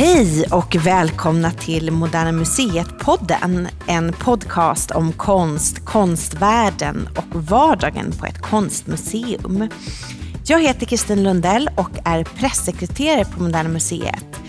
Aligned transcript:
Hej 0.00 0.46
och 0.50 0.76
välkomna 0.76 1.50
till 1.50 1.90
Moderna 1.90 2.32
Museet-podden. 2.32 3.68
En 3.86 4.12
podcast 4.12 4.90
om 4.90 5.12
konst, 5.12 5.84
konstvärlden 5.84 7.08
och 7.16 7.42
vardagen 7.42 8.12
på 8.12 8.26
ett 8.26 8.42
konstmuseum. 8.42 9.68
Jag 10.46 10.62
heter 10.62 10.86
Kristin 10.86 11.22
Lundell 11.22 11.70
och 11.76 11.90
är 12.04 12.24
pressekreterare 12.24 13.24
på 13.24 13.42
Moderna 13.42 13.68
Museet. 13.68 14.40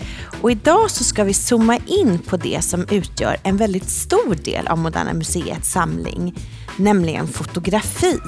Och 0.42 0.50
idag 0.50 0.90
så 0.90 1.04
ska 1.04 1.24
vi 1.24 1.34
zooma 1.34 1.78
in 1.86 2.18
på 2.18 2.36
det 2.36 2.64
som 2.64 2.86
utgör 2.90 3.36
en 3.42 3.56
väldigt 3.56 3.90
stor 3.90 4.34
del 4.34 4.66
av 4.68 4.78
Moderna 4.78 5.12
Museets 5.12 5.72
samling, 5.72 6.34
nämligen 6.76 7.28
fotografi. 7.28 8.18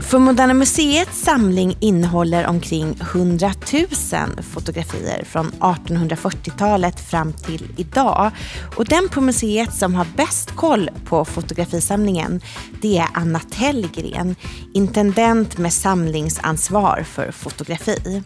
För 0.00 0.18
Moderna 0.18 0.54
Museets 0.54 1.20
samling 1.20 1.76
innehåller 1.80 2.46
omkring 2.46 2.98
100 3.00 3.52
000 3.72 4.42
fotografier 4.42 5.24
från 5.24 5.50
1840-talet 5.50 7.00
fram 7.00 7.32
till 7.32 7.68
idag. 7.76 8.30
Och 8.76 8.84
den 8.84 9.08
på 9.08 9.20
museet 9.20 9.74
som 9.74 9.94
har 9.94 10.06
bäst 10.16 10.50
koll 10.56 10.90
på 11.04 11.24
fotografisamlingen, 11.24 12.40
det 12.82 12.98
är 12.98 13.08
Anna 13.14 13.40
Tellgren, 13.40 14.36
intendent 14.74 15.58
med 15.58 15.72
samlingsansvar 15.72 17.02
för 17.02 17.32
fotografi. 17.32 18.22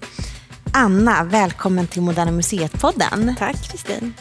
Anna, 0.73 1.25
välkommen 1.25 1.87
till 1.87 2.03
Moderna 2.03 2.31
Museet-podden. 2.31 3.35
Tack 3.39 3.71
Kristin. 3.71 4.15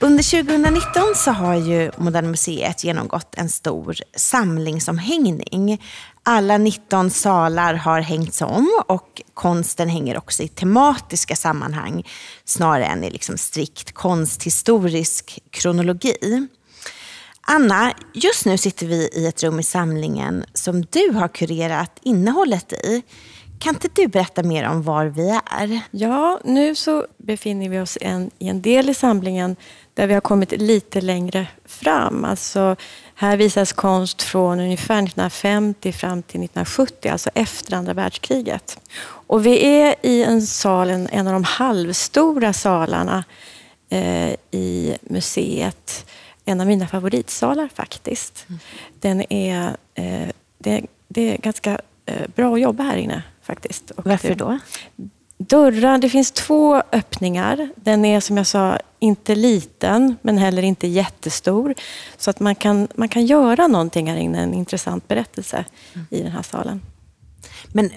Under 0.00 0.42
2019 0.42 1.02
så 1.14 1.30
har 1.30 1.54
ju 1.54 1.90
Moderna 1.96 2.28
Museet 2.28 2.84
genomgått 2.84 3.34
en 3.36 3.48
stor 3.48 3.96
samlingsomhängning. 4.16 5.82
Alla 6.22 6.58
19 6.58 7.10
salar 7.10 7.74
har 7.74 8.00
hängts 8.00 8.42
om 8.42 8.82
och 8.86 9.22
konsten 9.34 9.88
hänger 9.88 10.18
också 10.18 10.42
i 10.42 10.48
tematiska 10.48 11.36
sammanhang 11.36 12.06
snarare 12.44 12.84
än 12.84 13.04
i 13.04 13.10
liksom 13.10 13.38
strikt 13.38 13.92
konsthistorisk 13.92 15.38
kronologi. 15.50 16.46
Anna, 17.40 17.92
just 18.14 18.46
nu 18.46 18.58
sitter 18.58 18.86
vi 18.86 19.10
i 19.12 19.26
ett 19.26 19.42
rum 19.42 19.60
i 19.60 19.62
samlingen 19.62 20.44
som 20.54 20.84
du 20.90 21.12
har 21.12 21.28
kurerat 21.28 21.98
innehållet 22.02 22.72
i. 22.72 23.02
Kan 23.58 23.74
inte 23.74 23.88
du 23.94 24.08
berätta 24.08 24.42
mer 24.42 24.68
om 24.68 24.82
var 24.82 25.06
vi 25.06 25.40
är? 25.50 25.80
Ja, 25.90 26.40
nu 26.44 26.74
så 26.74 27.06
befinner 27.16 27.68
vi 27.68 27.80
oss 27.80 27.98
en, 28.00 28.30
i 28.38 28.48
en 28.48 28.62
del 28.62 28.90
i 28.90 28.94
samlingen 28.94 29.56
där 29.98 30.06
vi 30.06 30.14
har 30.14 30.20
kommit 30.20 30.52
lite 30.52 31.00
längre 31.00 31.46
fram. 31.64 32.24
Alltså, 32.24 32.76
här 33.14 33.36
visas 33.36 33.72
konst 33.72 34.22
från 34.22 34.60
ungefär 34.60 34.98
1950 35.02 35.92
fram 35.92 36.22
till 36.22 36.44
1970, 36.44 37.08
alltså 37.08 37.30
efter 37.34 37.74
andra 37.74 37.94
världskriget. 37.94 38.80
Och 39.04 39.46
vi 39.46 39.66
är 39.66 39.94
i 40.02 40.24
en 40.24 40.42
sal, 40.42 40.90
en, 40.90 41.26
av 41.26 41.32
de 41.32 41.44
halvstora 41.44 42.52
salarna 42.52 43.24
eh, 43.88 44.34
i 44.50 44.96
museet. 45.02 46.06
En 46.44 46.60
av 46.60 46.66
mina 46.66 46.86
favoritsalar 46.86 47.68
faktiskt. 47.74 48.46
Mm. 48.48 48.60
Den 49.00 49.32
är, 49.32 49.76
eh, 49.94 50.28
det, 50.58 50.86
det, 51.08 51.34
är 51.34 51.38
ganska 51.38 51.80
eh, 52.06 52.28
bra 52.34 52.54
att 52.54 52.60
jobba 52.60 52.82
här 52.82 52.96
inne 52.96 53.22
faktiskt. 53.42 53.90
Och 53.90 54.06
Varför 54.06 54.34
då? 54.34 54.58
Dörrar, 55.38 55.98
det 55.98 56.08
finns 56.08 56.30
två 56.30 56.82
öppningar. 56.92 57.68
Den 57.76 58.04
är 58.04 58.20
som 58.20 58.36
jag 58.36 58.46
sa 58.46 58.78
inte 58.98 59.34
liten 59.34 60.16
men 60.22 60.38
heller 60.38 60.62
inte 60.62 60.86
jättestor. 60.86 61.74
Så 62.16 62.30
att 62.30 62.40
man 62.40 62.54
kan, 62.54 62.88
man 62.94 63.08
kan 63.08 63.26
göra 63.26 63.66
någonting 63.66 64.10
här 64.10 64.16
inne, 64.16 64.42
en 64.42 64.54
intressant 64.54 65.08
berättelse 65.08 65.64
mm. 65.94 66.06
i 66.10 66.22
den 66.22 66.32
här 66.32 66.42
salen. 66.42 66.82
Men 67.72 67.90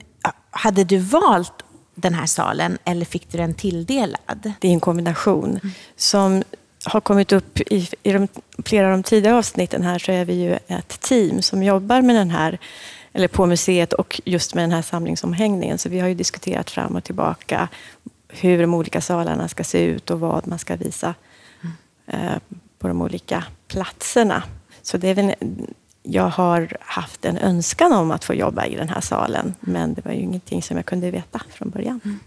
hade 0.51 0.83
du 0.83 0.97
valt 0.97 1.53
den 1.95 2.13
här 2.13 2.25
salen 2.25 2.77
eller 2.83 3.05
fick 3.05 3.31
du 3.31 3.37
den 3.37 3.53
tilldelad? 3.53 4.53
Det 4.59 4.67
är 4.67 4.71
en 4.71 4.79
kombination. 4.79 5.49
Mm. 5.49 5.71
Som 5.95 6.43
har 6.85 7.01
kommit 7.01 7.31
upp 7.31 7.59
i, 7.59 7.89
i 8.03 8.11
de, 8.11 8.27
flera 8.65 8.85
av 8.85 8.91
de 8.91 9.03
tidigare 9.03 9.37
avsnitten 9.37 9.83
här 9.83 9.99
så 9.99 10.11
är 10.11 10.25
vi 10.25 10.33
ju 10.33 10.57
ett 10.67 11.01
team 11.01 11.41
som 11.41 11.63
jobbar 11.63 12.01
med 12.01 12.15
den 12.15 12.29
här 12.29 12.59
eller 13.13 13.27
på 13.27 13.45
museet 13.45 13.93
och 13.93 14.21
just 14.25 14.55
med 14.55 14.63
den 14.63 14.71
här 14.71 14.81
samlingsomhängningen. 14.81 15.77
Så 15.77 15.89
vi 15.89 15.99
har 15.99 16.07
ju 16.07 16.13
diskuterat 16.13 16.69
fram 16.69 16.95
och 16.95 17.03
tillbaka 17.03 17.69
hur 18.27 18.61
de 18.61 18.73
olika 18.73 19.01
salarna 19.01 19.47
ska 19.47 19.63
se 19.63 19.83
ut 19.83 20.11
och 20.11 20.19
vad 20.19 20.47
man 20.47 20.59
ska 20.59 20.75
visa 20.75 21.15
mm. 22.07 22.39
på 22.79 22.87
de 22.87 23.01
olika 23.01 23.43
platserna. 23.67 24.43
Så 24.81 24.97
det 24.97 25.07
är 25.07 25.15
väl, 25.15 25.35
jag 26.03 26.29
har 26.29 26.77
haft 26.79 27.25
en 27.25 27.37
önskan 27.37 27.93
om 27.93 28.11
att 28.11 28.25
få 28.25 28.33
jobba 28.33 28.65
i 28.65 28.75
den 28.75 28.89
här 28.89 29.01
salen, 29.01 29.55
men 29.59 29.93
det 29.93 30.05
var 30.05 30.11
ju 30.11 30.19
ingenting 30.19 30.63
som 30.63 30.77
jag 30.77 30.85
kunde 30.85 31.11
veta 31.11 31.41
från 31.49 31.69
början. 31.69 32.01
Mm. 32.05 32.19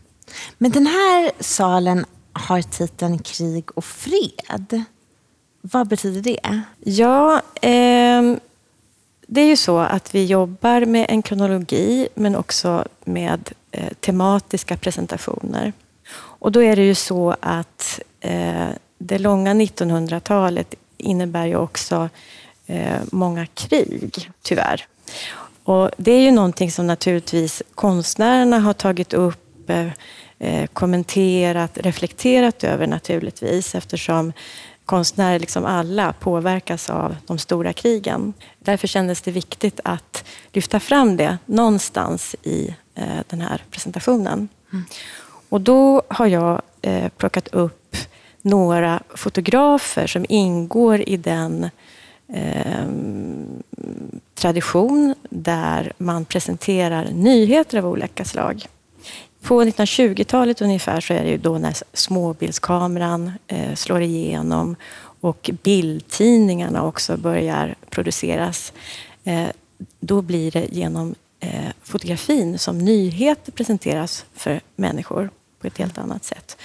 Men 0.58 0.70
den 0.70 0.86
här 0.86 1.30
salen 1.40 2.04
har 2.32 2.62
titeln 2.62 3.18
Krig 3.18 3.64
och 3.74 3.84
fred. 3.84 4.84
Vad 5.60 5.88
betyder 5.88 6.20
det? 6.20 6.62
Ja, 6.80 7.42
eh, 7.62 8.36
det 9.26 9.40
är 9.40 9.46
ju 9.46 9.56
så 9.56 9.78
att 9.78 10.14
vi 10.14 10.24
jobbar 10.24 10.84
med 10.84 11.06
en 11.08 11.22
kronologi 11.22 12.08
men 12.14 12.36
också 12.36 12.84
med 13.04 13.52
eh, 13.70 13.92
tematiska 14.00 14.76
presentationer. 14.76 15.72
Och 16.16 16.52
då 16.52 16.62
är 16.62 16.76
det 16.76 16.82
ju 16.82 16.94
så 16.94 17.36
att 17.40 18.00
eh, 18.20 18.68
det 18.98 19.18
långa 19.18 19.54
1900-talet 19.54 20.74
innebär 20.96 21.46
ju 21.46 21.56
också 21.56 22.08
eh, 22.66 23.00
många 23.12 23.46
krig, 23.46 24.30
tyvärr. 24.42 24.86
Och 25.64 25.90
det 25.96 26.12
är 26.12 26.20
ju 26.20 26.30
någonting 26.30 26.70
som 26.70 26.86
naturligtvis 26.86 27.62
konstnärerna 27.74 28.58
har 28.58 28.72
tagit 28.72 29.12
upp, 29.12 29.70
eh, 29.70 29.88
eh 30.38 30.66
kommenterat, 30.66 31.78
reflekterat 31.78 32.64
över 32.64 32.86
naturligtvis 32.86 33.74
eftersom 33.74 34.32
konstnärer, 34.84 35.38
liksom 35.38 35.64
alla, 35.64 36.12
påverkas 36.12 36.90
av 36.90 37.16
de 37.26 37.38
stora 37.38 37.72
krigen. 37.72 38.32
Därför 38.58 38.86
kändes 38.86 39.22
det 39.22 39.30
viktigt 39.30 39.80
att 39.84 40.24
lyfta 40.52 40.80
fram 40.80 41.16
det 41.16 41.38
någonstans 41.46 42.36
i 42.42 42.76
eh, 42.94 43.18
den 43.26 43.40
här 43.40 43.62
presentationen. 43.70 44.48
Mm. 44.72 44.84
Och 45.48 45.60
då 45.60 46.02
har 46.08 46.26
jag 46.26 46.62
eh, 46.82 47.08
plockat 47.08 47.48
upp 47.48 47.96
några 48.42 49.02
fotografer 49.14 50.06
som 50.06 50.26
ingår 50.28 51.08
i 51.08 51.16
den 51.16 51.70
eh, 52.28 52.86
tradition 54.34 55.14
där 55.30 55.92
man 55.98 56.24
presenterar 56.24 57.08
nyheter 57.12 57.78
av 57.78 57.86
olika 57.86 58.24
slag. 58.24 58.66
På 59.44 59.62
1920-talet 59.62 60.62
ungefär 60.62 61.00
så 61.00 61.12
är 61.14 61.24
det 61.24 61.30
ju 61.30 61.38
då 61.38 61.58
när 61.58 61.76
småbildskameran 61.92 63.32
eh, 63.46 63.74
slår 63.74 64.00
igenom 64.00 64.76
och 65.20 65.50
bildtidningarna 65.62 66.82
också 66.82 67.16
börjar 67.16 67.74
produceras. 67.90 68.72
Eh, 69.24 69.48
då 70.00 70.22
blir 70.22 70.50
det 70.50 70.66
genom 70.70 71.14
eh, 71.40 71.70
fotografin 71.82 72.58
som 72.58 72.78
nyheter 72.78 73.52
presenteras 73.52 74.24
för 74.34 74.60
människor 74.76 75.30
på 75.60 75.66
ett 75.66 75.78
helt 75.78 75.98
annat 75.98 76.24
sätt. 76.24 76.56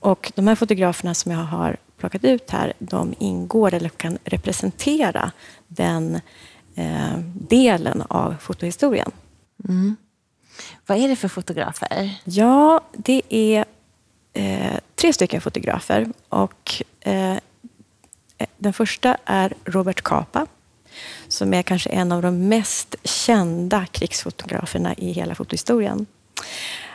Och 0.00 0.32
de 0.34 0.46
här 0.46 0.54
fotograferna 0.54 1.14
som 1.14 1.32
jag 1.32 1.38
har 1.38 1.76
plockat 1.98 2.24
ut 2.24 2.50
här, 2.50 2.72
de 2.78 3.14
ingår 3.18 3.74
eller 3.74 3.88
kan 3.88 4.18
representera 4.24 5.32
den 5.68 6.20
eh, 6.74 7.18
delen 7.34 8.02
av 8.08 8.34
fotohistorien. 8.40 9.10
Mm. 9.68 9.96
Vad 10.86 10.98
är 10.98 11.08
det 11.08 11.16
för 11.16 11.28
fotografer? 11.28 12.14
Ja, 12.24 12.80
det 12.92 13.22
är 13.28 13.64
eh, 14.32 14.78
tre 14.94 15.12
stycken 15.12 15.40
fotografer. 15.40 16.06
Och, 16.28 16.82
eh, 17.00 17.32
eh, 17.32 17.38
den 18.56 18.72
första 18.72 19.16
är 19.24 19.54
Robert 19.64 20.02
Capa 20.02 20.46
som 21.28 21.54
är 21.54 21.62
kanske 21.62 21.90
en 21.90 22.12
av 22.12 22.22
de 22.22 22.48
mest 22.48 22.94
kända 23.04 23.86
krigsfotograferna 23.86 24.94
i 24.94 25.12
hela 25.12 25.34
fotohistorien. 25.34 26.06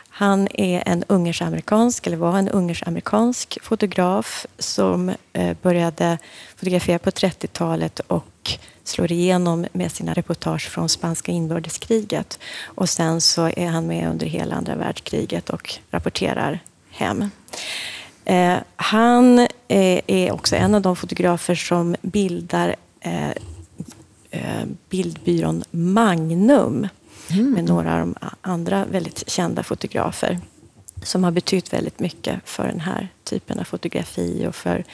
Han 0.08 0.48
är 0.54 0.82
en 0.86 1.04
ungersk-amerikansk, 1.08 2.06
eller 2.06 2.16
var 2.16 2.38
en 2.38 2.48
ungersk-amerikansk 2.48 3.58
fotograf 3.62 4.46
som 4.58 5.12
eh, 5.32 5.56
började 5.62 6.18
fotografera 6.56 6.98
på 6.98 7.10
30-talet 7.10 8.00
och 8.00 8.58
slår 8.84 9.12
igenom 9.12 9.66
med 9.72 9.92
sina 9.92 10.14
reportage 10.14 10.70
från 10.70 10.88
spanska 10.88 11.32
inbördeskriget. 11.32 12.38
Och 12.64 12.88
sen 12.88 13.20
så 13.20 13.50
är 13.56 13.66
han 13.66 13.86
med 13.86 14.10
under 14.10 14.26
hela 14.26 14.54
andra 14.54 14.74
världskriget 14.74 15.50
och 15.50 15.74
rapporterar 15.90 16.60
hem. 16.90 17.30
Eh, 18.24 18.56
han 18.76 19.38
eh, 19.68 20.00
är 20.06 20.32
också 20.32 20.56
en 20.56 20.74
av 20.74 20.82
de 20.82 20.96
fotografer 20.96 21.54
som 21.54 21.96
bildar 22.02 22.76
eh, 23.00 23.30
eh 24.30 24.64
bildbyrån 24.88 25.64
Magnum 25.70 26.88
mm. 27.30 27.52
med 27.52 27.64
några 27.64 27.94
av 27.94 27.98
de 27.98 28.14
andra 28.40 28.84
väldigt 28.84 29.30
kända 29.30 29.62
fotografer 29.62 30.40
som 31.02 31.24
har 31.24 31.30
betytt 31.30 31.72
väldigt 31.72 32.00
mycket 32.00 32.40
för 32.44 32.66
den 32.66 32.80
här 32.80 33.08
typen 33.24 33.58
av 33.58 33.64
fotografi 33.64 34.46
och 34.48 34.54
för 34.54 34.84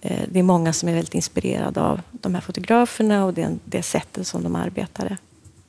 det 0.00 0.38
är 0.38 0.42
många 0.42 0.72
som 0.72 0.88
är 0.88 0.94
väldigt 0.94 1.14
inspirerade 1.14 1.80
av 1.80 2.00
de 2.12 2.34
här 2.34 2.42
fotograferna 2.42 3.24
och 3.24 3.34
det, 3.34 3.58
det 3.64 3.82
sättet 3.82 4.26
som 4.26 4.42
de 4.42 4.56
arbetade 4.56 5.16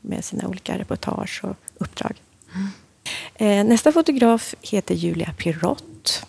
med 0.02 0.26
sina 0.26 0.48
olika 0.48 0.78
reportage 0.78 1.42
och 1.44 1.56
uppdrag. 1.78 2.22
Mm. 2.56 3.68
Nästa 3.68 3.92
fotograf 3.92 4.56
heter 4.62 4.96
Julia 4.96 5.34
Pirott. 5.38 6.26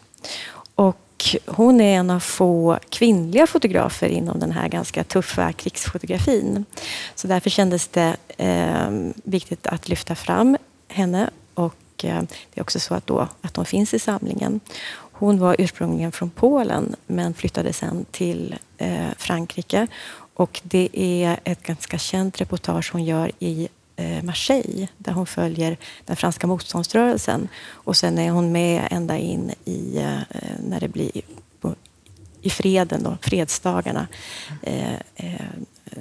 Och 0.74 1.36
hon 1.46 1.80
är 1.80 1.98
en 1.98 2.10
av 2.10 2.20
få 2.20 2.78
kvinnliga 2.90 3.46
fotografer 3.46 4.08
inom 4.08 4.38
den 4.38 4.52
här 4.52 4.68
ganska 4.68 5.04
tuffa 5.04 5.52
krigsfotografin. 5.52 6.64
Så 7.14 7.28
därför 7.28 7.50
kändes 7.50 7.88
det 7.88 8.16
eh, 8.36 8.90
viktigt 9.24 9.66
att 9.66 9.88
lyfta 9.88 10.14
fram 10.14 10.56
henne. 10.88 11.30
Och 11.54 12.04
eh, 12.04 12.22
det 12.22 12.60
är 12.60 12.62
också 12.62 12.80
så 12.80 12.94
att, 12.94 13.06
då, 13.06 13.28
att 13.40 13.56
hon 13.56 13.66
finns 13.66 13.94
i 13.94 13.98
samlingen. 13.98 14.60
Hon 15.22 15.38
var 15.38 15.56
ursprungligen 15.58 16.12
från 16.12 16.30
Polen 16.30 16.96
men 17.06 17.34
flyttade 17.34 17.72
sen 17.72 18.06
till 18.10 18.54
eh, 18.78 19.08
Frankrike. 19.16 19.86
Och 20.34 20.60
det 20.62 20.88
är 20.92 21.40
ett 21.44 21.62
ganska 21.62 21.98
känt 21.98 22.40
reportage 22.40 22.90
hon 22.92 23.04
gör 23.04 23.32
i 23.38 23.68
eh, 23.96 24.22
Marseille 24.22 24.88
där 24.98 25.12
hon 25.12 25.26
följer 25.26 25.76
den 26.04 26.16
franska 26.16 26.46
motståndsrörelsen. 26.46 27.48
Och 27.64 27.96
sen 27.96 28.18
är 28.18 28.30
hon 28.30 28.52
med 28.52 28.88
ända 28.90 29.18
in 29.18 29.52
i 29.64 29.98
eh, 29.98 30.38
när 30.68 30.80
det 30.80 30.88
blir 30.88 31.10
i 32.40 32.50
freden, 32.50 33.02
då, 33.02 33.16
fredsdagarna, 33.20 34.06
eh, 34.62 34.94
eh, 35.16 35.46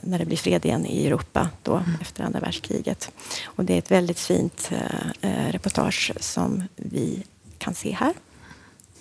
när 0.02 0.20
det 0.20 0.26
blir 0.26 0.38
fred 0.38 0.66
igen 0.66 0.86
i 0.86 1.08
Europa 1.08 1.50
då, 1.64 1.76
mm. 1.76 1.92
efter 2.02 2.24
andra 2.24 2.40
världskriget. 2.40 3.12
Och 3.44 3.66
det 3.66 3.74
är 3.74 3.78
ett 3.78 3.92
väldigt 3.92 4.20
fint 4.20 4.72
eh, 5.22 5.52
reportage 5.52 6.12
som 6.20 6.64
vi 6.76 7.24
kan 7.58 7.74
se 7.74 7.92
här. 7.92 8.14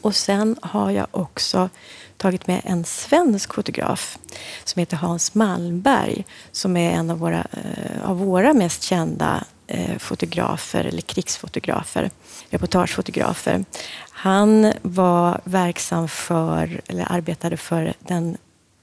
Och 0.00 0.16
sen 0.16 0.56
har 0.62 0.90
jag 0.90 1.06
också 1.10 1.68
tagit 2.16 2.46
med 2.46 2.60
en 2.64 2.84
svensk 2.84 3.54
fotograf 3.54 4.18
som 4.64 4.80
heter 4.80 4.96
Hans 4.96 5.34
Malmberg 5.34 6.24
som 6.52 6.76
är 6.76 6.90
en 6.90 7.10
av 7.10 7.18
våra, 7.18 7.46
eh, 7.52 8.10
av 8.10 8.18
våra 8.18 8.52
mest 8.52 8.82
kända 8.82 9.44
eh, 9.66 9.98
fotografer 9.98 10.84
eller 10.84 11.02
krigsfotografer, 11.02 12.10
reportagefotografer. 12.50 13.64
Han 14.10 14.72
var 14.82 15.40
verksam 15.44 16.08
för, 16.08 16.80
eller 16.86 17.12
arbetade 17.12 17.56
för 17.56 17.94
den 17.98 18.36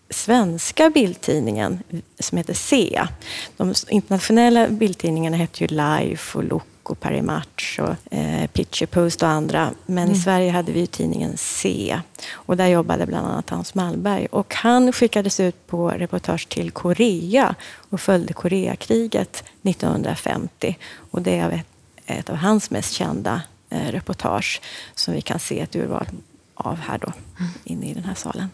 svenska 0.09 0.89
bildtidningen 0.89 1.83
som 2.19 2.37
heter 2.37 2.53
SEA. 2.53 3.09
De 3.57 3.73
internationella 3.89 4.67
bildtidningarna 4.67 5.37
hette 5.37 5.63
ju 5.63 5.67
Life 5.67 6.37
och 6.37 6.43
Look 6.43 6.63
och 6.91 6.99
Paris 6.99 7.23
Match 7.23 7.79
och 7.79 8.13
eh, 8.13 8.47
Picture 8.47 8.87
Post 8.87 9.23
och 9.23 9.29
andra. 9.29 9.71
Men 9.85 10.03
mm. 10.03 10.15
i 10.15 10.19
Sverige 10.19 10.51
hade 10.51 10.71
vi 10.71 10.79
ju 10.79 10.85
tidningen 10.85 11.33
C 11.37 11.99
och 12.31 12.57
där 12.57 12.67
jobbade 12.67 13.05
bland 13.05 13.27
annat 13.27 13.49
Hans 13.49 13.75
Malmberg. 13.75 14.27
Och 14.31 14.55
han 14.55 14.91
skickades 14.91 15.39
ut 15.39 15.67
på 15.67 15.89
reportage 15.89 16.49
till 16.49 16.71
Korea 16.71 17.55
och 17.89 18.01
följde 18.01 18.33
Koreakriget 18.33 19.43
1950. 19.63 20.77
Och 21.11 21.21
det 21.21 21.39
är 21.39 21.51
ett, 21.51 21.67
ett 22.05 22.29
av 22.29 22.35
hans 22.35 22.71
mest 22.71 22.93
kända 22.93 23.41
eh, 23.69 23.91
reportage 23.91 24.61
som 24.95 25.13
vi 25.13 25.21
kan 25.21 25.39
se 25.39 25.59
ett 25.59 25.75
urval 25.75 26.05
av 26.53 26.75
här 26.75 26.97
då, 26.97 27.11
mm. 27.39 27.51
inne 27.63 27.85
i 27.85 27.93
den 27.93 28.03
här 28.03 28.15
salen. 28.15 28.49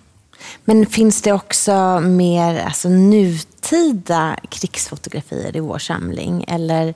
Men 0.65 0.85
finns 0.85 1.21
det 1.21 1.31
också 1.31 1.99
mer 1.99 2.59
alltså, 2.59 2.89
nutida 2.89 4.37
krigsfotografier 4.49 5.55
i 5.55 5.59
vår 5.59 5.79
samling? 5.79 6.45
Eller 6.47 6.93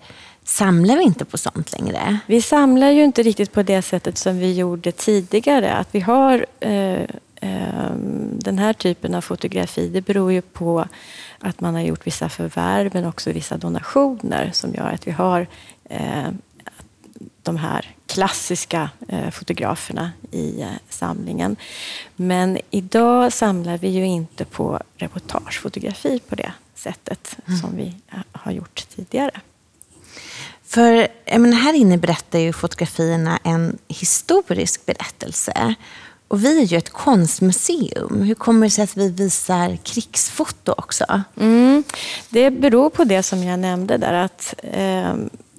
samlar 0.47 0.97
vi 0.97 1.03
inte 1.03 1.25
på 1.25 1.38
sånt 1.38 1.71
längre? 1.71 2.19
Vi 2.25 2.41
samlar 2.41 2.89
ju 2.89 3.03
inte 3.03 3.23
riktigt 3.23 3.51
på 3.51 3.63
det 3.63 3.81
sättet 3.81 4.17
som 4.17 4.39
vi 4.39 4.53
gjorde 4.53 4.91
tidigare. 4.91 5.73
Att 5.73 5.88
vi 5.91 5.99
har 5.99 6.45
eh, 6.59 7.01
eh, 7.35 7.91
den 8.31 8.59
här 8.59 8.73
typen 8.73 9.15
av 9.15 9.21
fotografi, 9.21 9.88
det 9.88 10.01
beror 10.01 10.31
ju 10.31 10.41
på 10.41 10.85
att 11.39 11.61
man 11.61 11.75
har 11.75 11.81
gjort 11.81 12.07
vissa 12.07 12.29
förvärv 12.29 12.91
men 12.94 13.05
också 13.05 13.31
vissa 13.31 13.57
donationer 13.57 14.49
som 14.53 14.73
gör 14.73 14.89
att 14.89 15.07
vi 15.07 15.11
har 15.11 15.47
eh, 15.89 16.29
de 17.44 17.57
här 17.57 17.95
klassiska 18.05 18.89
eh, 19.07 19.29
fotograferna 19.29 20.11
i 20.31 20.61
eh, 20.61 20.67
samlingen. 20.89 21.55
Men 22.15 22.57
idag 22.69 23.33
samlar 23.33 23.77
vi 23.77 23.88
ju 23.88 24.05
inte 24.05 24.45
på 24.45 24.79
reportagefotografi 24.95 26.19
på 26.29 26.35
det 26.35 26.51
sättet 26.75 27.38
mm. 27.45 27.59
som 27.59 27.75
vi 27.75 27.95
eh, 28.11 28.19
har 28.31 28.51
gjort 28.51 28.88
tidigare. 28.95 29.41
För 30.67 31.07
men 31.37 31.53
här 31.53 31.73
inne 31.73 31.97
berättar 31.97 32.39
ju 32.39 32.53
fotografierna 32.53 33.39
en 33.43 33.77
historisk 33.87 34.85
berättelse. 34.85 35.75
Och 36.27 36.43
vi 36.43 36.61
är 36.61 36.65
ju 36.65 36.77
ett 36.77 36.89
konstmuseum. 36.89 38.21
Hur 38.21 38.35
kommer 38.35 38.67
det 38.67 38.71
sig 38.71 38.83
att 38.83 38.97
vi 38.97 39.09
visar 39.09 39.75
krigsfoto 39.75 40.73
också? 40.77 41.21
Mm. 41.39 41.83
Det 42.29 42.51
beror 42.51 42.89
på 42.89 43.03
det 43.03 43.23
som 43.23 43.43
jag 43.43 43.59
nämnde 43.59 43.97
där 43.97 44.13
att 44.13 44.53
eh, 44.63 45.09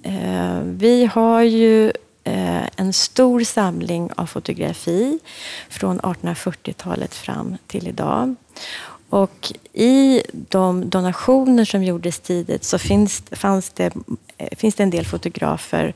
eh, 0.03 0.61
vi 0.63 1.11
har 1.13 1.43
ju 1.43 1.93
eh, 2.25 2.67
en 2.77 2.93
stor 2.93 3.41
samling 3.41 4.11
av 4.17 4.27
fotografi 4.27 5.19
från 5.69 6.01
1840-talet 6.01 7.15
fram 7.15 7.57
till 7.67 7.89
idag. 7.89 8.35
Och 9.11 9.53
i 9.73 10.23
de 10.33 10.91
donationer 10.91 11.65
som 11.65 11.85
gjordes 11.85 12.21
tidigt 12.21 12.65
så 12.65 12.79
finns, 12.79 13.23
fanns 13.31 13.71
det, 13.71 13.93
finns 14.57 14.75
det 14.75 14.83
en 14.83 14.91
del 14.91 15.07
fotografer 15.07 15.95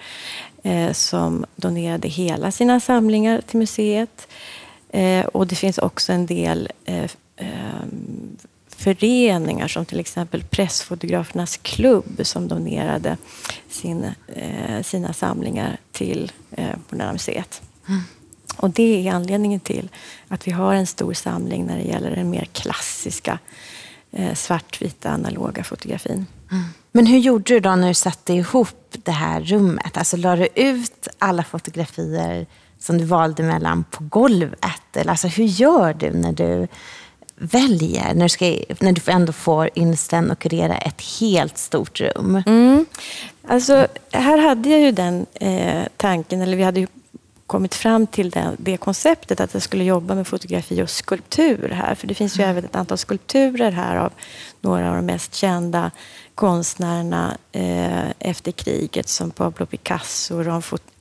eh, 0.63 0.93
som 0.93 1.45
donerade 1.57 2.09
hela 2.09 2.51
sina 2.51 2.81
samlingar 2.81 3.41
till 3.41 3.59
museet. 3.59 4.29
Eh, 4.91 5.27
och 5.27 5.47
det 5.47 5.55
finns 5.55 5.79
också 5.79 6.13
en 6.13 6.27
del 6.27 6.69
eh, 6.85 7.11
eh 7.37 7.87
föreningar 8.77 9.69
som 9.69 9.85
till 9.85 10.01
exempel 10.01 10.43
Pressfotografernas 10.43 11.57
klubb 11.57 12.21
som 12.23 12.49
donerade 12.49 13.17
sin, 13.69 14.05
eh, 14.27 14.83
sina 14.83 15.13
samlingar 15.13 15.77
till 15.93 16.33
Moderna 16.91 17.13
Museet. 17.13 17.63
Mm. 17.89 18.01
Och 18.57 18.71
det 18.71 19.09
är 19.09 19.13
anledningen 19.13 19.61
till 19.61 19.89
att 20.29 20.47
vi 20.47 20.51
har 20.51 20.75
en 20.75 20.87
stor 20.87 21.15
samling 21.15 21.67
när 21.67 21.77
det 21.77 21.83
gäller 21.83 22.17
den 22.17 22.31
mer 22.31 22.45
klassiska 22.45 23.39
eh, 24.11 24.35
svartvita 24.35 25.11
analoga 25.11 25.65
fotografin. 25.65 26.27
Men 26.93 27.07
hur 27.07 27.19
gjorde 27.19 27.55
du 27.55 27.61
då 27.61 27.77
när 27.77 27.89
du 27.89 27.95
satte 27.95 28.33
ihop 28.33 28.97
det 29.05 29.13
här 29.13 29.41
rummet? 29.41 29.97
Alltså 29.97 30.17
la 30.17 30.37
du 30.37 30.49
ut 30.55 31.09
alla 31.19 31.45
fotografier 31.45 32.47
som 32.79 32.99
du 32.99 33.05
valde 33.05 33.43
mellan 33.43 33.85
på 33.91 34.05
golvet? 34.05 34.97
Eller 34.97 35.11
alltså, 35.11 35.29
hur 35.29 35.45
gör 35.45 35.95
du 35.95 36.11
när 36.11 36.33
du 36.33 36.69
väljer, 37.37 38.15
när 38.15 38.23
du, 38.23 38.29
ska, 38.29 38.57
när 38.81 38.93
du 38.93 39.13
ändå 39.13 39.33
får 39.33 39.71
inställa 39.75 40.33
och 40.33 40.39
kurera 40.39 40.77
ett 40.77 41.03
helt 41.21 41.59
stort 41.59 42.01
rum? 42.01 42.43
Mm. 42.47 42.87
Alltså, 43.49 43.87
här 44.13 44.39
hade 44.39 44.69
jag 44.69 44.81
ju 44.81 44.93
den 44.93 45.27
eh, 45.35 45.83
tanken, 45.97 46.43
eller 46.43 46.57
vi 46.57 46.63
hade 46.63 46.81
ju 46.81 46.87
kommit 47.53 47.75
fram 47.75 48.07
till 48.07 48.31
det, 48.31 48.57
det, 48.59 48.77
konceptet 48.77 49.41
att 49.41 49.55
jag 49.55 49.63
skulle 49.63 49.85
jobba 49.85 50.15
med 50.15 50.27
fotografi 50.27 50.83
och 50.83 50.91
skulptur 50.91 51.69
här. 51.69 51.95
För 51.95 52.07
det 52.07 52.15
finns 52.15 52.39
ju 52.39 52.43
mm. 52.43 52.51
även 52.51 52.65
ett 52.65 52.77
antal 52.77 52.99
skulpturer 52.99 53.71
här 53.71 53.97
av 53.97 54.13
några 54.61 54.91
av 54.91 54.97
de 54.97 55.07
mest 55.07 55.35
kända 55.35 55.91
konstnärerna 56.35 57.37
eh, 57.53 58.11
efter 58.19 58.53
kriget 58.53 59.09
som 59.09 59.31
Pablo 59.31 59.67
Picasso, 59.67 60.43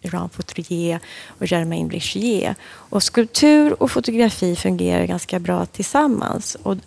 Jean 0.01 0.29
Fautrier 0.29 0.99
och 1.27 1.45
Germain 1.45 1.87
Blichier. 1.87 2.55
Och 2.63 3.03
skulptur 3.03 3.83
och 3.83 3.91
fotografi 3.91 4.55
fungerar 4.55 5.05
ganska 5.05 5.39
bra 5.39 5.65
tillsammans. 5.65 6.55
Och 6.63 6.77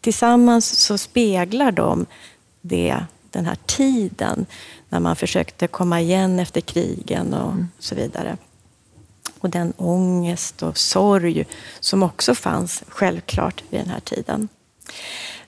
tillsammans 0.00 0.78
så 0.78 0.98
speglar 0.98 1.72
de 1.72 2.06
det, 2.60 2.96
den 3.38 3.46
här 3.46 3.58
tiden 3.66 4.46
när 4.88 5.00
man 5.00 5.16
försökte 5.16 5.66
komma 5.66 6.00
igen 6.00 6.38
efter 6.38 6.60
krigen 6.60 7.34
och 7.34 7.52
mm. 7.52 7.68
så 7.78 7.94
vidare. 7.94 8.36
Och 9.40 9.50
den 9.50 9.72
ångest 9.76 10.62
och 10.62 10.78
sorg 10.78 11.46
som 11.80 12.02
också 12.02 12.34
fanns 12.34 12.82
självklart 12.88 13.62
vid 13.70 13.80
den 13.80 13.90
här 13.90 14.00
tiden. 14.00 14.48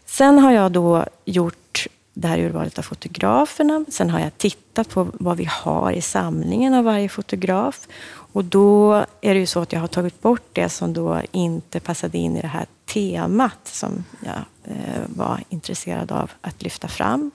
Sen 0.07 0.39
har 0.39 0.53
jag 0.53 0.73
då 0.73 1.05
gjort 1.25 1.87
det 2.15 2.29
här 2.29 2.39
urvalet 2.39 2.79
av 2.79 2.83
fotograferna. 2.83 3.85
Sen 3.89 4.11
har 4.11 4.21
jag 4.21 4.39
tittat 4.39 4.89
på 4.89 5.09
vad 5.13 5.37
vi 5.37 5.45
har 5.45 5.93
i 5.93 6.03
samlingen 6.03 6.75
av 6.75 6.85
varje 6.85 7.09
fotograf. 7.09 7.89
Och 8.33 8.45
då 8.45 8.95
är 9.21 9.35
det 9.35 9.41
ju 9.41 9.47
så 9.47 9.61
att 9.61 9.73
jag 9.73 9.81
har 9.81 9.89
tagit 9.89 10.23
bort 10.23 10.49
det 10.53 10.69
som 10.69 10.93
då 10.93 11.21
inte 11.33 11.81
passade 11.81 12.19
in 12.19 12.37
i 12.37 12.41
det 12.41 12.49
här 12.49 12.67
temat 12.87 13.59
som 13.65 14.05
jag 14.25 14.45
eh, 14.65 15.03
var 15.07 15.43
intresserad 15.49 16.13
av 16.13 16.31
att 16.41 16.63
lyfta 16.63 16.89
fram. 16.89 17.31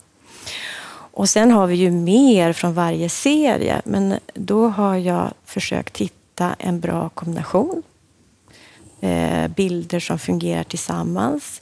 Och 1.17 1.29
sen 1.29 1.51
har 1.51 1.67
vi 1.67 1.75
ju 1.75 1.91
mer 1.91 2.53
från 2.53 2.73
varje 2.73 3.09
serie, 3.09 3.81
men 3.85 4.19
då 4.33 4.67
har 4.67 4.95
jag 4.95 5.33
försökt 5.45 5.97
hitta 5.97 6.55
en 6.59 6.79
bra 6.79 7.09
kombination. 7.09 7.83
Eh, 9.01 9.47
bilder 9.47 9.99
som 9.99 10.19
fungerar 10.19 10.63
tillsammans. 10.63 11.61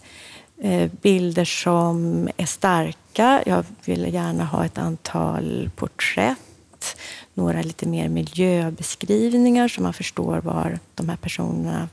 Eh, 0.58 0.92
bilder 1.02 1.46
som 1.46 2.30
är 2.38 2.46
starka. 2.46 3.44
Jag 3.46 3.66
vill 3.86 4.13
gärna 4.13 4.46
ha 4.46 4.66
ett 4.66 4.78
antal 4.78 5.70
porträtt. 5.75 6.98
Några 7.34 7.62
lite 7.62 7.86
mer 7.86 8.10
miljöbeskrivningar 8.10 9.68
så 9.68 9.82
man 9.82 9.94
förstår 9.94 10.38
var 10.38 10.80
de 10.96 11.10
här 11.10 11.18
personerna 11.18 11.90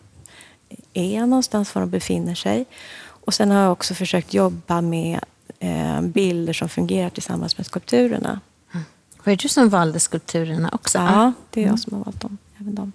är 0.94 1.20
någonstans, 1.20 1.74
var 1.74 1.82
de 1.82 1.90
befinner 1.90 2.34
sig. 2.34 2.64
Och 2.98 3.34
sen 3.34 3.50
har 3.50 3.62
jag 3.62 3.72
också 3.72 3.94
försökt 3.94 4.34
jobba 4.34 4.80
med 4.80 5.20
eh, 5.60 6.00
bilder 6.00 6.52
som 6.52 6.68
fungerar 6.68 7.10
tillsammans 7.10 7.56
med 7.58 7.66
skulpturerna. 7.66 8.40
Mm. 8.74 8.84
Var 9.24 9.30
det 9.30 9.36
du 9.42 9.48
som 9.48 9.68
valde 9.68 10.00
skulpturerna 10.00 10.70
också? 10.72 10.98
Ja, 10.98 11.32
det 11.50 11.60
är 11.60 11.64
jag 11.64 11.68
mm. 11.68 11.78
som 11.78 11.92
har 11.92 12.04
valt 12.04 12.20
dem. 12.20 12.38
Även 12.60 12.74
dem. 12.74 12.92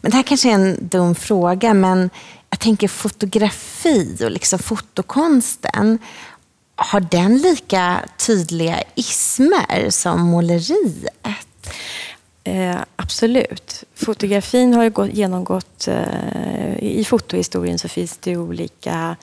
Men 0.00 0.10
det 0.10 0.16
här 0.16 0.22
kanske 0.22 0.50
är 0.50 0.54
en 0.54 0.88
dum 0.88 1.14
fråga, 1.14 1.74
men 1.74 2.10
jag 2.50 2.60
tänker 2.60 2.88
fotografi 2.88 4.18
och 4.24 4.30
liksom 4.30 4.58
fotokonsten. 4.58 5.98
Har 6.74 7.00
den 7.00 7.38
lika 7.38 8.00
tydliga 8.16 8.82
ismer 8.94 9.90
som 9.90 10.20
måleriet? 10.20 11.46
Eh, 12.44 12.76
absolut. 12.96 13.84
Fotografin 13.94 14.74
har 14.74 14.82
ju 14.82 14.90
gått, 14.90 15.12
genomgått... 15.12 15.88
Eh, 15.88 16.78
I 16.78 17.04
fotohistorien 17.04 17.78
så 17.78 17.88
finns 17.88 18.16
det 18.16 18.36
olika 18.36 19.16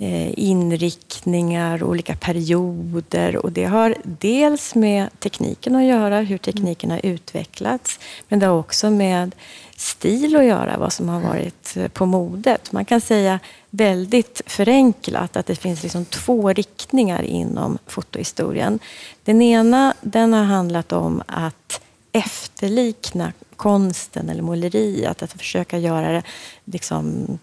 Eh, 0.00 0.38
inriktningar, 0.38 1.82
olika 1.82 2.16
perioder. 2.16 3.36
Och 3.36 3.52
det 3.52 3.64
har 3.64 3.94
dels 4.02 4.74
med 4.74 5.08
tekniken 5.20 5.76
att 5.76 5.84
göra, 5.84 6.20
hur 6.20 6.38
tekniken 6.38 6.90
har 6.90 7.06
utvecklats. 7.06 8.00
Men 8.28 8.38
det 8.38 8.46
har 8.46 8.58
också 8.58 8.90
med 8.90 9.34
stil 9.76 10.36
att 10.36 10.44
göra, 10.44 10.78
vad 10.78 10.92
som 10.92 11.08
har 11.08 11.20
varit 11.20 11.76
eh, 11.76 11.88
på 11.88 12.06
modet. 12.06 12.72
Man 12.72 12.84
kan 12.84 13.00
säga 13.00 13.40
väldigt 13.70 14.42
förenklat 14.46 15.36
att 15.36 15.46
det 15.46 15.56
finns 15.56 15.82
liksom 15.82 16.04
två 16.04 16.52
riktningar 16.52 17.22
inom 17.22 17.78
fotohistorien. 17.86 18.78
Den 19.24 19.42
ena 19.42 19.94
den 20.00 20.32
har 20.32 20.44
handlat 20.44 20.92
om 20.92 21.22
att 21.26 21.80
efterlikna 22.12 23.32
konsten 23.56 24.28
eller 24.28 24.42
måleriet, 24.42 25.22
att 25.22 25.32
försöka 25.32 25.78
göra 25.78 26.12
det 26.12 26.22
liksom, 26.64 27.38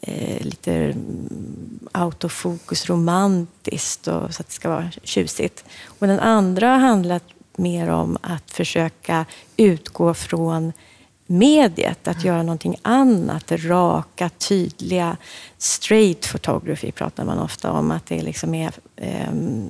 eh, 0.00 0.44
lite 0.44 0.94
autofokus 1.92 2.88
romantiskt 2.88 4.08
och, 4.08 4.34
så 4.34 4.42
att 4.42 4.46
det 4.46 4.52
ska 4.54 4.68
vara 4.68 4.90
tjusigt. 5.02 5.64
Och 5.86 6.06
den 6.06 6.20
andra 6.20 6.68
har 6.68 6.78
handlat 6.78 7.24
mer 7.56 7.88
om 7.88 8.18
att 8.20 8.50
försöka 8.50 9.26
utgå 9.56 10.14
från 10.14 10.72
mediet, 11.26 12.08
att 12.08 12.24
göra 12.24 12.42
någonting 12.42 12.76
annat. 12.82 13.46
Det 13.46 13.56
raka, 13.56 14.28
tydliga. 14.28 15.16
Straight 15.58 16.32
photography 16.32 16.92
pratar 16.92 17.24
man 17.24 17.38
ofta 17.38 17.72
om. 17.72 17.90
Att, 17.90 18.06
det 18.06 18.22
liksom 18.22 18.54
är, 18.54 18.72
eh, 18.96 19.28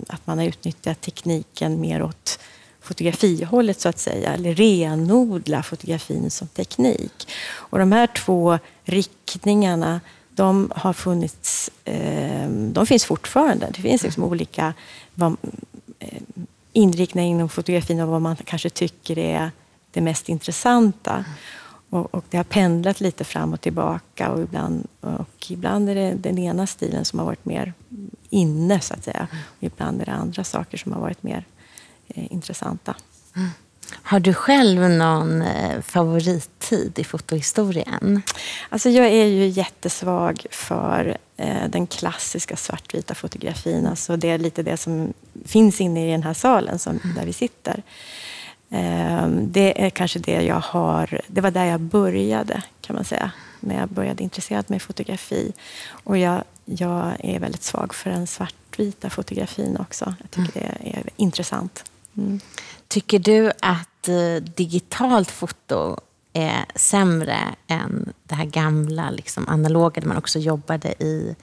att 0.08 0.26
man 0.26 0.38
har 0.38 0.44
utnyttjat 0.46 1.00
tekniken 1.00 1.80
mer 1.80 2.02
åt 2.02 2.38
fotografihållet 2.80 3.80
så 3.80 3.88
att 3.88 3.98
säga, 3.98 4.34
eller 4.34 4.54
renodla 4.54 5.62
fotografin 5.62 6.30
som 6.30 6.48
teknik. 6.48 7.28
Och 7.52 7.78
de 7.78 7.92
här 7.92 8.06
två 8.06 8.58
riktningarna, 8.84 10.00
de 10.34 10.72
har 10.76 10.92
funnits, 10.92 11.70
eh, 11.84 12.50
de 12.50 12.86
finns 12.86 13.04
fortfarande. 13.04 13.70
Det 13.74 13.82
finns 13.82 14.02
liksom 14.02 14.24
olika 14.24 14.74
vad, 15.14 15.36
eh, 15.98 16.22
inriktningar 16.72 17.30
inom 17.30 17.48
fotografin 17.48 18.00
och 18.00 18.08
vad 18.08 18.22
man 18.22 18.36
kanske 18.36 18.70
tycker 18.70 19.18
är 19.18 19.50
det 19.90 20.00
mest 20.00 20.28
intressanta. 20.28 21.24
Och, 21.90 22.14
och, 22.14 22.24
det 22.30 22.36
har 22.36 22.44
pendlat 22.44 23.00
lite 23.00 23.24
fram 23.24 23.52
och 23.52 23.60
tillbaka 23.60 24.30
och 24.30 24.42
ibland, 24.42 24.86
och 25.00 25.50
ibland 25.50 25.88
är 25.88 25.94
det 25.94 26.14
den 26.14 26.38
ena 26.38 26.66
stilen 26.66 27.04
som 27.04 27.18
har 27.18 27.26
varit 27.26 27.44
mer 27.44 27.72
inne, 28.30 28.80
så 28.80 28.94
att 28.94 29.04
säga. 29.04 29.28
Och 29.32 29.62
ibland 29.62 30.00
är 30.00 30.06
det 30.06 30.12
andra 30.12 30.44
saker 30.44 30.78
som 30.78 30.92
har 30.92 31.00
varit 31.00 31.22
mer 31.22 31.44
eh, 32.08 32.32
intressanta. 32.32 32.94
Mm. 33.36 33.48
Har 33.92 34.20
du 34.20 34.34
själv 34.34 34.90
någon 34.90 35.42
eh, 35.42 35.80
favorittid 35.80 36.98
i 36.98 37.04
fotohistorien? 37.04 38.22
Alltså 38.68 38.88
jag 38.90 39.06
är 39.06 39.24
ju 39.24 39.46
jättesvag 39.46 40.46
för 40.50 41.16
eh, 41.36 41.68
den 41.68 41.86
klassiska 41.86 42.56
svartvita 42.56 43.14
fotografin. 43.14 43.86
Alltså 43.86 44.16
det 44.16 44.30
är 44.30 44.38
lite 44.38 44.62
det 44.62 44.76
som 44.76 45.12
finns 45.44 45.80
inne 45.80 46.08
i 46.08 46.12
den 46.12 46.22
här 46.22 46.34
salen 46.34 46.78
som, 46.78 47.00
där 47.16 47.26
vi 47.26 47.32
sitter. 47.32 47.82
Eh, 48.70 49.28
det 49.28 49.84
är 49.84 49.90
kanske 49.90 50.18
det 50.18 50.42
jag 50.42 50.60
har... 50.60 51.20
Det 51.26 51.40
var 51.40 51.50
där 51.50 51.64
jag 51.64 51.80
började, 51.80 52.62
kan 52.80 52.96
man 52.96 53.04
säga. 53.04 53.30
När 53.60 53.80
jag 53.80 53.88
började 53.88 54.22
intressera 54.22 54.64
mig 54.66 54.78
för 54.78 54.86
fotografi. 54.86 55.52
Och 55.90 56.18
jag, 56.18 56.44
jag 56.64 57.12
är 57.18 57.38
väldigt 57.40 57.62
svag 57.62 57.94
för 57.94 58.10
den 58.10 58.26
svartvita 58.26 59.10
fotografin 59.10 59.76
också. 59.76 60.14
Jag 60.20 60.30
tycker 60.30 60.60
mm. 60.60 60.76
det 60.80 60.90
är 60.90 61.02
intressant. 61.16 61.84
Mm. 62.16 62.40
Tycker 62.90 63.18
du 63.18 63.52
att 63.60 64.08
eh, 64.08 64.42
digitalt 64.56 65.30
foto 65.30 65.96
är 66.32 66.64
sämre 66.74 67.38
än 67.66 68.12
det 68.24 68.34
här 68.34 68.44
gamla 68.44 69.10
liksom, 69.10 69.48
analoga 69.48 70.00
där 70.00 70.08
man 70.08 70.16
också 70.16 70.38
jobbade 70.38 70.88
i 70.88 71.36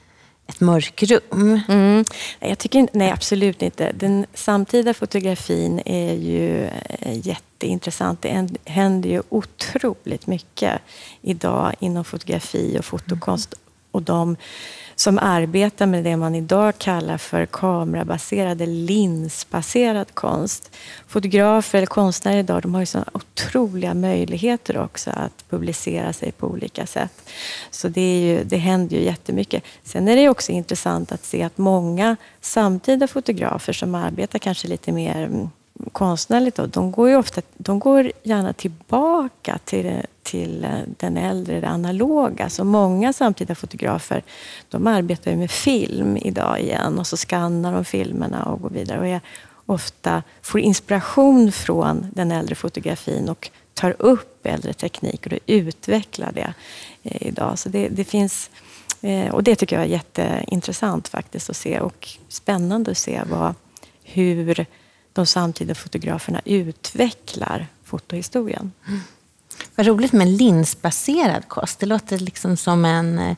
ett 0.47 0.59
mörkrum? 0.59 1.61
Mm. 1.67 2.05
Jag 2.39 2.57
tycker 2.57 2.79
inte, 2.79 2.97
nej, 2.97 3.11
absolut 3.11 3.61
inte. 3.61 3.91
Den 3.91 4.25
samtida 4.33 4.93
fotografin 4.93 5.81
är 5.85 6.13
ju 6.13 6.65
eh, 6.65 7.27
jätteintressant. 7.27 8.21
Det 8.21 8.49
händer 8.65 9.09
ju 9.09 9.21
otroligt 9.29 10.27
mycket 10.27 10.81
idag 11.21 11.73
inom 11.79 12.03
fotografi 12.03 12.77
och 12.79 12.85
fotokonst. 12.85 13.53
Och 13.91 14.01
de 14.01 14.35
som 14.99 15.19
arbetar 15.21 15.85
med 15.85 16.03
det 16.03 16.17
man 16.17 16.35
idag 16.35 16.77
kallar 16.77 17.17
för 17.17 17.45
kamerabaserad 17.45 18.61
eller 18.61 18.73
linsbaserad 18.73 20.13
konst. 20.13 20.71
Fotografer 21.07 21.77
eller 21.77 21.87
konstnärer 21.87 22.39
idag 22.39 22.61
de 22.61 22.73
har 22.73 22.81
ju 22.81 22.85
sådana 22.85 23.11
otroliga 23.13 23.93
möjligheter 23.93 24.77
också 24.77 25.09
att 25.09 25.45
publicera 25.49 26.13
sig 26.13 26.31
på 26.31 26.47
olika 26.47 26.87
sätt. 26.87 27.29
Så 27.71 27.87
det, 27.87 28.01
är 28.01 28.19
ju, 28.19 28.43
det 28.43 28.57
händer 28.57 28.97
ju 28.97 29.03
jättemycket. 29.03 29.63
Sen 29.83 30.07
är 30.07 30.15
det 30.15 30.29
också 30.29 30.51
intressant 30.51 31.11
att 31.11 31.25
se 31.25 31.43
att 31.43 31.57
många 31.57 32.15
samtida 32.41 33.07
fotografer 33.07 33.73
som 33.73 33.95
arbetar 33.95 34.39
kanske 34.39 34.67
lite 34.67 34.91
mer 34.91 35.23
mm, 35.23 35.49
konstnärligt, 35.91 36.57
då, 36.57 36.65
de 36.65 36.91
går 36.91 37.09
ju 37.09 37.15
ofta, 37.15 37.41
de 37.57 37.79
går 37.79 38.11
gärna 38.23 38.53
tillbaka 38.53 39.59
till, 39.65 40.01
till 40.27 40.63
eh, 40.63 40.79
den 40.97 41.17
äldre, 41.17 41.59
det 41.59 41.67
analoga. 41.67 42.49
Så 42.49 42.63
många 42.63 43.13
samtida 43.13 43.55
fotografer, 43.55 44.23
de 44.69 44.87
arbetar 44.87 45.31
ju 45.31 45.37
med 45.37 45.51
film 45.51 46.17
idag 46.17 46.59
igen 46.59 46.99
och 46.99 47.07
så 47.07 47.17
skannar 47.17 47.73
de 47.73 47.85
filmerna 47.85 48.43
och 48.43 48.61
går 48.61 48.69
vidare. 48.69 48.99
Och 48.99 49.07
jag 49.07 49.19
ofta 49.65 50.23
får 50.41 50.59
inspiration 50.59 51.51
från 51.51 52.07
den 52.13 52.31
äldre 52.31 52.55
fotografin 52.55 53.29
och 53.29 53.49
tar 53.73 53.95
upp 53.99 54.45
äldre 54.45 54.73
tekniker 54.73 55.33
och 55.33 55.39
utvecklar 55.45 56.31
det 56.31 56.53
eh, 57.03 57.27
idag. 57.27 57.59
Så 57.59 57.69
det, 57.69 57.87
det 57.89 58.03
finns, 58.03 58.49
eh, 59.01 59.33
och 59.33 59.43
det 59.43 59.55
tycker 59.55 59.75
jag 59.75 59.85
är 59.85 59.89
jätteintressant 59.89 61.07
faktiskt 61.07 61.49
att 61.49 61.57
se 61.57 61.79
och 61.79 62.07
spännande 62.29 62.91
att 62.91 62.97
se 62.97 63.21
vad, 63.29 63.55
hur 64.03 64.65
de 65.13 65.25
samtida 65.25 65.75
fotograferna 65.75 66.41
utvecklar 66.45 67.67
fotohistorien. 67.83 68.71
Mm. 68.87 68.99
Vad 69.75 69.87
roligt 69.87 70.13
med 70.13 70.27
linsbaserad 70.27 71.47
kost. 71.47 71.79
Det 71.79 71.85
låter 71.85 72.17
liksom 72.17 72.57
som 72.57 72.85
en, 72.85 73.19
eh, 73.19 73.35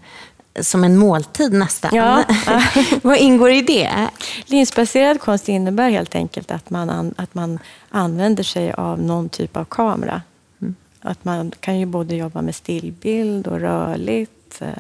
som 0.61 0.83
en 0.83 0.97
måltid 0.97 1.53
nästan. 1.53 1.91
Ja. 1.93 2.23
Vad 3.01 3.17
ingår 3.17 3.51
i 3.51 3.61
det? 3.61 4.09
Linsbaserad 4.45 5.21
konst 5.21 5.49
innebär 5.49 5.89
helt 5.89 6.15
enkelt 6.15 6.51
att 6.51 6.69
man, 6.69 7.13
att 7.17 7.33
man 7.33 7.59
använder 7.89 8.43
sig 8.43 8.71
av 8.73 9.01
någon 9.01 9.29
typ 9.29 9.57
av 9.57 9.65
kamera. 9.65 10.21
Mm. 10.61 10.75
Att 11.01 11.25
man 11.25 11.51
kan 11.59 11.79
ju 11.79 11.85
både 11.85 12.15
jobba 12.15 12.41
med 12.41 12.55
stillbild 12.55 13.47
och 13.47 13.59
rörligt 13.59 14.31
Eh, 14.61 14.77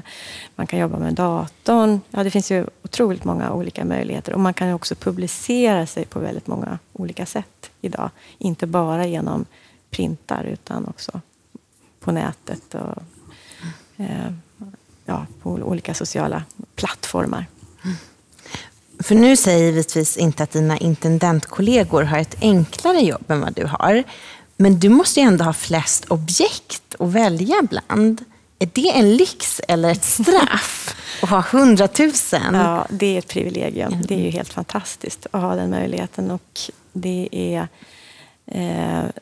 man 0.55 0.67
kan 0.67 0.79
jobba 0.79 0.99
med 0.99 1.13
datorn. 1.13 2.01
Ja, 2.09 2.23
det 2.23 2.31
finns 2.31 2.51
ju 2.51 2.65
otroligt 2.83 3.23
många 3.23 3.51
olika 3.51 3.85
möjligheter. 3.85 4.33
Och 4.33 4.39
man 4.39 4.53
kan 4.53 4.73
också 4.73 4.95
publicera 4.95 5.85
sig 5.85 6.05
på 6.05 6.19
väldigt 6.19 6.47
många 6.47 6.79
olika 6.93 7.25
sätt 7.25 7.71
idag. 7.81 8.09
Inte 8.37 8.67
bara 8.67 9.05
genom 9.05 9.45
printar 9.89 10.43
utan 10.43 10.85
också 10.85 11.21
på 11.99 12.11
nätet 12.11 12.75
och 12.75 13.03
eh, 13.97 14.31
ja, 15.05 15.25
på 15.41 15.51
olika 15.51 15.93
sociala 15.93 16.43
plattformar. 16.75 17.45
För 18.99 19.15
nu 19.15 19.37
säger 19.37 19.65
givetvis 19.65 20.17
inte 20.17 20.43
att 20.43 20.51
dina 20.51 20.77
intendentkollegor 20.77 22.03
har 22.03 22.17
ett 22.17 22.35
enklare 22.41 22.99
jobb 22.99 23.31
än 23.31 23.41
vad 23.41 23.53
du 23.53 23.65
har. 23.65 24.03
Men 24.57 24.79
du 24.79 24.89
måste 24.89 25.19
ju 25.19 25.25
ändå 25.25 25.43
ha 25.43 25.53
flest 25.53 26.05
objekt 26.05 26.95
att 26.99 27.09
välja 27.11 27.55
bland. 27.69 28.25
Är 28.59 28.69
det 28.73 28.89
en 28.89 29.15
lyx 29.15 29.61
eller 29.67 29.91
ett 29.91 30.03
straff 30.03 30.95
att 31.21 31.29
ha 31.29 31.41
hundratusen? 31.51 32.55
Ja, 32.55 32.87
det 32.89 33.15
är 33.15 33.19
ett 33.19 33.27
privilegium. 33.27 34.01
Det 34.07 34.13
är 34.13 34.19
ju 34.19 34.29
helt 34.29 34.53
fantastiskt 34.53 35.27
att 35.31 35.41
ha 35.41 35.55
den 35.55 35.69
möjligheten. 35.69 36.31
Och 36.31 36.59
det 36.93 37.29
är, 37.31 37.67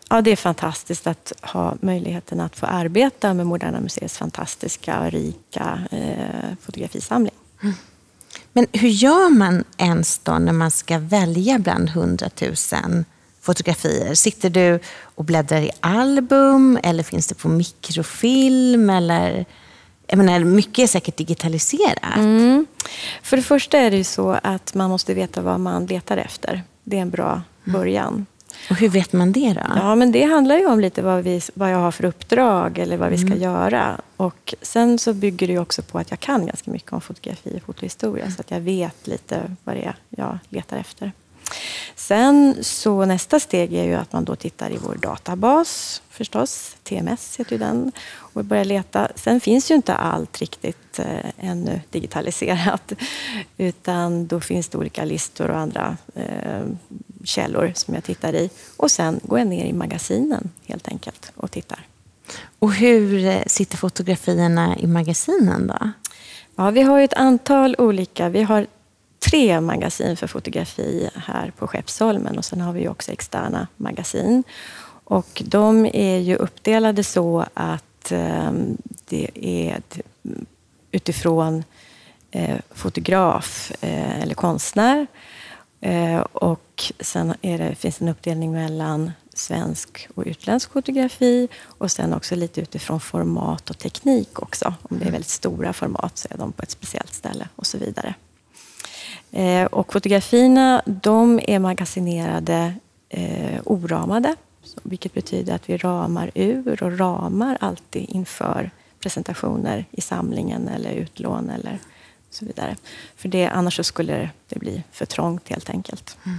ja, 0.09 0.21
det 0.21 0.31
är 0.31 0.35
fantastiskt 0.35 1.07
att 1.07 1.33
ha 1.41 1.75
möjligheten 1.81 2.39
att 2.39 2.55
få 2.55 2.65
arbeta 2.65 3.33
med 3.33 3.47
Moderna 3.47 3.79
Museets 3.79 4.17
fantastiska 4.17 4.99
och 4.99 5.11
rika 5.11 5.79
eh, 5.91 6.55
fotografisamling. 6.61 7.33
Mm. 7.63 7.75
Men 8.53 8.67
hur 8.73 8.89
gör 8.89 9.29
man 9.29 9.63
ens 9.77 10.19
då 10.19 10.37
när 10.37 10.53
man 10.53 10.71
ska 10.71 10.99
välja 10.99 11.59
bland 11.59 11.89
hundratusen 11.89 13.05
fotografier? 13.41 14.15
Sitter 14.15 14.49
du 14.49 14.79
och 15.01 15.23
bläddrar 15.25 15.61
i 15.61 15.71
album 15.79 16.79
eller 16.83 17.03
finns 17.03 17.27
det 17.27 17.35
på 17.35 17.49
mikrofilm? 17.49 18.89
Eller, 18.89 19.45
jag 20.07 20.17
menar, 20.17 20.39
mycket 20.39 20.83
är 20.83 20.87
säkert 20.87 21.17
digitaliserat. 21.17 22.17
Mm. 22.17 22.65
För 23.23 23.37
det 23.37 23.43
första 23.43 23.77
är 23.77 23.91
det 23.91 23.97
ju 23.97 24.03
så 24.03 24.39
att 24.43 24.73
man 24.73 24.89
måste 24.89 25.13
veta 25.13 25.41
vad 25.41 25.59
man 25.59 25.85
letar 25.85 26.17
efter. 26.17 26.63
Det 26.83 26.97
är 26.97 27.01
en 27.01 27.09
bra 27.09 27.41
början. 27.63 28.25
Och 28.69 28.75
hur 28.75 28.89
vet 28.89 29.13
man 29.13 29.31
det 29.31 29.53
då? 29.53 29.61
Ja, 29.75 29.95
men 29.95 30.11
det 30.11 30.23
handlar 30.23 30.57
ju 30.57 30.65
om 30.65 30.79
lite 30.79 31.01
vad, 31.01 31.23
vi, 31.23 31.41
vad 31.53 31.71
jag 31.71 31.77
har 31.77 31.91
för 31.91 32.05
uppdrag 32.05 32.77
eller 32.77 32.97
vad 32.97 33.09
vi 33.09 33.17
ska 33.17 33.35
göra. 33.35 34.01
Och 34.17 34.55
sen 34.61 34.99
så 34.99 35.13
bygger 35.13 35.47
det 35.47 35.59
också 35.59 35.81
på 35.81 35.99
att 35.99 36.09
jag 36.09 36.19
kan 36.19 36.45
ganska 36.45 36.71
mycket 36.71 36.93
om 36.93 37.01
fotografi 37.01 37.57
och 37.57 37.61
fotohistoria. 37.65 38.31
Så 38.31 38.41
att 38.41 38.51
jag 38.51 38.59
vet 38.59 39.07
lite 39.07 39.55
vad 39.63 39.75
det 39.75 39.83
är 39.83 39.95
jag 40.09 40.39
letar 40.49 40.77
efter. 40.77 41.11
Sen 41.95 42.55
så 42.61 43.05
nästa 43.05 43.39
steg 43.39 43.73
är 43.73 43.83
ju 43.83 43.93
att 43.93 44.13
man 44.13 44.25
då 44.25 44.35
tittar 44.35 44.71
i 44.71 44.77
vår 44.77 44.95
databas 44.95 46.01
förstås. 46.09 46.75
TMS 46.83 47.39
heter 47.39 47.51
ju 47.51 47.57
den. 47.57 47.91
Och 48.33 48.45
börjar 48.45 48.65
leta. 48.65 49.07
Sen 49.15 49.39
finns 49.39 49.71
ju 49.71 49.75
inte 49.75 49.93
allt 49.93 50.39
riktigt 50.39 50.99
eh, 50.99 51.29
ännu 51.39 51.81
digitaliserat. 51.89 52.93
Utan 53.57 54.27
då 54.27 54.39
finns 54.39 54.67
det 54.67 54.77
olika 54.77 55.05
listor 55.05 55.49
och 55.49 55.57
andra 55.57 55.97
eh, 56.15 56.65
källor 57.23 57.71
som 57.75 57.93
jag 57.93 58.03
tittar 58.03 58.35
i. 58.35 58.49
Och 58.77 58.91
sen 58.91 59.19
går 59.23 59.39
jag 59.39 59.47
ner 59.47 59.65
i 59.65 59.73
magasinen 59.73 60.49
helt 60.65 60.87
enkelt 60.87 61.31
och 61.35 61.51
tittar. 61.51 61.79
Och 62.59 62.73
hur 62.73 63.25
eh, 63.25 63.41
sitter 63.47 63.77
fotografierna 63.77 64.77
i 64.77 64.87
magasinen 64.87 65.67
då? 65.67 65.91
Ja, 66.55 66.69
vi 66.69 66.81
har 66.81 66.97
ju 66.97 67.03
ett 67.03 67.13
antal 67.13 67.75
olika. 67.77 68.29
Vi 68.29 68.43
har 68.43 68.67
tre 69.19 69.61
magasin 69.61 70.17
för 70.17 70.27
fotografi 70.27 71.09
här 71.15 71.51
på 71.57 71.67
Skeppsholmen 71.67 72.37
och 72.37 72.45
sen 72.45 72.61
har 72.61 72.73
vi 72.73 72.87
också 72.87 73.11
externa 73.11 73.67
magasin. 73.77 74.43
Och 75.03 75.41
de 75.45 75.85
är 75.85 76.17
ju 76.17 76.35
uppdelade 76.35 77.03
så 77.03 77.45
att 77.53 78.11
eh, 78.11 78.51
det 79.05 79.29
är 79.35 79.81
utifrån 80.91 81.63
eh, 82.31 82.57
fotograf 82.71 83.71
eh, 83.81 84.21
eller 84.21 84.35
konstnär. 84.35 85.07
Eh, 85.81 86.19
och 86.19 86.91
sen 86.99 87.33
det, 87.41 87.77
finns 87.77 88.01
en 88.01 88.07
uppdelning 88.07 88.51
mellan 88.51 89.11
svensk 89.33 90.07
och 90.15 90.23
utländsk 90.27 90.71
fotografi 90.71 91.47
och 91.63 91.91
sen 91.91 92.13
också 92.13 92.35
lite 92.35 92.61
utifrån 92.61 92.99
format 92.99 93.69
och 93.69 93.77
teknik 93.77 94.41
också. 94.41 94.73
Om 94.81 94.99
det 94.99 95.05
är 95.05 95.11
väldigt 95.11 95.29
stora 95.29 95.73
format 95.73 96.17
så 96.17 96.27
är 96.31 96.37
de 96.37 96.51
på 96.51 96.63
ett 96.63 96.71
speciellt 96.71 97.13
ställe 97.13 97.49
och 97.55 97.65
så 97.65 97.77
vidare. 97.77 98.13
Eh, 99.31 99.65
och 99.65 99.93
fotografierna 99.93 100.81
de 100.85 101.39
är 101.47 101.59
magasinerade 101.59 102.73
eh, 103.09 103.59
oramade, 103.65 104.35
vilket 104.83 105.13
betyder 105.13 105.55
att 105.55 105.69
vi 105.69 105.77
ramar 105.77 106.31
ur 106.35 106.83
och 106.83 106.99
ramar 106.99 107.57
alltid 107.61 108.05
inför 108.09 108.71
presentationer 108.99 109.85
i 109.91 110.01
samlingen 110.01 110.67
eller 110.67 110.91
utlån 110.91 111.49
eller 111.49 111.79
så 112.29 112.45
vidare. 112.45 112.75
För 113.15 113.29
det, 113.29 113.47
annars 113.47 113.85
skulle 113.85 114.29
det 114.47 114.59
bli 114.59 114.83
för 114.91 115.05
trångt 115.05 115.49
helt 115.49 115.69
enkelt. 115.69 116.17
Mm. 116.25 116.37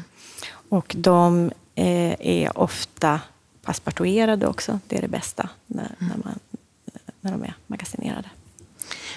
Och 0.68 0.95
de 0.99 1.52
eh, 1.75 2.16
är 2.21 2.59
ofta 2.59 3.21
passepartuerade 3.62 4.47
också. 4.47 4.80
Det 4.87 4.97
är 4.97 5.02
det 5.02 5.09
bästa 5.09 5.49
när, 5.66 5.83
mm. 5.83 5.97
när, 5.99 6.25
man, 6.25 6.38
när 7.21 7.33
de 7.33 7.42
är 7.42 7.54
magasinerade. 7.66 8.28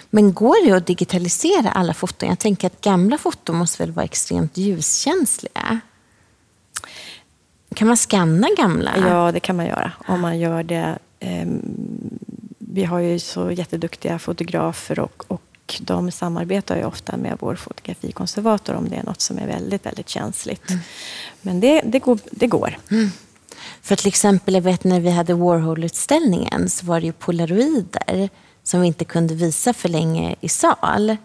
Men 0.10 0.34
går 0.34 0.66
det 0.66 0.72
att 0.72 0.88
digitalisera 0.88 1.72
alla 1.72 1.94
foton? 1.94 2.30
Jag 2.30 2.40
tänker 2.40 2.68
att 2.68 2.82
gamla 2.82 3.18
foton 3.18 3.56
måste 3.56 3.84
väl 3.84 3.92
vara 3.92 4.06
extremt 4.06 4.58
ljuskänsliga? 4.58 5.80
Kan 7.76 7.88
man 7.88 7.98
skanna 7.98 8.48
gamla? 8.58 8.98
Ja, 8.98 9.32
det 9.32 9.40
kan 9.40 9.56
man 9.56 9.66
göra. 9.66 9.92
Om 10.08 10.22
man 10.22 10.40
gör 10.40 10.64
det. 10.64 11.00
Eh, 11.20 11.48
vi 12.58 12.84
har 12.84 13.00
ju 13.00 13.20
så 13.20 13.52
jätteduktiga 13.52 14.20
fotografer 14.20 15.00
och, 15.00 15.24
och 15.28 15.51
de 15.82 16.12
samarbetar 16.12 16.78
ju 16.78 16.86
ofta 16.86 17.18
med 17.18 17.38
vår 17.40 17.56
fotografikonservator 17.56 18.76
om 18.76 18.90
det 18.90 18.96
är 18.96 19.04
något 19.04 19.22
som 19.22 19.38
är 19.38 19.48
väldigt, 19.48 19.86
väldigt 19.86 20.10
känsligt. 20.10 20.70
Mm. 20.70 20.82
Men 21.42 21.60
det, 21.60 21.82
det 21.86 22.00
går. 22.00 22.20
Det 22.32 22.48
går. 22.48 22.78
Mm. 22.92 23.12
För 23.82 23.96
till 23.96 24.08
exempel, 24.08 24.54
jag 24.54 24.62
vet 24.62 24.84
när 24.84 25.00
vi 25.00 25.10
hade 25.10 25.34
Warhol-utställningen 25.34 26.70
så 26.70 26.86
var 26.86 27.00
det 27.00 27.06
ju 27.06 27.14
polaroider 27.14 28.30
som 28.64 28.82
vi 28.82 28.88
inte 28.88 29.06
kunde 29.06 29.36
visa 29.36 29.74
för 29.74 29.90
länge 29.90 30.36
i 30.42 30.50
sal 30.50 31.18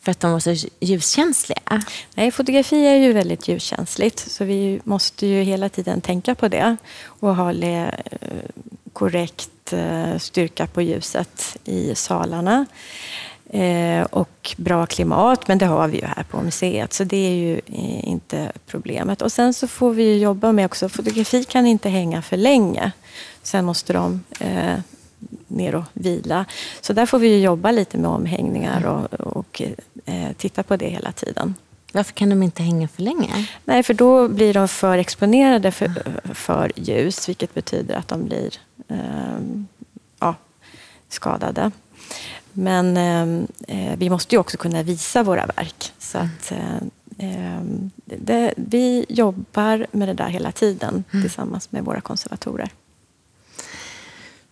för 0.00 0.10
att 0.10 0.20
de 0.20 0.32
var 0.32 0.40
så 0.40 0.68
ljuskänsliga? 0.80 1.82
Nej, 2.14 2.30
fotografi 2.30 2.86
är 2.86 2.94
ju 2.94 3.12
väldigt 3.12 3.48
ljuskänsligt 3.48 4.30
så 4.30 4.44
vi 4.44 4.80
måste 4.84 5.26
ju 5.26 5.42
hela 5.42 5.68
tiden 5.68 6.00
tänka 6.00 6.34
på 6.34 6.48
det 6.48 6.76
och 7.04 7.36
ha 7.36 7.52
eh, 7.52 7.94
korrekt 8.92 9.72
eh, 9.72 10.18
styrka 10.18 10.66
på 10.66 10.82
ljuset 10.82 11.56
i 11.64 11.94
salarna. 11.94 12.66
Eh, 13.50 14.02
och 14.02 14.54
bra 14.56 14.86
klimat, 14.86 15.48
men 15.48 15.58
det 15.58 15.66
har 15.66 15.88
vi 15.88 15.98
ju 15.98 16.06
här 16.06 16.22
på 16.22 16.42
museet, 16.42 16.92
så 16.92 17.04
det 17.04 17.16
är 17.16 17.34
ju 17.34 17.60
inte 18.02 18.52
problemet. 18.66 19.22
Och 19.22 19.32
sen 19.32 19.54
så 19.54 19.68
får 19.68 19.92
vi 19.92 20.18
jobba 20.18 20.52
med 20.52 20.66
också, 20.66 20.88
fotografi 20.88 21.44
kan 21.44 21.66
inte 21.66 21.88
hänga 21.88 22.22
för 22.22 22.36
länge. 22.36 22.92
Sen 23.42 23.64
måste 23.64 23.92
de 23.92 24.24
ner 25.46 25.74
och 25.74 25.84
vila. 25.92 26.44
Så 26.80 26.92
där 26.92 27.06
får 27.06 27.18
vi 27.18 27.42
jobba 27.42 27.70
lite 27.70 27.98
med 27.98 28.10
omhängningar 28.10 28.86
och, 28.86 29.20
och 29.36 29.62
eh, 30.04 30.32
titta 30.36 30.62
på 30.62 30.76
det 30.76 30.88
hela 30.88 31.12
tiden. 31.12 31.54
Varför 31.92 32.12
kan 32.12 32.28
de 32.28 32.42
inte 32.42 32.62
hänga 32.62 32.88
för 32.88 33.02
länge? 33.02 33.48
Nej, 33.64 33.82
för 33.82 33.94
då 33.94 34.28
blir 34.28 34.54
de 34.54 34.68
för 34.68 34.98
exponerade 34.98 35.70
för, 35.72 35.90
för 36.34 36.72
ljus, 36.76 37.28
vilket 37.28 37.54
betyder 37.54 37.94
att 37.94 38.08
de 38.08 38.24
blir 38.24 38.54
eh, 38.88 39.38
ja, 40.20 40.34
skadade. 41.08 41.70
Men 42.58 42.96
eh, 42.96 43.44
eh, 43.68 43.96
vi 43.98 44.10
måste 44.10 44.34
ju 44.34 44.38
också 44.38 44.56
kunna 44.56 44.82
visa 44.82 45.22
våra 45.22 45.46
verk. 45.46 45.92
Så 45.98 46.18
att, 46.18 46.52
eh, 46.52 46.76
eh 47.18 47.60
det, 48.04 48.54
vi 48.56 49.06
jobbar 49.08 49.86
med 49.90 50.08
det 50.08 50.14
där 50.14 50.28
hela 50.28 50.52
tiden 50.52 51.04
mm. 51.12 51.22
tillsammans 51.24 51.72
med 51.72 51.84
våra 51.84 52.00
konservatorer. 52.00 52.70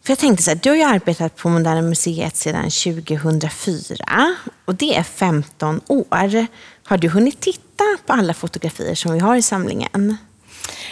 För 0.03 0.11
jag 0.11 0.19
tänkte 0.19 0.43
så 0.43 0.51
här, 0.51 0.59
du 0.63 0.69
har 0.69 0.77
ju 0.77 0.83
arbetat 0.83 1.37
på 1.37 1.49
Moderna 1.49 1.83
Museet 1.83 2.37
sedan 2.37 2.63
2004 2.63 4.37
och 4.65 4.75
det 4.75 4.97
är 4.97 5.03
15 5.03 5.81
år. 5.87 6.47
Har 6.89 6.99
du 6.99 7.09
hunnit 7.09 7.41
titta 7.41 7.85
på 8.07 8.13
alla 8.13 8.35
fotografier 8.35 8.95
som 8.95 9.13
vi 9.13 9.19
har 9.19 9.37
i 9.37 9.43
samlingen? 9.43 10.17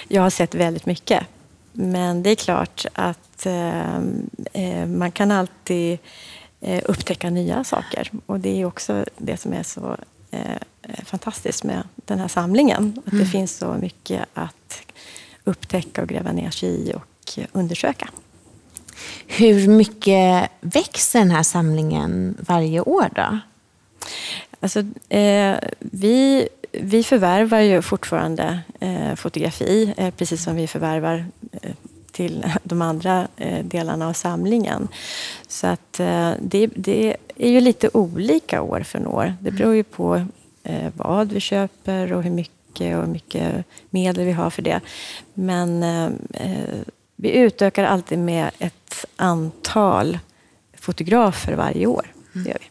Jag 0.08 0.22
har 0.22 0.30
sett 0.30 0.54
väldigt 0.54 0.86
mycket. 0.86 1.26
Men 1.72 2.22
det 2.22 2.30
är 2.30 2.34
klart 2.34 2.86
att 2.92 3.46
eh, 3.46 3.96
eh 4.52 4.86
man 4.86 5.12
kan 5.12 5.30
alltid 5.30 5.98
upptäcka 6.84 7.30
nya 7.30 7.64
saker. 7.64 8.10
Och 8.26 8.40
det 8.40 8.60
är 8.60 8.64
också 8.64 9.04
det 9.18 9.36
som 9.36 9.52
är 9.52 9.62
så 9.62 9.96
eh, 10.30 10.40
fantastiskt 11.04 11.64
med 11.64 11.82
den 11.96 12.18
här 12.18 12.28
samlingen. 12.28 13.02
Att 13.06 13.12
mm. 13.12 13.24
det 13.24 13.30
finns 13.30 13.56
så 13.56 13.74
mycket 13.74 14.24
att 14.34 14.82
upptäcka 15.44 16.02
och 16.02 16.08
gräva 16.08 16.32
ner 16.32 16.50
sig 16.50 16.68
i 16.68 16.92
och 16.94 17.38
undersöka. 17.52 18.08
Hur 19.26 19.68
mycket 19.68 20.50
växer 20.60 21.18
den 21.18 21.30
här 21.30 21.42
samlingen 21.42 22.36
varje 22.40 22.80
år 22.80 23.08
då? 23.14 23.38
Alltså, 24.60 24.80
eh, 25.08 25.56
vi, 25.78 26.48
vi 26.72 27.04
förvärvar 27.04 27.58
ju 27.58 27.82
fortfarande 27.82 28.60
eh, 28.80 29.14
fotografi, 29.14 29.94
eh, 29.96 30.10
precis 30.10 30.44
som 30.44 30.56
vi 30.56 30.66
förvärvar 30.66 31.26
eh, 31.62 31.70
till 32.14 32.44
de 32.62 32.82
andra 32.82 33.28
eh, 33.36 33.64
delarna 33.64 34.08
av 34.08 34.12
samlingen. 34.12 34.88
Så 35.48 35.66
att 35.66 36.00
eh, 36.00 36.32
det, 36.40 36.66
det, 36.66 37.16
är 37.36 37.50
ju 37.50 37.60
lite 37.60 37.90
olika 37.92 38.62
år 38.62 38.80
från 38.80 39.06
år. 39.06 39.34
Det 39.40 39.50
beror 39.50 39.74
ju 39.74 39.82
på 39.82 40.26
vad 40.96 41.32
vi 41.32 41.40
köper 41.40 42.12
och 42.12 42.22
hur 42.22 42.30
mycket 42.30 42.96
och 42.96 43.02
hur 43.02 43.12
mycket 43.12 43.64
medel 43.90 44.24
vi 44.24 44.32
har 44.32 44.50
för 44.50 44.62
det. 44.62 44.80
Men 45.34 45.84
vi 47.16 47.30
utökar 47.30 47.84
alltid 47.84 48.18
med 48.18 48.50
ett 48.58 49.04
antal 49.16 50.18
fotografer 50.78 51.52
varje 51.52 51.86
år. 51.86 52.06
Det 52.32 52.48
gör 52.48 52.58
vi. 52.60 52.70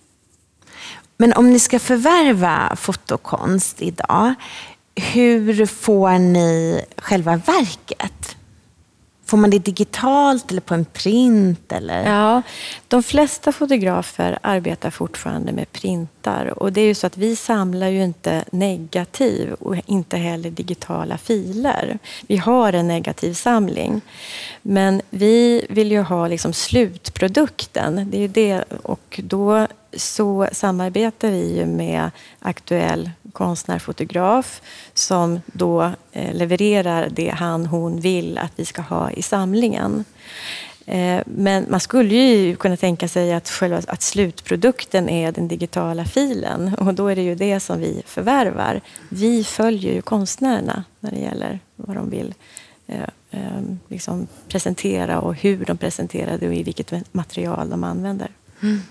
Men 1.17 1.34
om 1.34 1.49
ni 1.49 1.60
ska 1.60 1.79
förvärva 1.79 2.75
fotokonst 2.75 3.82
idag, 3.82 4.34
hur 4.95 5.65
får 5.65 6.19
ni 6.19 6.82
själva 6.97 7.36
verket? 7.36 8.38
Får 9.33 9.37
man 9.37 9.49
det 9.49 9.59
digitalt 9.59 10.51
eller 10.51 10.61
på 10.61 10.73
en 10.73 10.85
print? 10.85 11.71
Eller? 11.71 12.03
Ja, 12.05 12.41
de 12.87 13.03
flesta 13.03 13.51
fotografer 13.51 14.39
arbetar 14.41 14.89
fortfarande 14.89 15.51
med 15.51 15.71
printar. 15.71 16.59
Och 16.63 16.73
det 16.73 16.81
är 16.81 16.85
ju 16.85 16.95
så 16.95 17.07
att 17.07 17.17
vi 17.17 17.35
samlar 17.35 17.87
ju 17.87 18.03
inte 18.03 18.43
negativ 18.51 19.53
och 19.53 19.75
inte 19.85 20.17
heller 20.17 20.49
digitala 20.49 21.17
filer. 21.17 21.99
Vi 22.27 22.37
har 22.37 22.73
en 22.73 22.87
negativ 22.87 23.33
samling. 23.33 24.01
Men 24.61 25.01
vi 25.09 25.65
vill 25.69 25.91
ju 25.91 26.01
ha 26.01 26.27
liksom 26.27 26.53
slutprodukten. 26.53 28.09
Det 28.11 28.23
är 28.23 28.27
det. 28.27 28.63
Och 28.83 29.19
då 29.23 29.67
så 29.97 30.47
samarbetar 30.51 31.31
vi 31.31 31.57
ju 31.57 31.65
med 31.65 32.11
aktuell 32.39 33.09
konstnär, 33.33 33.79
fotograf 33.79 34.61
som 34.93 35.41
då 35.45 35.91
eh, 36.11 36.33
levererar 36.33 37.09
det 37.09 37.29
han, 37.29 37.65
hon 37.65 37.99
vill 37.99 38.37
att 38.37 38.51
vi 38.55 38.65
ska 38.65 38.81
ha 38.81 39.11
i 39.11 39.21
samlingen. 39.21 40.05
Eh, 40.85 41.21
men 41.25 41.65
man 41.69 41.79
skulle 41.79 42.15
ju 42.15 42.55
kunna 42.55 42.77
tänka 42.77 43.07
sig 43.07 43.33
att, 43.33 43.49
själva, 43.49 43.81
att 43.87 44.01
slutprodukten 44.01 45.09
är 45.09 45.31
den 45.31 45.47
digitala 45.47 46.05
filen 46.05 46.75
och 46.75 46.93
då 46.93 47.07
är 47.07 47.15
det 47.15 47.21
ju 47.21 47.35
det 47.35 47.59
som 47.59 47.79
vi 47.79 48.03
förvärvar. 48.05 48.81
Vi 49.09 49.43
följer 49.43 49.93
ju 49.93 50.01
konstnärerna 50.01 50.83
när 50.99 51.11
det 51.11 51.19
gäller 51.19 51.59
vad 51.75 51.95
de 51.95 52.09
vill 52.09 52.33
eh, 52.87 53.01
eh 53.31 53.61
liksom 53.87 54.27
presentera 54.47 55.19
och 55.19 55.35
hur 55.35 55.65
de 55.65 55.77
presenterar 55.77 56.37
det 56.37 56.47
och 56.47 56.53
i 56.53 56.63
vilket 56.63 57.13
material 57.13 57.69
de 57.69 57.83
använder. 57.83 58.31
Mm. 58.61 58.81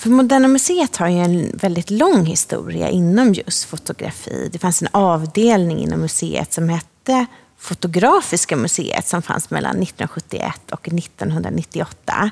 För 0.00 0.10
Moderna 0.10 0.48
Museet 0.48 0.96
har 0.96 1.08
ju 1.08 1.18
en 1.18 1.50
väldigt 1.56 1.90
lång 1.90 2.24
historia 2.24 2.88
inom 2.88 3.34
just 3.34 3.64
fotografi. 3.64 4.48
Det 4.52 4.58
fanns 4.58 4.82
en 4.82 4.88
avdelning 4.92 5.78
inom 5.78 6.00
museet 6.00 6.52
som 6.52 6.68
hette 6.68 7.26
Fotografiska 7.58 8.56
museet 8.56 9.08
som 9.08 9.22
fanns 9.22 9.50
mellan 9.50 9.70
1971 9.70 10.70
och 10.70 10.88
1998. 10.88 12.30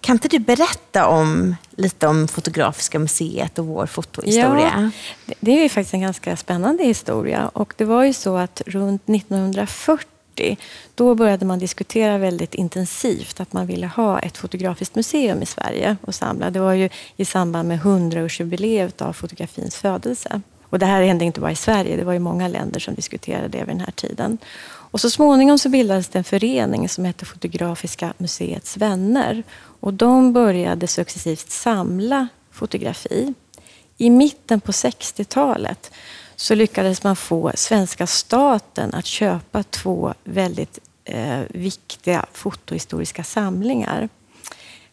Kan 0.00 0.14
inte 0.14 0.28
du 0.28 0.38
berätta 0.38 1.06
om, 1.06 1.56
lite 1.76 2.06
om 2.06 2.28
Fotografiska 2.28 2.98
museet 2.98 3.58
och 3.58 3.66
vår 3.66 3.86
fotohistoria? 3.86 4.90
Ja, 5.26 5.34
det 5.40 5.58
är 5.58 5.62
ju 5.62 5.68
faktiskt 5.68 5.94
en 5.94 6.00
ganska 6.00 6.36
spännande 6.36 6.84
historia. 6.84 7.48
Och 7.48 7.74
det 7.76 7.84
var 7.84 8.04
ju 8.04 8.12
så 8.12 8.36
att 8.36 8.62
runt 8.66 9.02
1940 9.08 10.15
då 10.94 11.14
började 11.14 11.44
man 11.44 11.58
diskutera 11.58 12.18
väldigt 12.18 12.54
intensivt 12.54 13.40
att 13.40 13.52
man 13.52 13.66
ville 13.66 13.86
ha 13.86 14.18
ett 14.18 14.38
fotografiskt 14.38 14.94
museum 14.94 15.42
i 15.42 15.46
Sverige 15.46 15.96
och 16.00 16.14
samla. 16.14 16.50
Det 16.50 16.60
var 16.60 16.72
ju 16.72 16.88
i 17.16 17.24
samband 17.24 17.68
med 17.68 17.80
100-årsjubileet 17.80 19.02
av 19.02 19.12
fotografins 19.12 19.76
födelse. 19.76 20.40
Och 20.68 20.78
det 20.78 20.86
här 20.86 21.02
hände 21.02 21.24
inte 21.24 21.40
bara 21.40 21.52
i 21.52 21.56
Sverige, 21.56 21.96
det 21.96 22.04
var 22.04 22.12
ju 22.12 22.18
många 22.18 22.48
länder 22.48 22.80
som 22.80 22.94
diskuterade 22.94 23.48
det 23.48 23.58
vid 23.58 23.68
den 23.68 23.80
här 23.80 23.90
tiden. 23.90 24.38
Och 24.90 25.00
så 25.00 25.10
småningom 25.10 25.58
så 25.58 25.68
bildades 25.68 26.08
det 26.08 26.18
en 26.18 26.24
förening 26.24 26.88
som 26.88 27.04
hette 27.04 27.24
Fotografiska 27.24 28.12
museets 28.18 28.76
vänner. 28.76 29.42
Och 29.80 29.94
de 29.94 30.32
började 30.32 30.86
successivt 30.86 31.50
samla 31.50 32.28
fotografi. 32.50 33.34
I 33.96 34.10
mitten 34.10 34.60
på 34.60 34.72
60-talet 34.72 35.90
så 36.36 36.54
lyckades 36.54 37.02
man 37.02 37.16
få 37.16 37.52
svenska 37.54 38.06
staten 38.06 38.94
att 38.94 39.06
köpa 39.06 39.62
två 39.62 40.14
väldigt 40.24 40.78
eh, 41.04 41.40
viktiga 41.48 42.26
fotohistoriska 42.32 43.24
samlingar. 43.24 44.08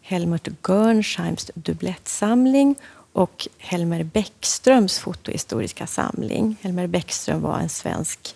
Helmut 0.01 0.47
Görnsheims 0.67 1.51
dubblettsamling 1.55 2.75
och 3.13 3.47
Helmer 3.57 4.03
Bäckströms 4.03 4.99
fotohistoriska 4.99 5.87
samling. 5.87 6.57
Helmer 6.61 6.87
Bäckström 6.87 7.41
var 7.41 7.59
en 7.59 7.69
svensk 7.69 8.35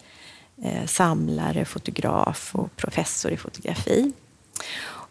eh, 0.64 0.86
samlare, 0.86 1.66
fotograf 1.66 2.56
och 2.56 2.76
professor 2.76 3.32
i 3.32 3.38
fotografi. 3.38 4.12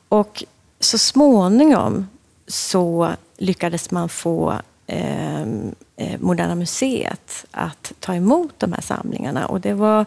Och 0.09 0.45
så 0.81 0.99
småningom 0.99 2.09
så 2.47 3.13
lyckades 3.37 3.91
man 3.91 4.09
få 4.09 4.61
Ehm, 4.87 5.75
eh, 5.96 6.20
Moderna 6.20 6.55
Museet 6.55 7.44
att 7.51 7.92
ta 8.01 8.14
emot 8.14 8.55
de 8.59 8.72
här 8.72 8.81
samlingarna. 8.81 9.46
Och 9.46 9.61
det 9.61 9.75
var 9.75 10.05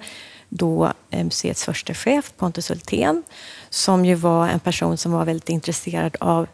då 0.50 0.94
eh, 1.10 1.24
museets 1.24 1.64
första 1.64 1.94
chef, 1.94 2.34
Pontus 2.38 2.70
Hultén, 2.70 3.24
som 3.70 4.06
ju 4.06 4.16
var 4.16 4.48
en 4.48 4.60
person 4.60 4.98
som 4.98 5.12
var 5.12 5.26
väldigt 5.26 5.50
intresserad 5.50 6.16
av 6.20 6.48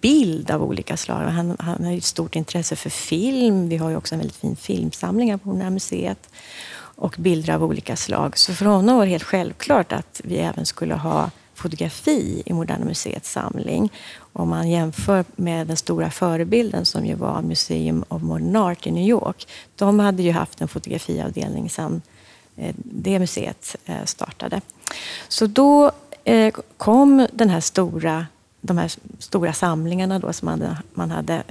bild 0.00 0.50
av 0.50 0.62
olika 0.62 0.96
slag. 0.96 1.16
Han, 1.16 1.56
han 1.58 1.84
har 1.84 1.92
ett 1.92 2.04
stort 2.04 2.36
intresse 2.36 2.76
för 2.76 2.90
film. 2.90 3.68
Vi 3.68 3.76
har 3.76 3.90
ju 3.90 3.96
också 3.96 4.14
en 4.14 4.18
väldigt 4.18 4.36
fin 4.36 4.56
filmsamling 4.56 5.30
här 5.30 5.38
på 5.38 5.48
Moderna 5.48 5.70
museet. 5.70 6.28
Och 6.96 7.14
bilder 7.18 7.54
av 7.54 7.64
olika 7.64 7.96
slag. 7.96 8.38
Så 8.38 8.54
för 8.54 8.64
honom 8.64 8.96
var 8.96 9.04
det 9.04 9.10
helt 9.10 9.22
självklart 9.22 9.92
att 9.92 10.20
vi 10.24 10.36
även 10.36 10.66
skulle 10.66 10.94
ha 10.94 11.30
fotografi 11.54 12.42
i 12.46 12.52
Moderna 12.52 12.84
Museets 12.84 13.32
samling. 13.32 13.92
Om 14.32 14.48
man 14.48 14.70
jämför 14.70 15.24
med 15.36 15.66
den 15.66 15.76
stora 15.76 16.10
förebilden 16.10 16.84
som 16.84 17.06
ju 17.06 17.14
var 17.14 17.42
Museum 17.42 18.04
of 18.08 18.22
Modern 18.22 18.56
Art 18.56 18.86
i 18.86 18.90
New 18.90 19.08
York. 19.08 19.48
De 19.76 19.98
hade 19.98 20.22
ju 20.22 20.32
haft 20.32 20.60
en 20.60 20.68
fotografiavdelning 20.68 21.70
sedan 21.70 22.02
eh, 22.56 22.74
det 22.76 23.18
museet 23.18 23.76
eh, 23.84 24.04
startade. 24.04 24.60
Så 25.28 25.46
då 25.46 25.92
eh, 26.24 26.54
kom 26.76 27.26
den 27.32 27.50
här 27.50 27.60
stora 27.60 28.26
de 28.60 28.78
här 28.78 28.92
stora 29.18 29.52
samlingarna 29.52 30.18
då 30.18 30.32
som 30.32 30.46
man 30.46 30.60
hade, 30.60 30.82
man 30.94 31.10
hade 31.10 31.42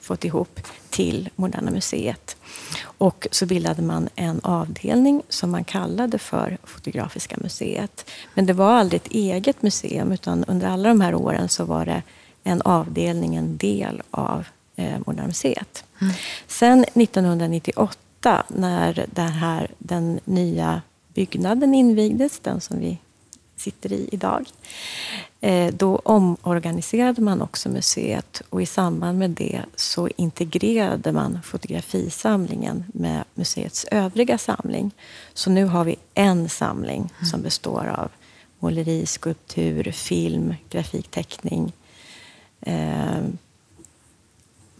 fått 0.00 0.24
ihop 0.24 0.60
till 0.90 1.28
Moderna 1.36 1.70
Museet. 1.70 2.36
Och 2.82 3.26
så 3.30 3.46
bildade 3.46 3.82
man 3.82 4.08
en 4.14 4.40
avdelning 4.40 5.22
som 5.28 5.50
man 5.50 5.64
kallade 5.64 6.18
för 6.18 6.58
Fotografiska 6.64 7.36
museet. 7.40 8.10
Men 8.34 8.46
det 8.46 8.52
var 8.52 8.72
aldrig 8.72 9.00
ett 9.00 9.12
eget 9.12 9.62
museum 9.62 10.12
utan 10.12 10.44
under 10.44 10.68
alla 10.68 10.88
de 10.88 11.00
här 11.00 11.14
åren 11.14 11.48
så 11.48 11.64
var 11.64 11.86
det 11.86 12.02
en 12.44 12.62
avdelning, 12.62 13.36
en 13.36 13.56
del 13.56 14.02
av 14.10 14.46
eh, 14.76 14.98
Moderna 15.06 15.26
Museet. 15.26 15.84
Mm. 16.00 16.14
Sen 16.46 16.84
1998 16.84 18.44
när 18.48 19.06
den, 19.12 19.28
här, 19.28 19.70
den 19.78 20.20
nya 20.24 20.82
byggnaden 21.14 21.74
invigdes, 21.74 22.38
den 22.38 22.60
som 22.60 22.78
vi 22.78 22.98
sitter 23.58 23.92
i 23.92 24.08
idag. 24.12 24.46
Eh, 25.40 25.74
då 25.74 25.96
omorganiserade 25.96 27.20
man 27.22 27.42
också 27.42 27.68
museet 27.68 28.42
och 28.48 28.62
i 28.62 28.66
samband 28.66 29.18
med 29.18 29.30
det 29.30 29.62
så 29.76 30.08
integrerade 30.16 31.12
man 31.12 31.38
fotografisamlingen 31.42 32.84
med 32.94 33.24
museets 33.34 33.84
övriga 33.84 34.38
samling. 34.38 34.90
Så 35.34 35.50
nu 35.50 35.64
har 35.64 35.84
vi 35.84 35.96
en 36.14 36.48
samling 36.48 37.00
mm. 37.00 37.26
som 37.30 37.42
består 37.42 37.86
av 37.86 38.10
måleri, 38.58 39.06
skulptur, 39.06 39.92
film, 39.92 40.54
grafikteckning, 40.70 41.72
eh, 42.60 43.24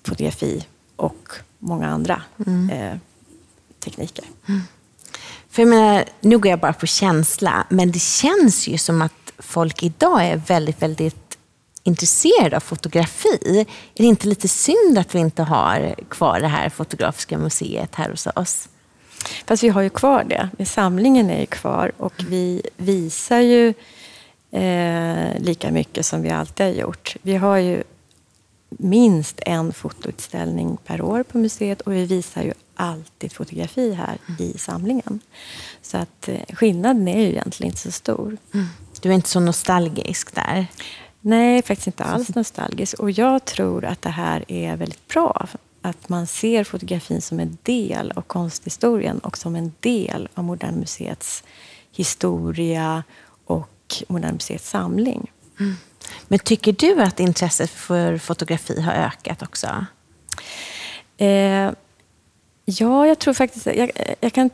fotografi 0.02 0.66
och 0.96 1.32
många 1.58 1.88
andra 1.88 2.22
mm. 2.46 2.70
eh, 2.70 2.98
tekniker. 3.80 4.24
Mm. 4.48 4.60
För 5.58 5.62
jag 5.62 5.68
menar, 5.68 6.04
nu 6.20 6.38
går 6.38 6.50
jag 6.50 6.60
bara 6.60 6.72
på 6.72 6.86
känsla, 6.86 7.66
men 7.68 7.92
det 7.92 7.98
känns 7.98 8.68
ju 8.68 8.78
som 8.78 9.02
att 9.02 9.32
folk 9.38 9.82
idag 9.82 10.24
är 10.24 10.36
väldigt, 10.36 10.82
väldigt 10.82 11.38
intresserade 11.82 12.56
av 12.56 12.60
fotografi. 12.60 13.66
Är 13.94 14.02
det 14.02 14.04
inte 14.04 14.28
lite 14.28 14.48
synd 14.48 14.98
att 14.98 15.14
vi 15.14 15.18
inte 15.18 15.42
har 15.42 15.94
kvar 16.08 16.40
det 16.40 16.48
här 16.48 16.68
fotografiska 16.68 17.38
museet 17.38 17.94
här 17.94 18.10
hos 18.10 18.26
oss? 18.26 18.68
Fast 19.46 19.62
vi 19.62 19.68
har 19.68 19.82
ju 19.82 19.90
kvar 19.90 20.24
det. 20.24 20.66
Samlingen 20.66 21.30
är 21.30 21.40
ju 21.40 21.46
kvar 21.46 21.92
och 21.96 22.14
vi 22.28 22.62
visar 22.76 23.40
ju 23.40 23.74
eh, 24.50 25.38
lika 25.38 25.70
mycket 25.70 26.06
som 26.06 26.22
vi 26.22 26.30
alltid 26.30 26.66
har 26.66 26.72
gjort. 26.72 27.16
Vi 27.22 27.36
har 27.36 27.56
ju 27.56 27.82
minst 28.68 29.40
en 29.46 29.72
fotoutställning 29.72 30.78
per 30.86 31.02
år 31.02 31.22
på 31.22 31.38
museet 31.38 31.80
och 31.80 31.92
vi 31.92 32.04
visar 32.06 32.42
ju 32.42 32.52
alltid 32.78 33.32
fotografi 33.32 33.92
här 33.92 34.18
mm. 34.28 34.42
i 34.42 34.58
samlingen. 34.58 35.20
Så 35.82 35.96
att 35.96 36.28
eh, 36.28 36.40
skillnaden 36.54 37.08
är 37.08 37.20
ju 37.20 37.28
egentligen 37.28 37.70
inte 37.70 37.82
så 37.82 37.90
stor. 37.90 38.36
Mm. 38.54 38.66
Du 39.00 39.08
är 39.08 39.14
inte 39.14 39.28
så 39.28 39.40
nostalgisk 39.40 40.34
där? 40.34 40.66
Nej, 41.20 41.62
faktiskt 41.62 41.86
inte 41.86 42.04
alls 42.04 42.34
nostalgisk. 42.34 42.98
Och 42.98 43.10
jag 43.10 43.44
tror 43.44 43.84
att 43.84 44.02
det 44.02 44.10
här 44.10 44.44
är 44.48 44.76
väldigt 44.76 45.08
bra. 45.08 45.48
Att 45.82 46.08
man 46.08 46.26
ser 46.26 46.64
fotografin 46.64 47.22
som 47.22 47.40
en 47.40 47.58
del 47.62 48.12
av 48.16 48.22
konsthistorien 48.22 49.18
och 49.18 49.38
som 49.38 49.56
en 49.56 49.72
del 49.80 50.28
av 50.34 50.44
Moderna 50.44 50.78
Museets 50.78 51.44
historia 51.92 53.02
och 53.44 54.02
Moderna 54.08 54.32
Museets 54.32 54.70
samling. 54.70 55.30
Mm. 55.60 55.76
Men 56.28 56.38
tycker 56.38 56.72
du 56.72 57.02
att 57.02 57.20
intresset 57.20 57.70
för 57.70 58.18
fotografi 58.18 58.80
har 58.80 58.92
ökat 58.92 59.42
också? 59.42 59.86
Eh, 61.16 61.70
Ja, 62.70 63.06
jag 63.06 63.18
tror 63.18 63.34
faktiskt... 63.34 63.66
Jag, 63.66 63.90
eh, 63.94 64.14
jag, 64.20 64.32
kan, 64.32 64.50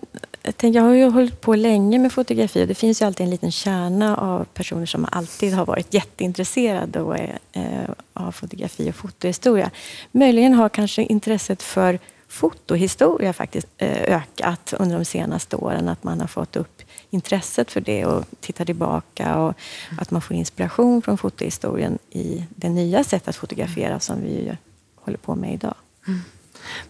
jag 0.60 0.82
har 0.82 0.92
ju 0.92 1.04
hållit 1.04 1.40
på 1.40 1.54
länge 1.54 1.98
med 1.98 2.12
fotografi 2.12 2.62
och 2.62 2.68
det 2.68 2.74
finns 2.74 3.02
ju 3.02 3.06
alltid 3.06 3.24
en 3.24 3.30
liten 3.30 3.52
kärna 3.52 4.16
av 4.16 4.44
personer 4.44 4.86
som 4.86 5.06
alltid 5.12 5.54
har 5.54 5.66
varit 5.66 5.94
jätteintresserade 5.94 7.00
och 7.00 7.18
är, 7.18 7.38
eh, 7.52 7.90
av 8.12 8.32
fotografi 8.32 8.90
och 8.90 8.94
fotohistoria. 8.94 9.70
Möjligen 10.12 10.54
har 10.54 10.68
kanske 10.68 11.02
intresset 11.02 11.62
för 11.62 11.98
fotohistoria 12.28 13.32
faktiskt 13.32 13.66
eh, 13.78 14.16
ökat 14.16 14.74
under 14.78 14.98
de 14.98 15.04
senaste 15.04 15.56
åren. 15.56 15.88
Att 15.88 16.04
man 16.04 16.20
har 16.20 16.28
fått 16.28 16.56
upp 16.56 16.82
intresset 17.10 17.70
för 17.70 17.80
det 17.80 18.06
och 18.06 18.24
tittar 18.40 18.64
tillbaka 18.64 19.36
och 19.36 19.54
att 20.00 20.10
man 20.10 20.22
får 20.22 20.36
inspiration 20.36 21.02
från 21.02 21.18
fotohistorien 21.18 21.98
i 22.10 22.44
det 22.56 22.68
nya 22.68 23.04
sätt 23.04 23.28
att 23.28 23.36
fotografera 23.36 24.00
som 24.00 24.22
vi 24.22 24.56
håller 24.94 25.18
på 25.18 25.34
med 25.34 25.54
idag. 25.54 25.74
Mm. 26.06 26.20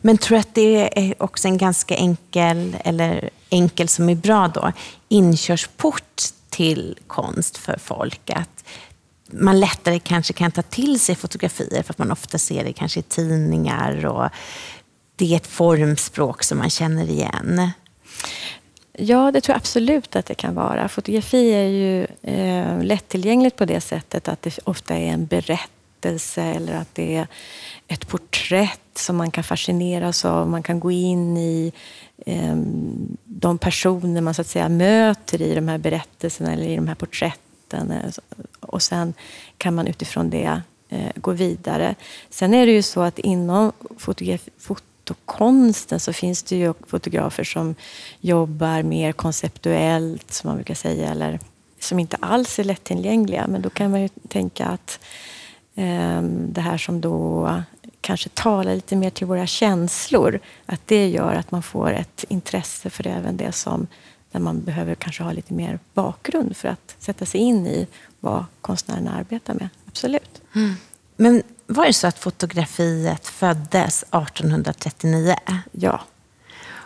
Men 0.00 0.18
tror 0.18 0.38
att 0.38 0.54
det 0.54 0.98
är 0.98 1.22
också 1.22 1.48
en 1.48 1.58
ganska 1.58 1.94
enkel, 1.94 2.76
eller 2.84 3.30
enkel 3.50 3.88
som 3.88 4.08
är 4.08 4.14
bra 4.14 4.48
då, 4.48 4.72
inkörsport 5.08 6.22
till 6.50 6.98
konst 7.06 7.58
för 7.58 7.78
folk? 7.78 8.30
Att 8.30 8.64
man 9.30 9.60
lättare 9.60 9.98
kanske 9.98 10.32
kan 10.32 10.52
ta 10.52 10.62
till 10.62 11.00
sig 11.00 11.14
fotografier 11.14 11.82
för 11.82 11.92
att 11.92 11.98
man 11.98 12.12
ofta 12.12 12.38
ser 12.38 12.64
det 12.64 12.72
kanske 12.72 13.00
i 13.00 13.02
tidningar 13.02 14.06
och 14.06 14.28
det 15.16 15.32
är 15.32 15.36
ett 15.36 15.46
formspråk 15.46 16.42
som 16.42 16.58
man 16.58 16.70
känner 16.70 17.10
igen. 17.10 17.70
Ja, 18.92 19.30
det 19.32 19.40
tror 19.40 19.54
jag 19.54 19.58
absolut 19.58 20.16
att 20.16 20.26
det 20.26 20.34
kan 20.34 20.54
vara. 20.54 20.88
Fotografi 20.88 21.52
är 21.52 21.68
ju 21.68 22.06
eh, 22.22 22.82
lättillgängligt 22.82 23.56
på 23.56 23.64
det 23.64 23.80
sättet 23.80 24.28
att 24.28 24.42
det 24.42 24.58
ofta 24.64 24.94
är 24.94 25.06
en 25.06 25.26
berättelse 25.26 25.73
berättelse 26.04 26.42
eller 26.42 26.74
att 26.74 26.94
det 26.94 27.16
är 27.16 27.26
ett 27.88 28.08
porträtt 28.08 28.80
som 28.94 29.16
man 29.16 29.30
kan 29.30 29.44
fascineras 29.44 30.24
av. 30.24 30.48
Man 30.48 30.62
kan 30.62 30.80
gå 30.80 30.90
in 30.90 31.36
i 31.36 31.72
eh, 32.26 32.56
de 33.24 33.58
personer 33.58 34.20
man 34.20 34.34
så 34.34 34.40
att 34.40 34.46
säga 34.46 34.68
möter 34.68 35.42
i 35.42 35.54
de 35.54 35.68
här 35.68 35.78
berättelserna 35.78 36.52
eller 36.52 36.66
i 36.66 36.76
de 36.76 36.88
här 36.88 36.94
porträtten. 36.94 37.90
Eh, 37.90 38.10
och 38.60 38.82
sen 38.82 39.14
kan 39.58 39.74
man 39.74 39.86
utifrån 39.86 40.30
det 40.30 40.62
eh, 40.88 41.10
gå 41.16 41.32
vidare. 41.32 41.94
Sen 42.30 42.54
är 42.54 42.66
det 42.66 42.72
ju 42.72 42.82
så 42.82 43.00
att 43.00 43.18
inom 43.18 43.72
fotografi, 43.98 44.50
fotokonsten 44.58 46.00
så 46.00 46.12
finns 46.12 46.42
det 46.42 46.56
ju 46.56 46.74
fotografer 46.86 47.44
som 47.44 47.74
jobbar 48.20 48.82
mer 48.82 49.12
konceptuellt, 49.12 50.32
som 50.32 50.48
man 50.48 50.56
brukar 50.56 50.74
säga, 50.74 51.10
eller 51.10 51.38
som 51.80 51.98
inte 51.98 52.16
alls 52.20 52.58
är 52.58 52.64
lättillgängliga. 52.64 53.46
Men 53.46 53.62
då 53.62 53.70
kan 53.70 53.90
man 53.90 54.02
ju 54.02 54.08
tänka 54.28 54.66
att 54.66 54.98
eh, 55.00 55.33
det 56.48 56.60
här 56.60 56.78
som 56.78 57.00
då 57.00 57.48
kanske 58.00 58.28
talar 58.28 58.74
lite 58.74 58.96
mer 58.96 59.10
till 59.10 59.26
våra 59.26 59.46
känslor, 59.46 60.40
att 60.66 60.80
det 60.86 61.08
gör 61.08 61.34
att 61.34 61.50
man 61.50 61.62
får 61.62 61.92
ett 61.92 62.24
intresse 62.28 62.90
för 62.90 63.06
även 63.06 63.36
det 63.36 63.52
som 63.52 63.86
där 64.32 64.40
man 64.40 64.60
behöver 64.60 64.94
kanske 64.94 65.22
ha 65.22 65.32
lite 65.32 65.54
mer 65.54 65.78
bakgrund 65.94 66.56
för 66.56 66.68
att 66.68 66.96
sätta 66.98 67.26
sig 67.26 67.40
in 67.40 67.66
i 67.66 67.86
vad 68.20 68.44
konstnärerna 68.60 69.14
arbetar 69.14 69.54
med. 69.54 69.68
Absolut. 69.88 70.42
Mm. 70.54 70.74
Men 71.16 71.42
var 71.66 71.86
det 71.86 71.92
så 71.92 72.06
att 72.06 72.18
fotografiet 72.18 73.26
föddes 73.26 74.02
1839? 74.02 75.36
Ja. 75.72 76.00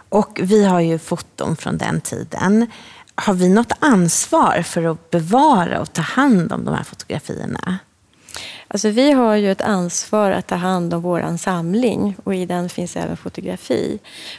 Och 0.08 0.40
vi 0.42 0.64
har 0.64 0.80
ju 0.80 0.98
foton 0.98 1.56
från 1.56 1.78
den 1.78 2.00
tiden. 2.00 2.66
Har 3.14 3.34
vi 3.34 3.48
något 3.48 3.72
ansvar 3.78 4.62
för 4.62 4.84
att 4.84 5.10
bevara 5.10 5.80
och 5.80 5.92
ta 5.92 6.02
hand 6.02 6.52
om 6.52 6.64
de 6.64 6.74
här 6.74 6.84
fotografierna? 6.84 7.78
Alltså 8.68 8.90
vi 8.90 9.12
har 9.12 9.34
ju 9.34 9.52
ett 9.52 9.60
ansvar 9.60 10.30
att 10.30 10.46
ta 10.46 10.54
hand 10.54 10.94
om 10.94 11.02
vår 11.02 11.36
samling 11.36 12.16
och 12.24 12.34
i 12.34 12.46
den 12.46 12.68
finns 12.68 12.96
även 12.96 13.16
fotografi. 13.16 13.98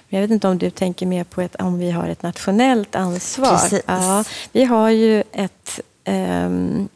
Men 0.09 0.19
jag 0.19 0.27
vet 0.27 0.33
inte 0.33 0.47
om 0.47 0.57
du 0.57 0.69
tänker 0.69 1.05
mer 1.05 1.23
på 1.23 1.41
ett, 1.41 1.55
om 1.55 1.79
vi 1.79 1.91
har 1.91 2.07
ett 2.07 2.23
nationellt 2.23 2.95
ansvar? 2.95 3.51
Precis. 3.51 3.81
Ja, 3.85 4.23
vi 4.51 4.63
har 4.63 4.89
ju 4.89 5.23
ett 5.31 5.79
um, 6.07 6.89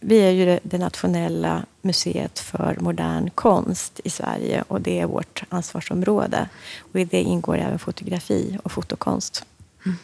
vi 0.00 0.18
är 0.18 0.30
ju 0.30 0.58
det 0.62 0.78
nationella 0.78 1.64
museet 1.82 2.38
för 2.38 2.76
modern 2.80 3.30
konst 3.30 4.00
i 4.04 4.10
Sverige 4.10 4.64
och 4.68 4.80
det 4.80 5.00
är 5.00 5.06
vårt 5.06 5.42
ansvarsområde. 5.48 6.48
Och 6.92 7.00
i 7.00 7.04
det 7.04 7.22
ingår 7.22 7.58
även 7.58 7.78
fotografi 7.78 8.58
och 8.62 8.72
fotokonst. 8.72 9.44
Mm. 9.86 9.98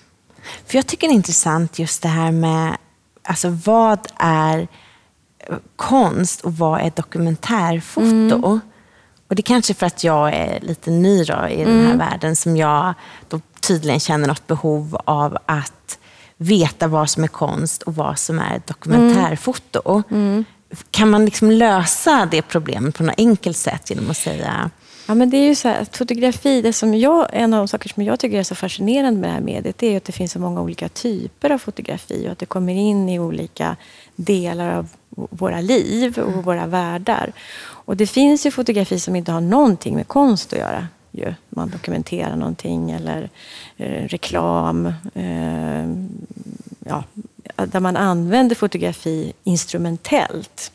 För 0.67 0.79
jag 0.79 0.87
tycker 0.87 1.09
det 1.09 1.13
är 1.13 1.15
intressant 1.15 1.79
just 1.79 2.03
det 2.03 2.09
här 2.09 2.33
med 2.33 2.77
alltså 3.23 3.49
vad 3.49 4.09
är 4.17 4.69
konst 5.77 6.41
och 6.41 6.57
vad 6.57 6.81
är 6.81 6.93
dokumentärfoto? 6.97 8.37
Mm. 8.37 8.61
Och 9.29 9.37
det 9.37 9.41
är 9.41 9.43
kanske 9.43 9.75
för 9.75 9.87
att 9.87 10.05
jag 10.05 10.35
är 10.35 10.61
lite 10.61 10.91
ny 10.91 11.25
då, 11.25 11.49
i 11.49 11.65
den 11.65 11.81
här 11.81 11.85
mm. 11.85 11.99
världen 11.99 12.37
som 12.37 12.57
jag 12.57 12.95
då 13.29 13.41
tydligen 13.61 14.01
känner 14.01 14.29
något 14.29 14.47
behov 14.47 15.01
av 15.05 15.39
att 15.47 15.99
veta 16.37 16.89
vad 16.89 17.11
som 17.11 17.25
är 17.25 17.29
konst 17.29 17.83
och 17.83 17.95
vad 17.95 18.19
som 18.19 18.39
är 18.39 18.63
dokumentärfoto. 18.67 20.03
Mm. 20.11 20.45
Kan 20.91 21.11
man 21.11 21.25
liksom 21.25 21.51
lösa 21.51 22.29
det 22.31 22.43
problemet 22.43 22.97
på 22.97 23.03
något 23.03 23.15
enkelt 23.19 23.57
sätt 23.57 23.91
genom 23.91 24.11
att 24.11 24.17
säga 24.17 24.71
Ja, 25.09 25.15
men 25.15 25.31
det 25.31 25.37
är 25.37 25.45
ju 25.45 25.55
så 25.55 25.69
här, 25.69 25.87
fotografi, 25.93 26.63
det 26.63 26.73
som 26.73 26.95
jag, 26.95 27.29
en 27.33 27.55
av 27.55 27.59
de 27.59 27.69
saker 27.69 27.89
som 27.89 28.03
jag 28.03 28.21
tycker 28.21 28.39
är 28.39 28.43
så 28.43 28.55
fascinerande 28.55 29.21
med 29.21 29.31
det 29.31 29.35
här 29.35 29.41
mediet, 29.41 29.79
det 29.79 29.87
är 29.87 29.97
att 29.97 30.05
det 30.05 30.13
finns 30.13 30.33
så 30.33 30.39
många 30.39 30.61
olika 30.61 30.89
typer 30.89 31.51
av 31.51 31.59
fotografi 31.59 32.27
och 32.27 32.33
att 32.33 32.39
det 32.39 32.47
kommer 32.47 32.73
in 32.73 33.09
i 33.09 33.19
olika 33.19 33.77
delar 34.17 34.77
av 34.77 34.89
våra 35.11 35.61
liv 35.61 36.19
och 36.19 36.45
våra 36.45 36.67
världar. 36.67 37.33
Och 37.61 37.97
det 37.97 38.07
finns 38.07 38.47
ju 38.47 38.51
fotografi 38.51 39.01
som 39.01 39.17
inte 39.17 39.33
har 39.33 39.41
någonting 39.41 39.95
med 39.95 40.09
konst 40.09 40.53
att 40.53 40.59
göra. 40.59 40.87
Ju. 41.11 41.35
Man 41.49 41.71
dokumenterar 41.71 42.37
någonting 42.37 42.91
eller 42.91 43.31
eh, 43.77 44.05
reklam. 44.09 44.87
Eh, 45.15 45.87
ja, 46.87 47.05
där 47.67 47.81
man 47.81 47.97
använder 47.97 48.57
fotografi 48.57 49.33
instrumentellt. 49.45 50.73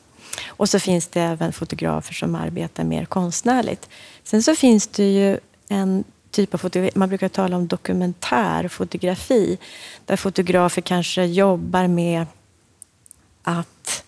Och 0.47 0.69
så 0.69 0.79
finns 0.79 1.07
det 1.07 1.21
även 1.21 1.53
fotografer 1.53 2.13
som 2.13 2.35
arbetar 2.35 2.83
mer 2.83 3.05
konstnärligt. 3.05 3.89
Sen 4.23 4.43
så 4.43 4.55
finns 4.55 4.87
det 4.87 5.13
ju 5.13 5.39
en 5.69 6.03
typ 6.31 6.53
av 6.53 6.57
fotografi, 6.57 6.91
man 6.95 7.09
brukar 7.09 7.29
tala 7.29 7.57
om 7.57 7.67
dokumentärfotografi, 7.67 9.57
där 10.05 10.15
fotografer 10.15 10.81
kanske 10.81 11.25
jobbar 11.25 11.87
med 11.87 12.25
att 13.43 14.03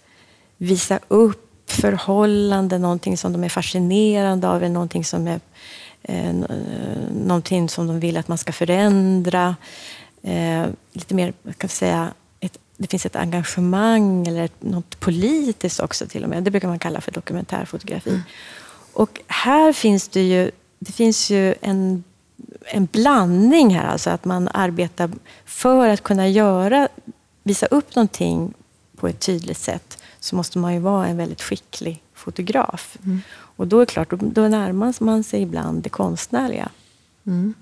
visa 0.58 1.00
upp 1.08 1.42
förhållanden, 1.68 2.82
någonting 2.82 3.18
som 3.18 3.34
de 3.34 3.44
är 3.44 3.50
fascinerande 3.50 4.50
av, 4.50 4.58
eller 4.58 4.74
någonting 4.74 5.06
som 5.06 5.28
är 5.28 5.40
eh, 6.04 6.30
eh 6.30 6.36
någonting 7.12 7.70
som 7.70 7.88
de 7.88 8.00
vill 8.00 8.18
att 8.18 8.28
man 8.28 8.38
ska 8.38 8.52
förändra. 8.52 9.56
Eh, 10.22 10.66
lite 10.94 11.16
mer, 11.16 11.34
kan 11.58 11.70
säga, 11.70 12.14
ett, 12.40 12.58
det 12.78 12.88
finns 12.88 13.06
ett 13.06 13.16
engagemang 13.16 14.28
eller 14.28 14.44
ett, 14.44 14.64
något 14.64 15.00
politiskt 15.00 15.80
också 15.80 16.08
till 16.08 16.24
och 16.24 16.30
med. 16.30 16.44
Det 16.44 16.52
brukar 16.52 16.68
man 16.68 16.80
kalla 16.80 17.02
för 17.02 17.12
dokumentärfotografi. 17.12 18.10
Mm. 18.10 18.22
Och 18.96 19.22
här 19.28 19.74
finns 19.74 20.08
det 20.08 20.22
ju, 20.22 20.52
det 20.80 20.92
finns 20.92 21.30
ju 21.30 21.56
en, 21.62 22.04
en 22.66 22.86
blandning 22.86 23.76
här, 23.76 23.86
alltså 23.86 24.10
att 24.10 24.26
man 24.26 24.50
arbetar 24.54 25.10
för 25.46 25.90
att 25.90 26.04
kunna 26.04 26.28
göra, 26.28 26.88
visa 27.44 27.66
upp 27.66 27.96
någonting 27.96 28.54
på 28.96 29.08
ett 29.08 29.20
tydligt 29.20 29.58
sätt 29.58 29.98
så 30.20 30.36
måste 30.36 30.58
man 30.58 30.74
ju 30.74 30.80
vara 30.80 31.08
en 31.08 31.18
väldigt 31.18 31.42
skicklig 31.42 32.02
fotograf. 32.14 32.98
Mm. 33.06 33.22
Och 33.32 33.68
då 33.68 33.78
är 33.78 33.86
det 33.86 33.92
klart, 33.92 34.10
då, 34.10 34.18
då 34.22 34.48
närmar 34.48 34.94
man 35.00 35.24
sig 35.24 35.42
ibland 35.42 35.84
det 35.84 35.90
konstnärliga. 35.90 36.70
Mm. 37.26 37.54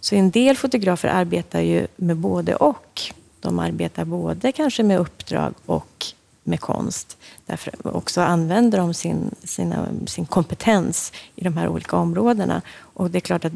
Så 0.00 0.14
en 0.14 0.30
del 0.30 0.56
fotografer 0.56 1.08
arbetar 1.08 1.60
ju 1.60 1.86
med 1.96 2.16
både 2.16 2.56
och. 2.56 3.02
De 3.40 3.58
arbetar 3.58 4.04
både 4.04 4.52
kanske 4.52 4.82
med 4.82 4.98
uppdrag 4.98 5.54
och 5.66 6.06
med 6.44 6.60
konst. 6.60 7.16
Därför 7.46 7.96
också 7.96 8.20
använder 8.20 8.78
de 8.78 8.94
sin, 8.94 9.34
sina, 9.44 9.88
sin 10.06 10.26
kompetens 10.26 11.12
i 11.34 11.44
de 11.44 11.56
här 11.56 11.68
olika 11.68 11.96
områdena. 11.96 12.62
Och 12.78 13.10
det 13.10 13.18
är 13.18 13.20
klart 13.20 13.44
att 13.44 13.52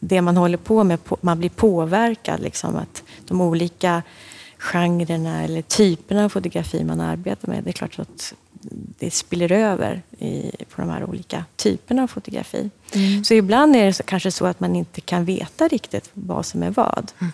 det 0.00 0.22
man 0.22 0.36
håller 0.36 0.58
på 0.58 0.84
med, 0.84 0.98
man 1.20 1.38
blir 1.38 1.50
påverkad. 1.50 2.40
Liksom, 2.40 2.76
att 2.76 3.02
de 3.24 3.40
olika 3.40 4.02
genrerna 4.58 5.44
eller 5.44 5.62
typerna 5.62 6.24
av 6.24 6.28
fotografi 6.28 6.84
man 6.84 7.00
arbetar 7.00 7.48
med, 7.48 7.64
det 7.64 7.70
är 7.70 7.72
klart 7.72 7.98
att 7.98 8.34
det 8.98 9.10
spiller 9.10 9.52
över 9.52 10.02
i, 10.18 10.50
på 10.68 10.80
de 10.80 10.90
här 10.90 11.04
olika 11.04 11.44
typerna 11.56 12.02
av 12.02 12.06
fotografi. 12.06 12.70
Mm. 12.92 13.24
Så 13.24 13.34
ibland 13.34 13.76
är 13.76 13.84
det 13.84 14.06
kanske 14.06 14.30
så 14.30 14.46
att 14.46 14.60
man 14.60 14.76
inte 14.76 15.00
kan 15.00 15.24
veta 15.24 15.68
riktigt 15.68 16.10
vad 16.12 16.46
som 16.46 16.62
är 16.62 16.70
vad. 16.70 17.12
Mm. 17.18 17.32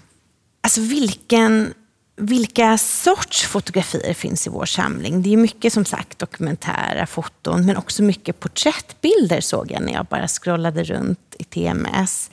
Alltså 0.60 0.80
vilken, 0.80 1.74
vilka 2.16 2.78
sorts 2.78 3.46
fotografier 3.46 4.14
finns 4.14 4.46
i 4.46 4.50
vår 4.50 4.66
samling? 4.66 5.22
Det 5.22 5.32
är 5.32 5.36
mycket 5.36 5.72
som 5.72 5.84
sagt 5.84 6.18
dokumentära 6.18 7.06
foton, 7.06 7.66
men 7.66 7.76
också 7.76 8.02
mycket 8.02 8.40
porträttbilder 8.40 9.40
såg 9.40 9.70
jag 9.70 9.82
när 9.82 9.92
jag 9.92 10.06
bara 10.06 10.28
scrollade 10.28 10.84
runt 10.84 11.36
i 11.38 11.44
TMS. 11.44 12.30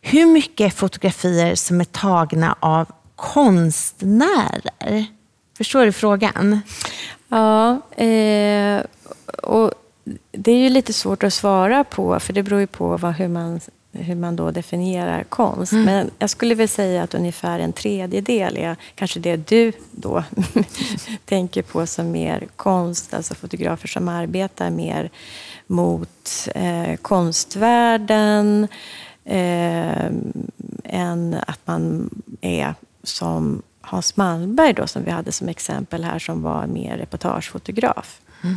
Hur 0.00 0.26
mycket 0.26 0.74
fotografier 0.74 1.54
som 1.54 1.80
är 1.80 1.84
tagna 1.84 2.56
av 2.60 2.86
konstnärer? 3.16 5.06
Förstår 5.56 5.84
du 5.84 5.92
frågan? 5.92 6.60
Ja, 7.28 7.70
eh, 7.96 8.82
och 9.42 9.72
det 10.32 10.52
är 10.52 10.58
ju 10.58 10.68
lite 10.68 10.92
svårt 10.92 11.24
att 11.24 11.34
svara 11.34 11.84
på, 11.84 12.20
för 12.20 12.32
det 12.32 12.42
beror 12.42 12.60
ju 12.60 12.66
på 12.66 12.96
vad, 12.96 13.14
hur, 13.14 13.28
man, 13.28 13.60
hur 13.92 14.14
man 14.14 14.36
då 14.36 14.50
definierar 14.50 15.24
konst. 15.24 15.72
Mm. 15.72 15.84
Men 15.84 16.10
jag 16.18 16.30
skulle 16.30 16.54
väl 16.54 16.68
säga 16.68 17.02
att 17.02 17.14
ungefär 17.14 17.58
en 17.58 17.72
tredjedel 17.72 18.56
är 18.56 18.76
kanske 18.94 19.20
det 19.20 19.36
du 19.36 19.72
då 19.90 20.24
tänker 21.24 21.62
på 21.62 21.86
som 21.86 22.10
mer 22.10 22.48
konst, 22.56 23.14
alltså 23.14 23.34
fotografer 23.34 23.88
som 23.88 24.08
arbetar 24.08 24.70
mer 24.70 25.10
mot 25.66 26.48
eh, 26.54 26.96
konstvärlden, 26.96 28.68
eh, 29.24 30.06
än 30.84 31.36
att 31.46 31.60
man 31.64 32.10
är 32.40 32.74
som 33.02 33.62
Hans 33.80 34.16
Malmberg 34.16 34.72
då, 34.72 34.86
som 34.86 35.04
vi 35.04 35.10
hade 35.10 35.32
som 35.32 35.48
exempel 35.48 36.04
här, 36.04 36.18
som 36.18 36.42
var 36.42 36.66
mer 36.66 36.96
reportagefotograf. 36.96 38.20
Mm. 38.44 38.56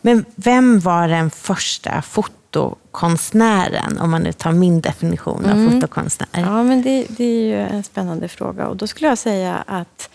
Men 0.00 0.24
vem 0.34 0.80
var 0.80 1.08
den 1.08 1.30
första 1.30 2.02
fotokonstnären, 2.54 3.98
om 3.98 4.10
man 4.10 4.22
nu 4.22 4.32
tar 4.32 4.52
min 4.52 4.80
definition 4.80 5.44
av 5.44 5.50
mm. 5.50 5.72
fotokonstnär? 5.72 6.28
Ja, 6.32 6.62
men 6.62 6.82
det, 6.82 7.06
det, 7.08 7.24
är 7.24 7.42
ju 7.42 7.60
en 7.60 7.82
spännande 7.82 8.28
fråga. 8.28 8.68
Och 8.68 8.76
då 8.76 8.86
skulle 8.86 9.08
jag 9.08 9.18
säga 9.18 9.64
att 9.66 10.10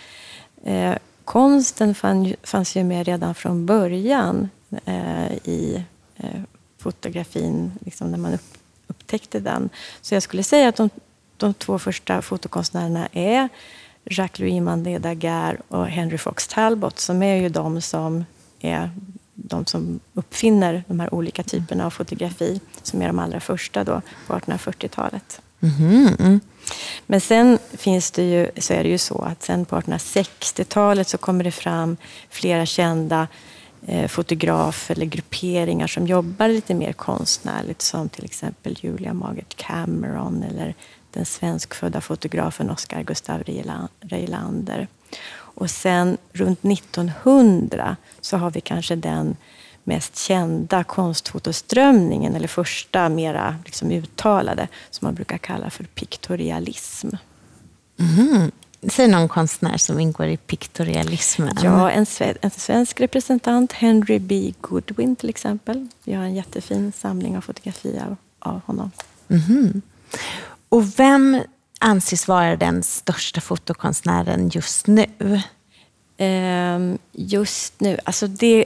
eh, 0.63 0.95
konsten 1.25 1.95
fann, 1.95 2.33
fanns 2.43 2.75
ju 2.75 2.83
med 2.83 3.05
redan 3.05 3.35
från 3.35 3.65
början 3.65 4.49
eh, 4.85 5.31
i 5.43 5.83
eh, 6.17 6.41
fotografin, 6.77 7.71
liksom 7.85 8.11
när 8.11 8.17
man 8.17 8.33
upp, 8.33 8.57
upptäckte 8.87 9.39
den. 9.39 9.69
Så 10.01 10.13
jag 10.13 10.23
skulle 10.23 10.43
säga 10.43 10.69
att 10.69 10.75
de 10.75 10.89
de 11.37 11.53
två 11.53 11.79
första 11.79 12.21
fotokonstnärerna 12.21 13.07
är 13.11 13.49
Jacques-Louis 14.05 14.61
Mandé 14.61 14.97
Daguerre 14.97 15.57
och 15.67 15.87
Henry 15.87 16.17
Fox 16.17 16.47
Talbot 16.47 16.99
som 16.99 17.23
är 17.23 17.35
ju 17.35 17.49
de 17.49 17.81
som 17.81 18.25
är 18.59 18.89
de 19.43 19.65
som 19.65 19.99
uppfinner 20.13 20.83
de 20.87 20.99
här 20.99 21.13
olika 21.13 21.43
typerna 21.43 21.85
av 21.85 21.89
fotografi, 21.89 22.59
som 22.83 23.01
är 23.01 23.07
de 23.07 23.19
allra 23.19 23.39
första 23.39 23.83
då, 23.83 24.01
på 24.27 24.33
1840-talet. 24.33 25.41
Mm. 25.61 26.39
Men 27.05 27.21
sen 27.21 27.59
finns 27.73 28.11
det 28.11 28.23
ju, 28.23 28.49
så 28.57 28.73
är 28.73 28.83
det 28.83 28.89
ju 28.89 28.97
så 28.97 29.21
att 29.21 29.43
sen 29.43 29.65
på 29.65 29.75
1860-talet 29.75 31.07
så 31.07 31.17
kommer 31.17 31.43
det 31.43 31.51
fram 31.51 31.97
flera 32.29 32.65
kända 32.65 33.27
eh, 33.87 34.07
fotografer 34.07 34.95
eller 34.95 35.05
grupperingar 35.05 35.87
som 35.87 36.07
jobbar 36.07 36.47
lite 36.47 36.73
mer 36.73 36.93
konstnärligt 36.93 37.81
som 37.81 38.09
till 38.09 38.25
exempel 38.25 38.77
Julia 38.81 39.13
Margaret 39.13 39.55
Cameron 39.55 40.43
eller 40.43 40.75
den 41.11 41.25
svenskfödda 41.25 42.01
fotografen 42.01 42.69
Oscar 42.69 43.03
Gustav 43.03 43.43
Reilander. 44.01 44.87
Och 45.59 45.69
sen 45.69 46.17
runt 46.33 46.65
1900 46.65 47.95
så 48.21 48.37
har 48.37 48.51
vi 48.51 48.61
kanske 48.61 48.95
den 48.95 49.37
mest 49.83 50.17
kända 50.17 50.83
konstfotoströmningen, 50.83 52.35
eller 52.35 52.47
första 52.47 53.09
mera 53.09 53.55
liksom 53.65 53.91
uttalade, 53.91 54.67
som 54.89 55.05
man 55.05 55.15
brukar 55.15 55.37
kalla 55.37 55.69
för 55.69 55.83
piktorialism. 55.83 57.09
Mm. 57.99 58.51
Säg 58.89 59.07
någon 59.07 59.27
konstnär 59.27 59.77
som 59.77 59.99
ingår 59.99 60.27
i 60.27 60.37
piktorialismen. 60.37 61.57
Ja, 61.63 61.91
en, 61.91 62.05
en 62.41 62.51
svensk 62.51 63.01
representant, 63.01 63.73
Henry 63.73 64.19
B. 64.19 64.53
Goodwin 64.61 65.15
till 65.15 65.29
exempel. 65.29 65.87
Vi 66.03 66.13
har 66.13 66.23
en 66.23 66.35
jättefin 66.35 66.91
samling 66.91 67.37
av 67.37 67.41
fotografier 67.41 68.15
av 68.39 68.61
honom. 68.65 68.91
Mm. 69.29 69.81
Och 70.69 70.99
vem 70.99 71.41
anses 71.79 72.27
vara 72.27 72.55
den 72.55 72.83
största 72.83 73.41
fotokonstnären 73.41 74.49
just 74.49 74.87
nu? 74.87 75.05
Um, 76.17 76.97
just 77.11 77.79
nu, 77.79 77.97
alltså 78.03 78.27
det, 78.27 78.65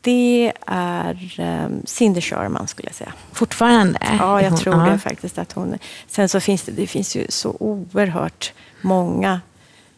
det 0.00 0.52
är 0.66 1.34
um, 1.38 1.82
Cindy 1.86 2.20
Sherman 2.20 2.68
skulle 2.68 2.88
jag 2.88 2.94
säga. 2.94 3.12
Fortfarande? 3.32 3.98
Ja, 4.18 4.42
jag 4.42 4.56
tror 4.56 4.90
det 4.90 4.98
faktiskt. 4.98 5.38
att 5.38 5.52
hon... 5.52 5.78
Sen 6.06 6.28
så 6.28 6.40
finns 6.40 6.62
det, 6.62 6.72
det 6.72 6.86
finns 6.86 7.16
ju 7.16 7.26
så 7.28 7.56
oerhört 7.60 8.52
många 8.80 9.40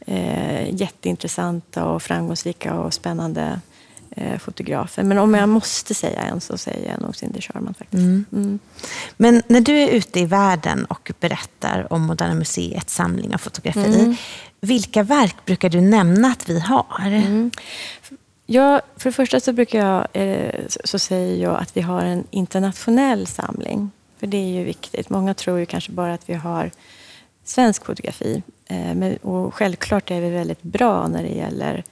eh, 0.06 0.74
jätteintressanta 0.74 1.84
och 1.84 2.02
framgångsrika 2.02 2.74
och 2.74 2.94
spännande 2.94 3.60
eh, 4.16 4.38
fotografer. 4.38 5.02
Men 5.02 5.18
om 5.18 5.34
jag 5.34 5.48
måste 5.48 5.94
säga 5.94 6.20
en 6.20 6.40
så 6.40 6.58
säger 6.58 6.90
jag 6.90 7.02
nog 7.02 7.16
Cindy 7.16 7.40
Sherman 7.40 7.74
faktiskt. 7.74 8.00
Mm. 8.00 8.24
Mm. 8.32 8.58
Men 9.16 9.42
när 9.46 9.60
du 9.60 9.72
är 9.72 9.88
ute 9.88 10.20
i 10.20 10.24
världen 10.24 10.84
och 10.84 11.12
berättar 11.20 11.92
om 11.92 12.02
Moderna 12.02 12.34
Museets 12.34 12.94
samling 12.94 13.34
av 13.34 13.38
fotografi, 13.38 14.00
mm. 14.00 14.16
vilka 14.60 15.02
verk 15.02 15.36
brukar 15.44 15.68
du 15.68 15.80
nämna 15.80 16.28
att 16.28 16.48
vi 16.48 16.60
har? 16.60 17.06
Mm. 17.06 17.50
Ja, 18.46 18.80
för 18.96 19.10
det 19.10 19.14
första 19.14 19.40
så 19.40 19.52
brukar 19.52 19.78
jag, 19.78 20.06
eh, 20.12 20.60
så 20.84 20.98
säger 20.98 21.42
jag 21.42 21.60
att 21.60 21.76
vi 21.76 21.80
har 21.80 22.04
en 22.04 22.24
internationell 22.30 23.26
samling. 23.26 23.90
För 24.18 24.26
det 24.26 24.36
är 24.36 24.58
ju 24.58 24.64
viktigt. 24.64 25.10
Många 25.10 25.34
tror 25.34 25.58
ju 25.58 25.66
kanske 25.66 25.92
bara 25.92 26.14
att 26.14 26.28
vi 26.28 26.34
har 26.34 26.70
svensk 27.44 27.86
fotografi. 27.86 28.42
Eh, 28.66 29.12
och 29.22 29.54
självklart 29.54 30.10
är 30.10 30.20
vi 30.20 30.30
väldigt 30.30 30.62
bra 30.62 31.08
när 31.08 31.22
det 31.22 31.34
gäller 31.34 31.84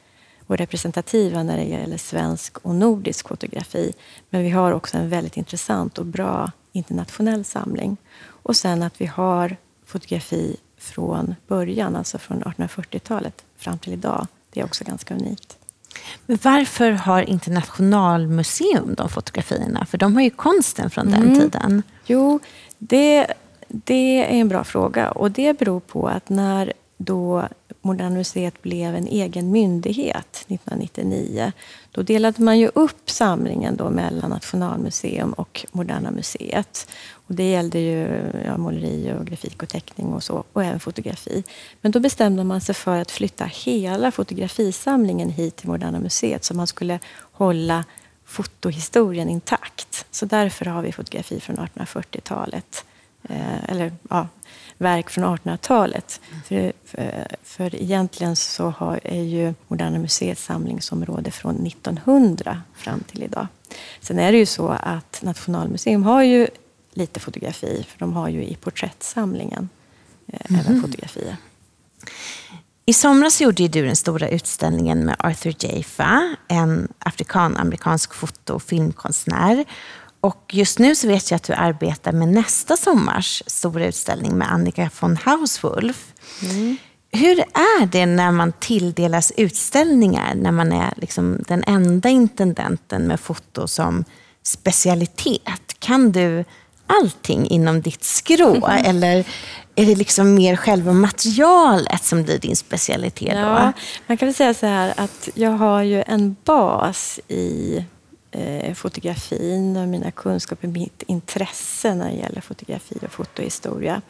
och 0.46 0.56
representativa 0.56 1.42
när 1.42 1.56
det 1.56 1.64
gäller 1.64 1.96
svensk 1.96 2.58
och 2.58 2.74
nordisk 2.74 3.28
fotografi. 3.28 3.92
Men 4.30 4.42
vi 4.42 4.50
har 4.50 4.72
också 4.72 4.96
en 4.98 5.08
väldigt 5.08 5.36
intressant 5.36 5.98
och 5.98 6.06
bra 6.06 6.52
internationell 6.72 7.44
samling. 7.44 7.96
Och 8.26 8.56
sen 8.56 8.82
att 8.82 9.00
vi 9.00 9.06
har 9.06 9.56
fotografi 9.86 10.56
från 10.78 11.34
början, 11.46 11.96
alltså 11.96 12.18
från 12.18 12.42
1840-talet 12.42 13.44
fram 13.56 13.78
till 13.78 13.92
idag. 13.92 14.26
Det 14.50 14.60
är 14.60 14.64
också 14.64 14.84
ganska 14.84 15.14
unikt. 15.14 15.58
Men 16.26 16.38
varför 16.42 16.90
har 16.90 17.22
Internationalmuseum 17.22 18.94
de 18.94 19.08
fotografierna? 19.08 19.86
För 19.86 19.98
de 19.98 20.14
har 20.14 20.22
ju 20.22 20.30
konsten 20.30 20.90
från 20.90 21.10
den 21.10 21.22
mm. 21.22 21.40
tiden. 21.40 21.82
Jo, 22.06 22.40
det, 22.78 23.26
det 23.68 24.24
är 24.24 24.40
en 24.40 24.48
bra 24.48 24.64
fråga. 24.64 25.10
Och 25.10 25.30
det 25.30 25.58
beror 25.58 25.80
på 25.80 26.08
att 26.08 26.28
när 26.28 26.72
då 26.96 27.48
Moderna 27.84 28.16
Museet 28.16 28.62
blev 28.62 28.94
en 28.94 29.06
egen 29.06 29.50
myndighet 29.50 30.44
1999. 30.48 31.52
Då 31.90 32.02
delade 32.02 32.42
man 32.42 32.58
ju 32.58 32.70
upp 32.74 33.10
samlingen 33.10 33.76
då 33.76 33.90
mellan 33.90 34.30
Nationalmuseum 34.30 35.32
och 35.32 35.66
Moderna 35.72 36.10
Museet. 36.10 36.88
Och 37.12 37.34
det 37.34 37.50
gällde 37.50 37.78
ju 37.78 38.22
ja, 38.44 38.56
måleri, 38.56 39.12
och 39.18 39.26
grafik 39.26 39.62
och 39.62 39.68
teckning 39.68 40.06
och 40.06 40.22
så, 40.22 40.44
och 40.52 40.64
även 40.64 40.80
fotografi. 40.80 41.44
Men 41.80 41.92
då 41.92 42.00
bestämde 42.00 42.44
man 42.44 42.60
sig 42.60 42.74
för 42.74 42.98
att 42.98 43.10
flytta 43.10 43.44
hela 43.44 44.10
fotografisamlingen 44.10 45.30
hit 45.30 45.56
till 45.56 45.68
Moderna 45.68 46.00
Museet 46.00 46.44
så 46.44 46.54
man 46.54 46.66
skulle 46.66 46.98
hålla 47.32 47.84
fotohistorien 48.24 49.28
intakt. 49.28 50.06
Så 50.10 50.26
därför 50.26 50.64
har 50.64 50.82
vi 50.82 50.92
fotografi 50.92 51.40
från 51.40 51.56
1840-talet. 51.56 52.84
Eh, 53.28 53.64
eller 53.64 53.92
ja, 54.10 54.28
verk 54.78 55.10
från 55.10 55.24
1800-talet. 55.24 56.20
För, 56.44 56.72
för, 56.84 57.26
för, 57.42 57.74
egentligen 57.74 58.36
så 58.36 58.70
har, 58.70 59.00
är 59.04 59.22
ju 59.22 59.54
Moderna 59.68 59.98
Museets 59.98 60.44
samlingsområde 60.44 61.30
från 61.30 61.66
1900 61.66 62.62
fram 62.74 63.00
till 63.00 63.22
idag. 63.22 63.46
Sen 64.00 64.18
är 64.18 64.32
det 64.32 64.38
ju 64.38 64.46
så 64.46 64.68
att 64.68 65.22
Nationalmuseum 65.22 66.02
har 66.02 66.22
ju 66.22 66.48
lite 66.92 67.20
fotografi, 67.20 67.86
för 67.88 67.98
de 67.98 68.12
har 68.12 68.28
ju 68.28 68.44
i 68.44 68.54
porträttsamlingen 68.54 69.68
eh, 70.26 70.40
mm. 70.50 70.60
även 70.60 70.82
fotografier. 70.82 71.36
I 72.86 72.92
somras 72.92 73.40
gjorde 73.40 73.68
du 73.68 73.86
den 73.86 73.96
stora 73.96 74.28
utställningen 74.28 75.04
med 75.04 75.16
Arthur 75.18 75.54
Jaffa, 75.58 76.36
en 76.48 76.88
afrikan-amerikansk 76.98 78.14
foto 78.14 78.54
och 78.54 78.62
filmkonstnär. 78.62 79.64
Och 80.24 80.50
just 80.52 80.78
nu 80.78 80.94
så 80.94 81.08
vet 81.08 81.30
jag 81.30 81.36
att 81.36 81.42
du 81.42 81.52
arbetar 81.52 82.12
med 82.12 82.28
nästa 82.28 82.76
sommars 82.76 83.42
stora 83.46 83.86
utställning 83.86 84.38
med 84.38 84.52
Annika 84.52 84.90
von 85.00 85.16
Hauswolf. 85.16 86.12
Mm. 86.42 86.76
Hur 87.12 87.38
är 87.40 87.86
det 87.86 88.06
när 88.06 88.30
man 88.30 88.52
tilldelas 88.52 89.32
utställningar, 89.36 90.34
när 90.34 90.52
man 90.52 90.72
är 90.72 90.92
liksom 90.96 91.44
den 91.48 91.64
enda 91.66 92.08
intendenten 92.08 93.02
med 93.06 93.20
foto 93.20 93.68
som 93.68 94.04
specialitet? 94.42 95.78
Kan 95.78 96.12
du 96.12 96.44
allting 96.86 97.46
inom 97.46 97.80
ditt 97.80 98.04
skrå? 98.04 98.54
Mm. 98.54 98.84
Eller 98.84 99.24
är 99.74 99.86
det 99.86 99.94
liksom 99.94 100.34
mer 100.34 100.56
själva 100.56 100.92
materialet 100.92 102.04
som 102.04 102.22
blir 102.22 102.38
din 102.38 102.56
specialitet? 102.56 103.34
Ja, 103.36 103.72
man 104.06 104.16
kan 104.16 104.28
väl 104.28 104.34
säga 104.34 104.54
så 104.54 104.66
här 104.66 104.94
att 104.96 105.28
jag 105.34 105.50
har 105.50 105.82
ju 105.82 106.02
en 106.06 106.36
bas 106.44 107.20
i 107.28 107.84
eh, 108.34 108.74
fotografin 108.74 109.76
och 109.76 109.88
mina 109.88 110.10
kunskaper, 110.10 110.68
mitt 110.68 111.02
intresse 111.02 111.94
när 111.94 112.10
det 112.10 112.16
gäller 112.16 112.40
fotografi 112.40 112.98
och 113.02 113.12
fotohistoria. 113.12 114.02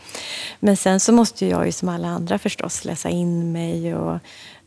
Men 0.61 0.77
sen 0.77 1.01
så 1.01 1.13
måste 1.13 1.47
jag 1.47 1.67
ju 1.67 1.73
som 1.73 1.89
alla 1.89 2.09
andra 2.09 2.39
förstås 2.39 2.85
läsa 2.85 3.09
in 3.09 3.53
mig 3.53 3.95
och, 3.95 4.19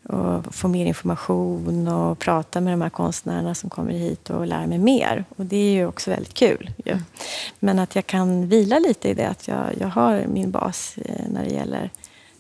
och 0.04 0.56
få 0.56 0.68
mer 0.68 0.86
information 0.86 1.88
och 1.88 2.20
prata 2.20 2.62
med 2.62 2.74
de 2.74 2.82
här 2.82 2.90
konstnärerna 2.90 3.56
som 3.56 3.70
kommer 3.70 3.92
hit 3.92 4.30
och 4.30 4.48
lära 4.48 4.68
mig 4.68 4.78
mer. 4.78 5.26
Och 5.36 5.46
det 5.46 5.58
är 5.58 5.72
ju 5.72 5.88
också 5.88 6.10
väldigt 6.12 6.34
kul. 6.34 6.72
Mm. 6.86 7.04
Men 7.60 7.80
att 7.80 7.96
jag 7.96 8.08
kan 8.08 8.48
vila 8.50 8.80
lite 8.80 9.10
i 9.10 9.14
det, 9.14 9.28
att 9.28 9.48
jag, 9.48 9.66
jag 9.80 9.88
har 9.88 10.26
min 10.28 10.52
bas 10.52 10.98
eh, 10.98 11.26
när 11.30 11.44
det 11.46 11.54
gäller 11.54 11.90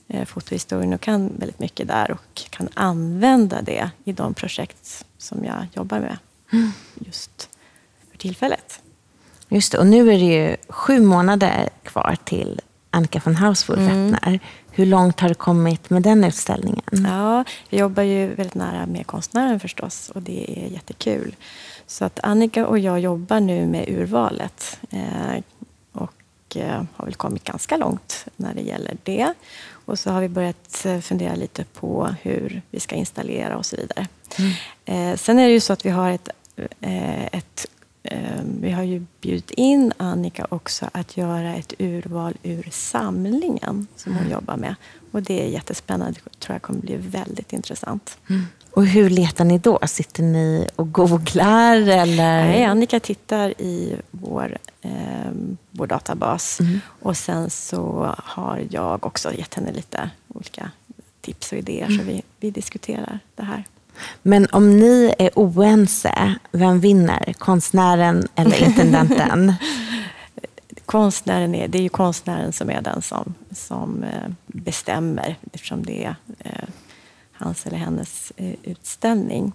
eh, 0.07 0.25
fotohistorien 0.25 0.93
och 0.93 1.01
kan 1.01 1.31
väldigt 1.37 1.59
mycket 1.59 1.87
där 1.87 2.11
och 2.11 2.41
kan 2.49 2.69
använda 2.73 3.61
det 3.61 3.89
i 4.03 4.13
de 4.13 4.33
projekt 4.33 5.05
som 5.17 5.45
jag 5.45 5.67
jobbar 5.73 5.99
med 5.99 6.17
just 6.95 7.49
för 8.11 8.17
tillfället. 8.17 8.79
Just 9.49 9.71
det, 9.71 9.77
och 9.77 9.87
nu 9.87 10.11
är 10.13 10.19
det 10.19 10.25
ju 10.25 10.55
sju 10.69 11.01
månader 11.01 11.69
kvar 11.83 12.17
till 12.23 12.61
Annika 12.89 13.21
von 13.25 13.35
Hauswolf 13.35 13.79
mm. 13.79 14.13
öppnar. 14.13 14.39
Hur 14.71 14.85
långt 14.85 15.19
har 15.19 15.29
du 15.29 15.35
kommit 15.35 15.89
med 15.89 16.01
den 16.01 16.23
utställningen? 16.23 16.83
Ja, 16.91 17.43
jag 17.69 17.79
jobbar 17.79 18.03
ju 18.03 18.27
väldigt 18.27 18.55
nära 18.55 18.85
med 18.85 19.07
konstnären 19.07 19.59
förstås 19.59 20.09
och 20.09 20.21
det 20.21 20.65
är 20.65 20.67
jättekul. 20.67 21.35
Så 21.87 22.05
att 22.05 22.19
Annika 22.23 22.67
och 22.67 22.79
jag 22.79 22.99
jobbar 22.99 23.39
nu 23.39 23.67
med 23.67 23.89
urvalet 23.89 24.79
eh, 24.89 25.43
och 25.91 26.13
eh, 26.55 26.83
har 26.95 27.05
väl 27.05 27.15
kommit 27.15 27.43
ganska 27.43 27.77
långt 27.77 28.25
när 28.35 28.53
det 28.53 28.61
gäller 28.61 28.97
det. 29.03 29.33
Och 29.69 29.99
så 29.99 30.11
har 30.11 30.21
vi 30.21 30.29
börjat 30.29 30.85
eh, 30.85 30.99
fundera 30.99 31.35
lite 31.35 31.63
på 31.63 32.15
hur 32.21 32.61
vi 32.71 32.79
ska 32.79 32.95
installera 32.95 33.57
och 33.57 33.65
så 33.65 33.75
vidare. 33.75 34.07
Mm. 34.39 35.17
Sen 35.17 35.39
är 35.39 35.47
det 35.47 35.53
ju 35.53 35.59
så 35.59 35.73
att 35.73 35.85
vi 35.85 35.89
har 35.89 36.11
ett, 36.11 36.29
eh, 36.81 37.25
ett 37.25 37.65
eh, 38.03 38.41
vi 38.61 38.71
har 38.71 38.83
ju 38.83 39.05
bjudit 39.21 39.51
in 39.51 39.93
Annika 39.97 40.47
också 40.49 40.89
att 40.91 41.17
göra 41.17 41.55
ett 41.55 41.73
urval 41.79 42.33
ur 42.43 42.69
samlingen 42.71 43.87
som 43.95 44.13
hon 44.13 44.21
mm. 44.21 44.31
jobbar 44.31 44.57
med. 44.57 44.75
Och 45.11 45.23
det 45.23 45.43
är 45.43 45.47
jättespännande. 45.47 46.19
Det 46.23 46.39
tror 46.39 46.55
jag 46.55 46.61
kommer 46.61 46.79
bli 46.79 46.95
väldigt 46.97 47.53
intressant. 47.53 48.17
Mm. 48.29 48.45
Och 48.77 48.85
hur 48.85 49.09
letar 49.09 49.45
ni 49.45 49.57
då? 49.57 49.79
Sitter 49.87 50.23
ni 50.23 50.67
och 50.75 50.91
googlar? 50.91 51.75
Eller? 51.75 52.43
Nej, 52.43 52.65
Annika 52.65 52.99
tittar 52.99 53.61
i 53.61 53.95
vår, 54.11 54.57
eh, 54.81 55.31
vår 55.71 55.87
databas. 55.87 56.59
Mm. 56.59 56.79
Och 57.01 57.17
sen 57.17 57.49
så 57.49 58.15
har 58.17 58.63
jag 58.69 59.05
också 59.05 59.33
gett 59.33 59.53
henne 59.53 59.71
lite 59.71 60.09
olika 60.27 60.71
tips 61.21 61.51
och 61.51 61.57
idéer. 61.57 61.85
Mm. 61.85 61.97
Så 61.97 62.03
vi, 62.03 62.21
vi 62.39 62.51
diskuterar 62.51 63.19
det 63.35 63.43
här. 63.43 63.63
Men 64.21 64.47
om 64.51 64.77
ni 64.77 65.13
är 65.17 65.29
oense, 65.35 66.35
vem 66.51 66.79
vinner? 66.79 67.33
Konstnären 67.37 68.27
eller 68.35 68.63
intendenten? 68.63 69.53
konstnären 70.87 71.55
är, 71.55 71.67
det 71.67 71.77
är 71.77 71.81
ju 71.81 71.89
konstnären 71.89 72.53
som 72.53 72.69
är 72.69 72.81
den 72.81 73.01
som, 73.01 73.33
som 73.51 74.03
eh, 74.03 74.31
bestämmer 74.45 75.35
eftersom 75.53 75.85
det 75.85 76.03
är 76.03 76.15
eh, 76.39 76.69
hans 77.31 77.65
eller 77.65 77.77
hennes 77.77 78.31
eh, 78.37 78.53
utställning. 78.63 79.51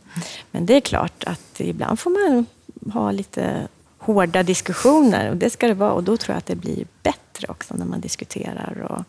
Men 0.51 0.66
det 0.66 0.74
är 0.74 0.80
klart 0.80 1.24
att 1.24 1.61
ibland 1.61 1.99
får 1.99 2.11
man 2.11 2.47
ha 2.93 3.11
lite 3.11 3.68
hårda 3.99 4.43
diskussioner 4.43 5.30
och 5.30 5.36
det 5.36 5.51
ska 5.51 5.68
det 5.68 5.74
vara 5.74 5.93
och 5.93 6.05
då 6.05 6.16
tror 6.16 6.34
jag 6.34 6.38
att 6.38 6.47
det 6.47 6.57
blir 6.57 6.86
bättre 7.03 7.47
också 7.49 7.74
när 7.74 7.86
man 7.86 8.01
diskuterar 8.01 8.86
och 8.90 9.05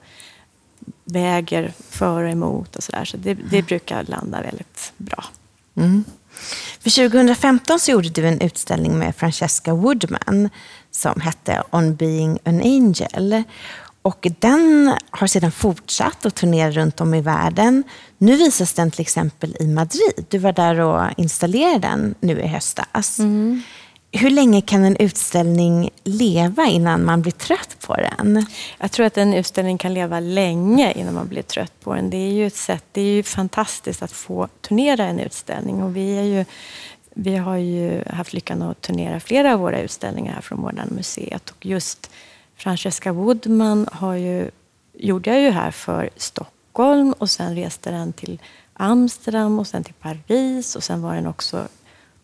väger 1.05 1.73
för 1.89 2.23
och 2.23 2.29
emot 2.29 2.75
och 2.75 2.84
sådär. 2.84 3.05
Så 3.05 3.17
det, 3.17 3.34
det 3.34 3.61
brukar 3.61 4.03
landa 4.03 4.41
väldigt 4.41 4.93
bra. 4.97 5.25
Mm. 5.75 6.03
För 6.79 7.09
2015 7.09 7.79
så 7.79 7.91
gjorde 7.91 8.09
du 8.09 8.27
en 8.27 8.41
utställning 8.41 8.97
med 8.99 9.15
Francesca 9.15 9.73
Woodman 9.73 10.49
som 10.91 11.21
hette 11.21 11.63
On 11.71 11.95
being 11.95 12.39
an 12.43 12.61
angel. 12.61 13.43
Och 14.01 14.27
den 14.39 14.93
har 15.09 15.27
sedan 15.27 15.51
fortsatt 15.51 16.25
att 16.25 16.36
turnera 16.36 16.71
runt 16.71 17.01
om 17.01 17.13
i 17.13 17.21
världen. 17.21 17.84
Nu 18.17 18.36
visas 18.36 18.73
den 18.73 18.91
till 18.91 19.01
exempel 19.01 19.57
i 19.59 19.67
Madrid. 19.67 20.25
Du 20.29 20.38
var 20.38 20.51
där 20.51 20.79
och 20.79 21.09
installerade 21.17 21.79
den 21.79 22.15
nu 22.19 22.41
i 22.41 22.47
höstas. 22.47 23.19
Mm. 23.19 23.61
Hur 24.16 24.30
länge 24.30 24.61
kan 24.61 24.86
en 24.86 24.95
utställning 24.95 25.89
leva 26.03 26.66
innan 26.66 27.05
man 27.05 27.22
blir 27.22 27.32
trött 27.32 27.78
på 27.80 27.95
den? 27.95 28.45
Jag 28.80 28.91
tror 28.91 29.05
att 29.05 29.18
en 29.18 29.34
utställning 29.34 29.78
kan 29.78 29.93
leva 29.93 30.20
länge 30.20 30.91
innan 30.91 31.14
man 31.14 31.28
blir 31.28 31.41
trött 31.41 31.80
på 31.80 31.95
den. 31.95 32.09
Det 32.09 32.18
är 32.18 32.32
ju 32.32 32.47
ett 32.47 32.55
sätt, 32.55 32.84
det 32.91 33.01
är 33.01 33.16
ju 33.16 33.24
fantastiskt 33.24 34.03
att 34.03 34.11
få 34.11 34.47
turnera 34.61 35.05
en 35.05 35.20
utställning 35.20 35.84
och 35.84 35.95
vi, 35.95 36.18
är 36.18 36.24
ju, 36.24 36.45
vi 37.14 37.36
har 37.36 37.55
ju 37.55 38.03
haft 38.09 38.34
lyckan 38.34 38.61
att 38.61 38.82
turnera 38.82 39.20
flera 39.20 39.53
av 39.53 39.59
våra 39.59 39.82
utställningar 39.82 40.34
här 40.34 40.41
från 40.41 40.61
Moderna 40.61 40.91
Museet 40.95 41.49
och 41.49 41.66
just 41.66 42.11
Francesca 42.55 43.11
Woodman 43.11 43.88
har 43.91 44.14
ju, 44.14 44.49
gjorde 44.93 45.30
jag 45.30 45.41
ju 45.41 45.49
här 45.49 45.72
för 45.72 46.09
Stockholm 46.16 47.14
och 47.14 47.30
sen 47.30 47.55
reste 47.55 47.91
den 47.91 48.14
till 48.14 48.39
Amsterdam 48.74 49.59
och 49.59 49.68
sen 49.68 49.84
till 49.84 49.93
Paris 49.93 50.76
och 50.76 50.84
sen 50.84 51.01
var 51.01 51.16
den 51.16 51.28
också 51.28 51.68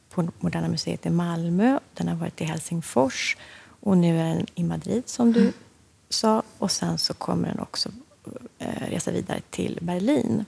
på 0.10 0.28
Moderna 0.40 0.68
Museet 0.68 1.06
i 1.06 1.10
Malmö. 1.10 1.80
Den 1.94 2.08
har 2.08 2.16
varit 2.16 2.42
i 2.42 2.44
Helsingfors 2.44 3.38
och 3.80 3.98
nu 3.98 4.20
är 4.20 4.36
den 4.36 4.46
i 4.56 4.64
Madrid 4.64 5.04
som 5.06 5.34
du 5.34 5.42
mm. 5.42 5.54
sa. 6.10 6.44
Och 6.58 6.72
sen 6.72 6.98
så 6.98 7.14
kommer 7.14 7.48
den 7.48 7.60
också 7.60 7.90
eh, 8.60 8.90
resa 8.90 9.12
vidare 9.12 9.42
till 9.50 9.80
Berlin. 9.82 10.46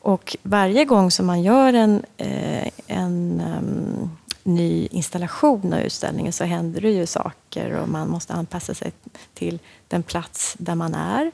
Och 0.00 0.36
varje 0.42 0.84
gång 0.84 1.10
som 1.10 1.26
man 1.26 1.42
gör 1.42 1.72
en, 1.72 2.04
eh, 2.16 2.68
en 2.86 3.42
um, 3.58 4.10
ny 4.42 4.86
installation 4.86 5.72
av 5.72 5.80
utställningen 5.80 6.32
så 6.32 6.44
händer 6.44 6.80
det 6.80 6.90
ju 6.90 7.06
saker 7.06 7.72
och 7.72 7.88
man 7.88 8.08
måste 8.08 8.32
anpassa 8.32 8.74
sig 8.74 8.92
till 9.34 9.58
den 9.88 10.02
plats 10.02 10.56
där 10.58 10.74
man 10.74 10.94
är. 10.94 11.30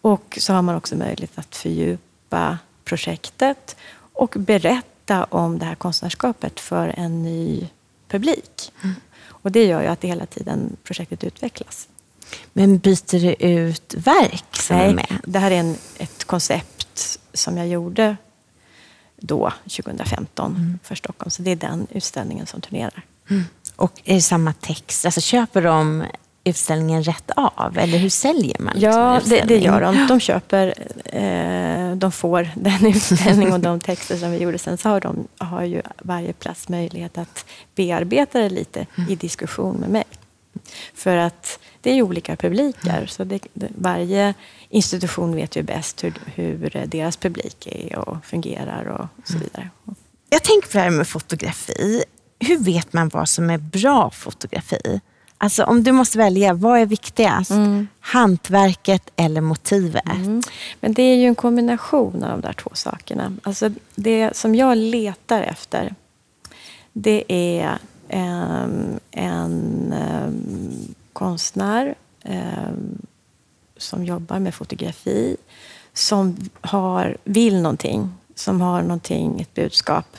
Och 0.00 0.38
så 0.40 0.52
har 0.52 0.62
man 0.62 0.76
också 0.76 0.96
möjlighet 0.96 1.38
att 1.38 1.56
fördjupa 1.56 2.58
projektet 2.84 3.76
och 4.12 4.34
berätta 4.38 4.89
berätta 5.10 5.24
om 5.36 5.58
det 5.58 5.64
här 5.64 5.74
konstnärskapet 5.74 6.60
för 6.60 6.94
en 6.96 7.22
ny 7.22 7.68
publik. 8.08 8.72
Mm. 8.82 8.94
Och 9.42 9.52
det 9.52 9.64
gör 9.66 9.82
ju 9.82 9.88
att 9.88 10.00
det 10.00 10.08
hela 10.08 10.26
tiden 10.26 10.76
projektet 10.84 11.24
utvecklas. 11.24 11.88
Men 12.52 12.78
byter 12.78 13.20
du 13.20 13.34
ut 13.34 13.94
verk 13.94 14.56
som 14.56 14.76
Nej, 14.76 14.90
är 14.90 14.94
med? 14.94 15.20
det 15.24 15.38
här 15.38 15.50
är 15.50 15.60
en, 15.60 15.76
ett 15.98 16.24
koncept 16.24 17.18
som 17.34 17.56
jag 17.56 17.68
gjorde 17.68 18.16
då, 19.16 19.52
2015, 19.64 20.56
mm. 20.56 20.78
för 20.82 20.94
Stockholm. 20.94 21.30
Så 21.30 21.42
det 21.42 21.50
är 21.50 21.56
den 21.56 21.86
utställningen 21.90 22.46
som 22.46 22.60
turnerar. 22.60 23.04
Mm. 23.30 23.44
Och 23.76 24.00
är 24.04 24.14
det 24.14 24.22
samma 24.22 24.52
text? 24.52 25.04
Alltså 25.04 25.20
köper 25.20 25.62
de 25.62 26.04
utställningen 26.50 27.02
rätt 27.02 27.30
av? 27.36 27.78
Eller 27.78 27.98
hur 27.98 28.08
säljer 28.08 28.56
man 28.58 28.74
Ja, 28.76 29.20
det, 29.24 29.40
det, 29.40 29.58
gör 29.58 29.80
de. 29.80 30.06
De 30.06 30.20
köper, 30.20 30.74
eh, 31.04 31.96
de 31.96 32.12
får 32.12 32.50
den 32.56 32.86
utställning 32.86 33.52
och 33.52 33.60
de 33.60 33.80
texter 33.80 34.16
som 34.16 34.30
vi 34.30 34.38
gjorde. 34.38 34.58
Sen 34.58 34.78
så 34.78 34.88
har, 34.88 35.00
de, 35.00 35.28
har 35.38 35.62
ju 35.62 35.82
varje 35.98 36.32
plats 36.32 36.68
möjlighet 36.68 37.18
att 37.18 37.44
bearbeta 37.74 38.38
det 38.38 38.50
lite 38.50 38.86
i 39.08 39.16
diskussion 39.16 39.76
med 39.76 39.90
mig. 39.90 40.04
För 40.94 41.16
att 41.16 41.58
det 41.80 41.90
är 41.90 41.94
ju 41.94 42.02
olika 42.02 42.36
publiker, 42.36 43.06
så 43.06 43.24
det, 43.24 43.40
varje 43.78 44.34
institution 44.68 45.36
vet 45.36 45.56
ju 45.56 45.62
bäst 45.62 46.04
hur, 46.04 46.14
hur 46.34 46.86
deras 46.86 47.16
publik 47.16 47.66
är 47.66 47.98
och 47.98 48.24
fungerar 48.24 48.84
och 48.84 49.28
så 49.28 49.34
mm. 49.34 49.44
vidare. 49.44 49.70
Jag 50.30 50.42
tänker 50.42 50.68
på 50.68 50.78
det 50.78 50.82
här 50.82 50.90
med 50.90 51.08
fotografi. 51.08 52.04
Hur 52.38 52.58
vet 52.58 52.92
man 52.92 53.08
vad 53.08 53.28
som 53.28 53.50
är 53.50 53.58
bra 53.58 54.10
fotografi? 54.10 55.00
Alltså 55.42 55.64
om 55.64 55.82
du 55.82 55.92
måste 55.92 56.18
välja, 56.18 56.54
vad 56.54 56.80
är 56.80 56.86
viktigast? 56.86 57.50
Mm. 57.50 57.88
Hantverket 58.00 59.10
eller 59.16 59.40
motivet? 59.40 60.08
Mm. 60.08 60.42
Men 60.80 60.92
det 60.92 61.02
är 61.02 61.16
ju 61.16 61.26
en 61.26 61.34
kombination 61.34 62.24
av 62.24 62.30
de 62.30 62.40
där 62.40 62.52
två 62.52 62.70
sakerna. 62.74 63.32
Alltså 63.42 63.70
det 63.94 64.36
som 64.36 64.54
jag 64.54 64.78
letar 64.78 65.42
efter, 65.42 65.94
det 66.92 67.24
är 67.28 67.78
en, 68.08 69.00
en 69.10 69.94
um, 70.24 70.94
konstnär 71.12 71.94
um, 72.24 72.98
som 73.76 74.04
jobbar 74.04 74.38
med 74.38 74.54
fotografi, 74.54 75.36
som 75.92 76.36
har, 76.60 77.16
vill 77.24 77.62
någonting, 77.62 78.10
som 78.34 78.60
har 78.60 78.82
någonting, 78.82 79.40
ett 79.40 79.54
budskap. 79.54 80.16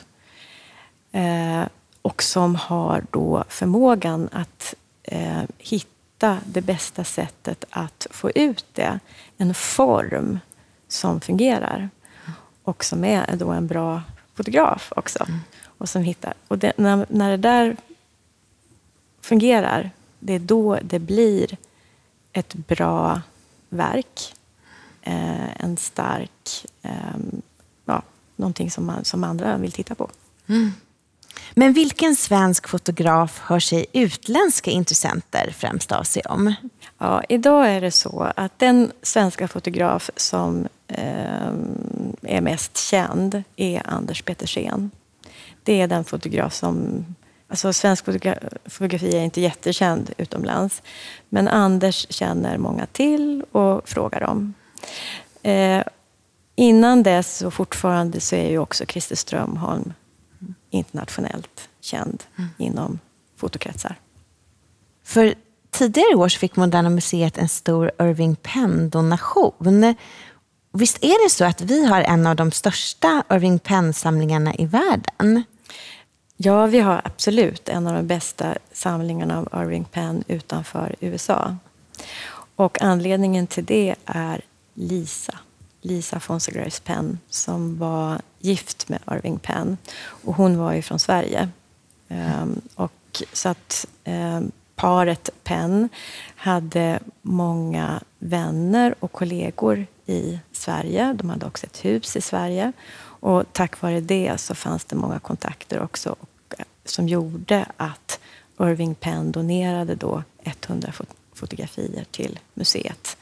Uh, 1.14 1.64
och 2.02 2.22
som 2.22 2.54
har 2.54 3.04
då 3.10 3.44
förmågan 3.48 4.28
att 4.32 4.74
eh, 5.12 5.42
hitta 5.58 6.38
det 6.46 6.60
bästa 6.60 7.04
sättet 7.04 7.64
att 7.70 8.06
få 8.10 8.30
ut 8.30 8.66
det. 8.72 8.98
En 9.36 9.54
form 9.54 10.38
som 10.88 11.20
fungerar 11.20 11.90
och 12.62 12.84
som 12.84 13.04
är 13.04 13.36
då 13.36 13.50
en 13.50 13.66
bra 13.66 14.02
fotograf 14.34 14.92
också. 14.96 15.24
Mm. 15.28 15.40
Och 15.78 15.88
som 15.88 16.02
hittar. 16.02 16.34
Och 16.48 16.58
det, 16.58 16.72
när, 16.76 17.06
när 17.08 17.30
det 17.30 17.36
där 17.36 17.76
fungerar, 19.20 19.90
det 20.18 20.32
är 20.32 20.38
då 20.38 20.78
det 20.82 20.98
blir 20.98 21.56
ett 22.32 22.54
bra 22.54 23.20
verk. 23.68 24.34
Eh, 25.02 25.62
en 25.62 25.76
stark, 25.76 26.66
eh, 26.82 27.16
ja, 27.84 28.02
någonting 28.36 28.70
som, 28.70 28.86
man, 28.86 29.04
som 29.04 29.24
andra 29.24 29.56
vill 29.56 29.72
titta 29.72 29.94
på. 29.94 30.10
Mm. 30.46 30.72
Men 31.54 31.72
vilken 31.72 32.16
svensk 32.16 32.68
fotograf 32.68 33.40
hör 33.44 33.60
sig 33.60 33.86
utländska 33.92 34.70
intressenter 34.70 35.54
främst 35.56 35.92
av 35.92 36.02
sig 36.02 36.22
om? 36.22 36.54
Ja, 36.98 37.22
idag 37.28 37.70
är 37.70 37.80
det 37.80 37.90
så 37.90 38.32
att 38.36 38.58
den 38.58 38.92
svenska 39.02 39.48
fotograf 39.48 40.10
som 40.16 40.68
eh, 40.88 41.52
är 42.22 42.40
mest 42.40 42.76
känd 42.76 43.42
är 43.56 43.82
Anders 43.84 44.22
Petersen. 44.22 44.90
Det 45.62 45.80
är 45.80 45.86
den 45.88 46.04
fotograf 46.04 46.54
som... 46.54 47.04
Alltså 47.48 47.72
svensk 47.72 48.04
fotografi 48.66 49.16
är 49.16 49.24
inte 49.24 49.40
jättekänd 49.40 50.10
utomlands. 50.18 50.82
Men 51.28 51.48
Anders 51.48 52.06
känner 52.10 52.58
många 52.58 52.86
till 52.86 53.44
och 53.52 53.88
frågar 53.88 54.22
om. 54.22 54.54
Eh, 55.42 55.82
innan 56.56 57.02
dess 57.02 57.42
och 57.42 57.54
fortfarande 57.54 58.20
så 58.20 58.36
är 58.36 58.50
ju 58.50 58.58
också 58.58 58.86
Christer 58.86 59.16
Strömholm 59.16 59.92
internationellt 60.72 61.68
känd 61.80 62.22
mm. 62.36 62.50
inom 62.58 62.98
fotokretsar. 63.36 63.96
För 65.04 65.34
tidigare 65.70 66.14
år 66.14 66.28
fick 66.28 66.56
Moderna 66.56 66.90
Museet 66.90 67.38
en 67.38 67.48
stor 67.48 67.90
Irving 68.00 68.36
Penn-donation. 68.36 69.94
Visst 70.72 70.98
är 71.04 71.24
det 71.24 71.30
så 71.30 71.44
att 71.44 71.60
vi 71.60 71.86
har 71.86 72.00
en 72.00 72.26
av 72.26 72.36
de 72.36 72.52
största 72.52 73.22
Irving 73.30 73.58
Penn-samlingarna 73.58 74.54
i 74.54 74.66
världen? 74.66 75.44
Ja, 76.36 76.66
vi 76.66 76.80
har 76.80 77.00
absolut 77.04 77.68
en 77.68 77.86
av 77.86 77.94
de 77.94 78.06
bästa 78.06 78.54
samlingarna 78.72 79.38
av 79.38 79.62
Irving 79.62 79.84
Penn 79.84 80.24
utanför 80.28 80.96
USA. 81.00 81.56
Och 82.56 82.82
anledningen 82.82 83.46
till 83.46 83.64
det 83.64 83.94
är 84.06 84.40
Lisa. 84.74 85.38
Lisa 85.80 86.20
Fonsegraves 86.20 86.80
Penn 86.80 87.18
som 87.28 87.78
var 87.78 88.20
gift 88.42 88.88
med 88.88 88.98
Irving 89.10 89.38
Penn. 89.38 89.76
Och 90.02 90.34
hon 90.34 90.58
var 90.58 90.72
ju 90.72 90.82
från 90.82 90.98
Sverige. 90.98 91.48
Um, 92.08 92.60
och 92.74 93.22
så 93.32 93.48
att 93.48 93.86
eh, 94.04 94.40
paret 94.76 95.30
Penn 95.44 95.88
hade 96.36 97.00
många 97.22 98.00
vänner 98.18 98.94
och 99.00 99.12
kollegor 99.12 99.86
i 100.06 100.38
Sverige. 100.52 101.12
De 101.12 101.30
hade 101.30 101.46
också 101.46 101.66
ett 101.66 101.84
hus 101.84 102.16
i 102.16 102.20
Sverige. 102.20 102.72
Och 103.00 103.52
tack 103.52 103.80
vare 103.80 104.00
det 104.00 104.40
så 104.40 104.54
fanns 104.54 104.84
det 104.84 104.96
många 104.96 105.18
kontakter 105.18 105.80
också 105.80 106.16
och, 106.20 106.54
eh, 106.58 106.64
som 106.84 107.08
gjorde 107.08 107.66
att 107.76 108.20
Irving 108.60 108.94
Penn 108.94 109.32
donerade 109.32 109.94
då 109.94 110.22
100 110.44 110.92
fotografier 111.34 112.04
till 112.10 112.38
museet 112.54 113.16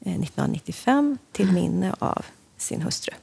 1995 0.00 1.18
eh, 1.22 1.32
till 1.32 1.48
mm. 1.48 1.54
minne 1.54 1.94
av 1.98 2.24
sin 2.56 2.82
hustru. 2.82 3.14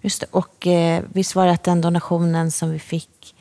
Just 0.00 0.20
det. 0.20 0.26
Och 0.30 0.66
eh, 0.66 1.02
visst 1.12 1.34
var 1.34 1.46
det 1.46 1.52
att 1.52 1.64
den 1.64 1.80
donationen 1.80 2.50
som 2.50 2.70
vi 2.70 2.78
fick, 2.78 3.34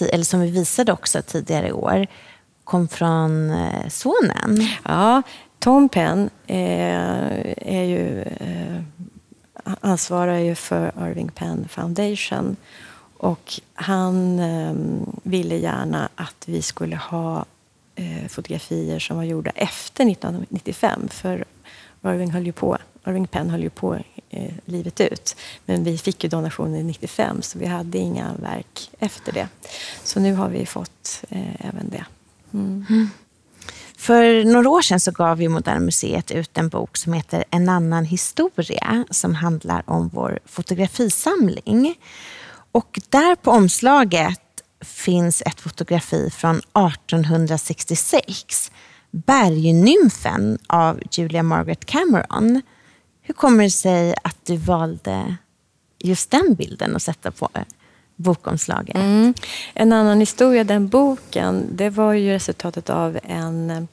eller 0.00 0.24
som 0.24 0.40
vi 0.40 0.50
visade 0.50 0.92
också 0.92 1.22
tidigare 1.22 1.68
i 1.68 1.72
år, 1.72 2.06
kom 2.64 2.88
från 2.88 3.50
eh, 3.50 3.88
sonen? 3.88 4.68
Ja, 4.84 5.22
Tom 5.58 5.88
Penn 5.88 6.30
eh, 6.46 6.56
är 7.56 7.82
ju, 7.82 8.22
eh, 8.22 8.82
ansvarar 9.80 10.38
ju 10.38 10.54
för 10.54 10.92
Irving 11.08 11.28
Penn 11.28 11.68
Foundation. 11.68 12.56
Och 13.18 13.60
han 13.74 14.38
eh, 14.38 14.74
ville 15.22 15.56
gärna 15.56 16.08
att 16.14 16.44
vi 16.46 16.62
skulle 16.62 16.96
ha 16.96 17.44
eh, 17.94 18.28
fotografier 18.28 18.98
som 18.98 19.16
var 19.16 19.24
gjorda 19.24 19.50
efter 19.50 20.10
1995. 20.10 21.08
För 21.08 21.44
Irving, 22.04 22.30
höll 22.30 22.46
ju 22.46 22.52
på, 22.52 22.78
Irving 23.08 23.26
Penn 23.26 23.50
höll 23.50 23.62
ju 23.62 23.70
på 23.70 23.94
eh, 24.30 24.52
livet 24.64 25.00
ut. 25.00 25.36
Men 25.66 25.84
vi 25.84 25.98
fick 25.98 26.24
ju 26.24 26.30
donationen 26.30 26.86
95 26.86 27.42
så 27.42 27.58
vi 27.58 27.66
hade 27.66 27.98
inga 27.98 28.34
verk 28.34 28.90
efter 28.98 29.32
det. 29.32 29.48
Så 30.04 30.20
nu 30.20 30.34
har 30.34 30.48
vi 30.48 30.66
fått 30.66 31.24
eh, 31.28 31.66
även 31.68 31.90
det. 31.90 32.04
Mm. 32.52 32.86
Mm. 32.90 33.10
För 33.96 34.44
några 34.44 34.68
år 34.68 34.82
sedan 34.82 35.00
så 35.00 35.10
gav 35.10 35.42
ju 35.42 35.48
Moderna 35.48 35.80
Museet 35.80 36.30
ut 36.30 36.58
en 36.58 36.68
bok 36.68 36.96
som 36.96 37.12
heter 37.12 37.44
En 37.50 37.68
annan 37.68 38.04
historia 38.04 39.04
som 39.10 39.34
handlar 39.34 39.90
om 39.90 40.08
vår 40.08 40.38
fotografisamling. 40.44 41.94
Och 42.72 43.00
där 43.08 43.34
på 43.34 43.50
omslaget 43.50 44.40
finns 44.80 45.42
ett 45.46 45.60
fotografi 45.60 46.30
från 46.30 46.56
1866. 46.56 48.72
Bergnymfen 49.10 50.58
av 50.66 51.00
Julia 51.10 51.42
Margaret 51.42 51.84
Cameron. 51.84 52.62
Hur 53.28 53.34
kommer 53.34 53.64
det 53.64 53.70
sig 53.70 54.14
att 54.24 54.46
du 54.46 54.56
valde 54.56 55.36
just 55.98 56.30
den 56.30 56.54
bilden 56.54 56.96
att 56.96 57.02
sätta 57.02 57.30
på 57.30 57.48
bokomslaget? 58.16 58.96
Mm. 58.96 59.34
En 59.74 59.92
annan 59.92 60.20
historia, 60.20 60.64
den 60.64 60.88
boken, 60.88 61.66
det 61.72 61.90
var 61.90 62.12
ju 62.12 62.30
resultatet 62.30 62.90
av 62.90 63.18
en 63.22 63.88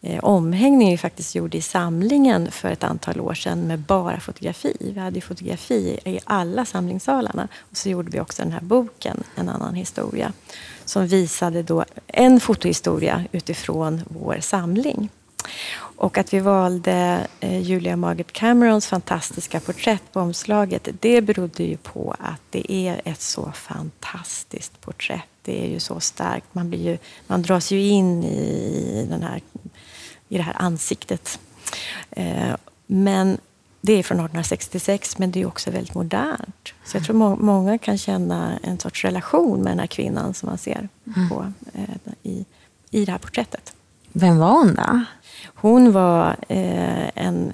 eh, 0.00 0.24
omhängning 0.24 0.90
vi 0.90 0.98
faktiskt 0.98 1.34
gjorde 1.34 1.58
i 1.58 1.62
samlingen 1.62 2.50
för 2.50 2.68
ett 2.68 2.84
antal 2.84 3.20
år 3.20 3.34
sedan 3.34 3.60
med 3.60 3.78
bara 3.78 4.20
fotografi. 4.20 4.76
Vi 4.94 5.00
hade 5.00 5.20
fotografi 5.20 5.98
i 6.04 6.20
alla 6.24 6.64
samlingssalarna. 6.64 7.48
Och 7.70 7.76
så 7.76 7.88
gjorde 7.88 8.10
vi 8.10 8.20
också 8.20 8.42
den 8.42 8.52
här 8.52 8.60
boken, 8.60 9.24
En 9.36 9.48
annan 9.48 9.74
historia, 9.74 10.32
som 10.84 11.06
visade 11.06 11.62
då 11.62 11.84
en 12.06 12.40
fotohistoria 12.40 13.24
utifrån 13.32 14.00
vår 14.08 14.36
samling. 14.40 15.08
Och 16.00 16.18
att 16.18 16.34
vi 16.34 16.40
valde 16.40 17.26
eh, 17.40 17.60
Julia 17.60 17.96
Margaret 17.96 18.32
Camerons 18.32 18.86
fantastiska 18.86 19.60
porträtt 19.60 20.12
på 20.12 20.20
omslaget, 20.20 20.88
det 21.00 21.20
berodde 21.20 21.64
ju 21.64 21.76
på 21.76 22.14
att 22.18 22.40
det 22.50 22.72
är 22.72 23.00
ett 23.04 23.20
så 23.20 23.52
fantastiskt 23.52 24.80
porträtt. 24.80 25.28
Det 25.42 25.64
är 25.64 25.68
ju 25.68 25.80
så 25.80 26.00
starkt. 26.00 26.46
Man, 26.52 26.70
blir 26.70 26.90
ju, 26.90 26.98
man 27.26 27.42
dras 27.42 27.70
ju 27.70 27.82
in 27.82 28.24
i, 28.24 29.06
den 29.10 29.22
här, 29.22 29.40
i 30.28 30.36
det 30.36 30.42
här 30.42 30.56
ansiktet. 30.58 31.40
Eh, 32.10 32.56
men 32.86 33.38
det 33.80 33.92
är 33.92 34.02
från 34.02 34.18
1866, 34.18 35.18
men 35.18 35.30
det 35.30 35.40
är 35.40 35.46
också 35.46 35.70
väldigt 35.70 35.94
modernt. 35.94 36.72
Så 36.84 36.96
jag 36.96 37.04
tror 37.04 37.16
må 37.16 37.36
många 37.36 37.78
kan 37.78 37.98
känna 37.98 38.58
en 38.62 38.78
sorts 38.78 39.04
relation 39.04 39.62
med 39.62 39.72
den 39.72 39.78
här 39.78 39.86
kvinnan 39.86 40.34
som 40.34 40.48
man 40.48 40.58
ser 40.58 40.88
mm. 41.16 41.28
på, 41.28 41.52
eh, 41.72 42.12
i, 42.22 42.44
i 42.90 43.04
det 43.04 43.12
här 43.12 43.18
porträttet. 43.18 43.74
Vem 44.12 44.38
var 44.38 44.52
hon 44.52 44.74
då? 44.74 45.04
Hon 45.44 45.92
var 45.92 46.36
eh, 46.48 47.08
en, 47.14 47.52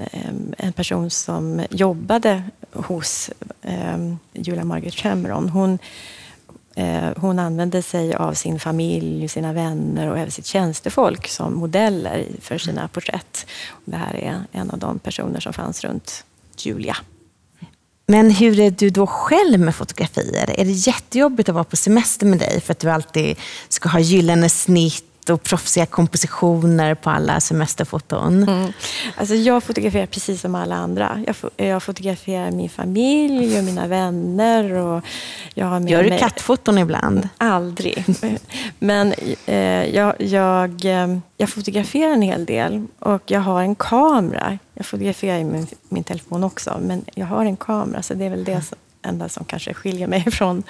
en 0.58 0.72
person 0.72 1.10
som 1.10 1.62
jobbade 1.70 2.42
hos 2.72 3.30
eh, 3.62 4.14
Julia 4.32 4.64
Margaret 4.64 4.94
Cameron. 4.94 5.48
Hon, 5.48 5.78
eh, 6.74 7.08
hon 7.16 7.38
använde 7.38 7.82
sig 7.82 8.14
av 8.14 8.34
sin 8.34 8.60
familj, 8.60 9.28
sina 9.28 9.52
vänner 9.52 10.10
och 10.10 10.18
även 10.18 10.30
sitt 10.30 10.46
tjänstefolk 10.46 11.28
som 11.28 11.54
modeller 11.54 12.26
för 12.40 12.58
sina 12.58 12.88
porträtt. 12.88 13.46
Det 13.84 13.96
här 13.96 14.16
är 14.16 14.40
en 14.52 14.70
av 14.70 14.78
de 14.78 14.98
personer 14.98 15.40
som 15.40 15.52
fanns 15.52 15.84
runt 15.84 16.24
Julia. 16.58 16.96
Men 18.08 18.30
hur 18.30 18.60
är 18.60 18.70
du 18.70 18.90
då 18.90 19.06
själv 19.06 19.60
med 19.60 19.74
fotografier? 19.74 20.60
Är 20.60 20.64
det 20.64 20.70
jättejobbigt 20.70 21.48
att 21.48 21.54
vara 21.54 21.64
på 21.64 21.76
semester 21.76 22.26
med 22.26 22.38
dig 22.38 22.60
för 22.60 22.72
att 22.72 22.78
du 22.78 22.90
alltid 22.90 23.36
ska 23.68 23.88
ha 23.88 24.00
gyllene 24.00 24.48
snitt 24.48 25.15
och 25.30 25.42
proffsiga 25.42 25.86
kompositioner 25.86 26.94
på 26.94 27.10
alla 27.10 27.40
semesterfoton. 27.40 28.42
Mm. 28.42 28.72
Alltså 29.16 29.34
jag 29.34 29.64
fotograferar 29.64 30.06
precis 30.06 30.40
som 30.40 30.54
alla 30.54 30.74
andra. 30.74 31.24
Jag, 31.26 31.66
jag 31.66 31.82
fotograferar 31.82 32.50
min 32.50 32.68
familj 32.68 33.58
och 33.58 33.64
mina 33.64 33.86
vänner. 33.86 34.72
Och 34.72 35.04
jag 35.54 35.66
har 35.66 35.80
Gör 35.80 36.02
du 36.02 36.08
mig... 36.08 36.18
kattfoton 36.18 36.78
ibland? 36.78 37.28
Aldrig. 37.38 38.04
Men 38.78 39.14
eh, 39.46 39.84
jag, 39.96 40.14
jag, 40.18 40.84
eh, 40.84 41.18
jag 41.36 41.48
fotograferar 41.48 42.12
en 42.12 42.22
hel 42.22 42.44
del 42.44 42.86
och 42.98 43.22
jag 43.26 43.40
har 43.40 43.62
en 43.62 43.74
kamera. 43.74 44.58
Jag 44.74 44.86
fotograferar 44.86 45.44
med 45.44 45.52
min, 45.52 45.66
min 45.88 46.04
telefon 46.04 46.44
också, 46.44 46.78
men 46.80 47.04
jag 47.14 47.26
har 47.26 47.44
en 47.44 47.56
kamera 47.56 48.02
så 48.02 48.14
det 48.14 48.24
är 48.24 48.30
väl 48.30 48.44
det 48.44 48.72
enda 49.02 49.28
som 49.28 49.44
kanske 49.44 49.74
skiljer 49.74 50.06
mig 50.06 50.24
från, 50.30 50.62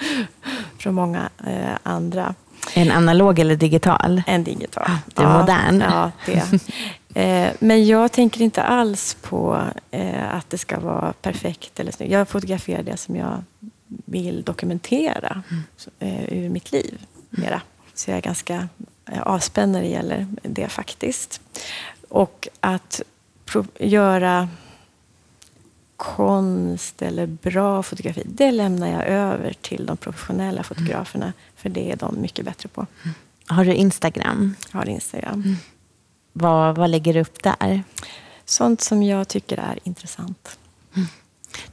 från 0.77 0.93
många 0.93 1.29
eh, 1.47 1.77
andra. 1.83 2.35
En 2.73 2.91
analog 2.91 3.39
eller 3.39 3.55
digital? 3.55 4.21
En 4.27 4.43
digital. 4.43 4.83
Ah, 4.87 4.97
du 5.15 5.21
är 5.21 5.25
ja, 5.25 5.39
modern. 5.39 5.81
Ja, 5.81 6.11
det. 6.25 6.43
Eh, 7.13 7.53
men 7.59 7.85
jag 7.87 8.11
tänker 8.11 8.41
inte 8.41 8.63
alls 8.63 9.17
på 9.21 9.61
eh, 9.91 10.35
att 10.35 10.49
det 10.49 10.57
ska 10.57 10.79
vara 10.79 11.13
perfekt 11.13 11.79
eller 11.79 11.91
snyggt. 11.91 12.11
Jag 12.11 12.29
fotograferar 12.29 12.83
det 12.83 12.97
som 12.97 13.15
jag 13.15 13.43
vill 13.87 14.43
dokumentera 14.43 15.43
mm. 15.49 15.63
eh, 15.99 16.33
ur 16.33 16.49
mitt 16.49 16.71
liv 16.71 17.05
mera. 17.29 17.61
Så 17.93 18.11
jag 18.11 18.17
är 18.17 18.21
ganska 18.21 18.67
avspänd 19.23 19.71
när 19.71 19.81
det 19.81 19.87
gäller 19.87 20.27
det 20.43 20.67
faktiskt. 20.67 21.41
Och 22.09 22.47
att 22.59 23.01
göra 23.79 24.49
konst 25.97 27.01
eller 27.01 27.25
bra 27.27 27.83
fotografi, 27.83 28.23
det 28.25 28.51
lämnar 28.51 28.87
jag 28.87 29.07
över 29.07 29.53
till 29.61 29.85
de 29.85 29.97
professionella 29.97 30.63
fotograferna. 30.63 31.25
Mm. 31.25 31.35
För 31.55 31.69
det 31.69 31.91
är 31.91 31.95
de 31.95 32.21
mycket 32.21 32.45
bättre 32.45 32.69
på. 32.69 32.85
Mm. 33.03 33.15
Har 33.47 33.65
du 33.65 33.73
Instagram? 33.73 34.55
Jag 34.71 34.79
har 34.79 34.89
Instagram. 34.89 35.33
Mm. 35.33 35.55
Vad, 36.33 36.77
vad 36.77 36.89
lägger 36.89 37.13
du 37.13 37.19
upp 37.19 37.43
där? 37.43 37.83
Sånt 38.45 38.81
som 38.81 39.03
jag 39.03 39.27
tycker 39.27 39.57
är 39.57 39.79
intressant. 39.83 40.59
Mm. 40.95 41.07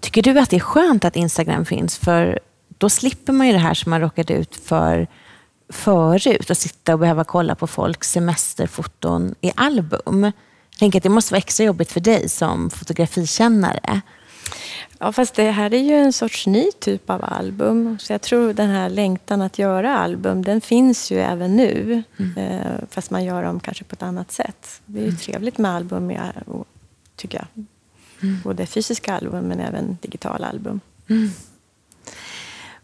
Tycker 0.01 0.23
du 0.23 0.39
att 0.39 0.51
det 0.51 0.57
är 0.57 0.61
skönt 0.61 1.05
att 1.05 1.17
Instagram 1.17 1.65
finns? 1.65 1.99
För 1.99 2.39
då 2.79 2.91
slipper 2.91 3.33
man 3.33 3.47
ju 3.47 3.53
det 3.53 3.59
här 3.59 3.75
som 3.75 3.91
man 3.91 4.01
råkade 4.01 4.35
ut 4.35 4.57
för 4.57 5.07
förut. 5.69 6.51
Att 6.51 6.59
sitta 6.59 6.93
och 6.93 6.99
behöva 6.99 7.25
kolla 7.25 7.55
på 7.55 7.67
folks 7.67 8.11
semesterfoton 8.11 9.35
i 9.41 9.53
album. 9.57 10.33
Tänker 10.85 10.99
att 10.99 11.03
det 11.03 11.09
måste 11.09 11.33
vara 11.33 11.39
extra 11.39 11.65
jobbigt 11.67 11.93
för 11.93 12.01
dig 12.01 12.29
som 12.29 12.71
fotografikännare. 12.71 14.01
Ja, 14.99 15.13
fast 15.13 15.35
det 15.35 15.51
här 15.51 15.75
är 15.75 15.79
ju 15.79 15.95
en 15.95 16.13
sorts 16.13 16.47
ny 16.47 16.71
typ 16.81 17.11
av 17.11 17.25
album. 17.25 17.99
Så 18.01 18.13
jag 18.13 18.23
tror 18.23 18.53
den 18.53 18.71
här 18.71 18.89
längtan 18.91 19.43
att 19.43 19.59
göra 19.59 19.99
album, 19.99 20.43
den 20.43 20.61
finns 20.61 21.11
ju 21.11 21.21
även 21.21 21.57
nu. 21.57 22.03
Mm. 22.19 22.39
Eh, 22.39 22.73
fast 22.91 23.11
man 23.11 23.25
gör 23.25 23.43
dem 23.43 23.61
kanske 23.61 23.85
på 23.85 23.93
ett 23.93 24.03
annat 24.03 24.33
sätt. 24.33 24.81
Det 24.87 24.99
är 24.99 25.03
ju 25.03 25.09
mm. 25.09 25.19
trevligt 25.19 25.59
med 25.59 25.75
album, 25.75 26.13
tycker 27.17 27.39
jag. 27.39 27.65
Mm. 28.23 28.41
Både 28.45 28.67
fysiska 28.67 29.15
album 29.15 29.45
men 29.45 29.61
även 29.61 29.99
digitala 30.01 30.47
album. 30.47 30.81
Mm. 31.09 31.31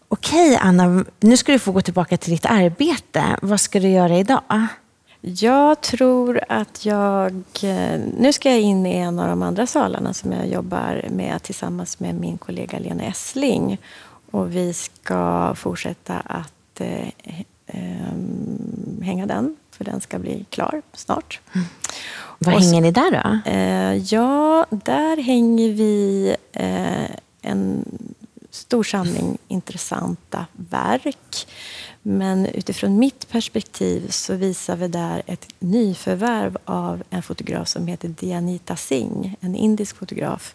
Okej, 0.09 0.57
Anna. 0.57 1.05
Nu 1.21 1.37
ska 1.37 1.53
du 1.53 1.59
få 1.59 1.73
gå 1.73 1.81
tillbaka 1.81 2.17
till 2.17 2.33
ditt 2.33 2.47
arbete. 2.47 3.25
Vad 3.43 3.61
ska 3.61 3.81
du 3.81 3.89
göra 3.89 4.19
idag? 4.19 4.43
Jag 5.21 5.81
tror 5.81 6.41
att 6.49 6.87
jag... 6.87 7.33
Eh, 7.62 8.01
nu 8.18 8.33
ska 8.33 8.51
jag 8.51 8.61
in 8.61 8.87
i 8.87 8.95
en 8.97 9.18
av 9.18 9.29
de 9.29 9.43
andra 9.43 9.66
salarna 9.66 10.14
som 10.14 10.33
jag 10.33 10.49
jobbar 10.49 11.05
med 11.11 11.43
tillsammans 11.43 12.01
med 12.01 12.14
min 12.14 12.39
kollega 12.39 12.79
Lena 12.79 13.05
Essling. 13.05 13.79
Och 14.31 14.57
vi 14.57 14.73
ska 14.73 15.55
fortsätta 15.57 16.14
att 16.14 16.81
eh, 16.81 17.09
eh, 17.66 18.14
hänga 19.03 19.27
den, 19.27 19.57
för 19.71 19.85
den 19.85 20.01
ska 20.01 20.18
bli 20.18 20.45
klar 20.51 20.83
snart. 20.93 21.41
Mm. 21.53 21.66
Vad 22.39 22.55
Och, 22.55 22.61
hänger 22.61 22.81
ni 22.81 22.91
där 22.91 23.11
då? 23.11 23.51
Eh, 23.51 23.95
ja, 24.14 24.66
där 24.71 25.23
hänger 25.23 25.73
vi 25.73 26.37
eh, 26.53 27.11
en 27.43 27.85
stor 28.51 28.83
samling 28.83 29.39
intressanta 29.49 30.47
verk 30.53 31.47
Men 32.03 32.47
utifrån 32.47 32.99
mitt 32.99 33.29
perspektiv 33.31 34.09
så 34.11 34.35
visar 34.35 34.77
vi 34.77 34.89
där 34.89 35.23
ett 35.27 35.47
nyförvärv 35.59 36.59
av 36.65 37.03
en 37.11 37.23
fotograf 37.23 37.69
som 37.69 37.87
heter 37.87 38.09
Dianita 38.09 38.77
Singh, 38.77 39.35
en 39.41 39.57
indisk 39.57 39.97
fotograf 39.97 40.55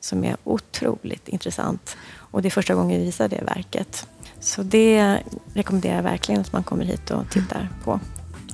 som 0.00 0.24
är 0.24 0.36
otroligt 0.44 1.28
intressant. 1.28 1.96
Och 2.16 2.42
det 2.42 2.48
är 2.48 2.50
första 2.50 2.74
gången 2.74 2.98
vi 2.98 3.04
visar 3.04 3.28
det 3.28 3.42
verket. 3.46 4.06
Så 4.40 4.62
det 4.62 5.18
rekommenderar 5.54 5.96
jag 5.96 6.02
verkligen 6.02 6.40
att 6.40 6.52
man 6.52 6.64
kommer 6.64 6.84
hit 6.84 7.10
och 7.10 7.30
tittar 7.30 7.68
på. 7.84 8.00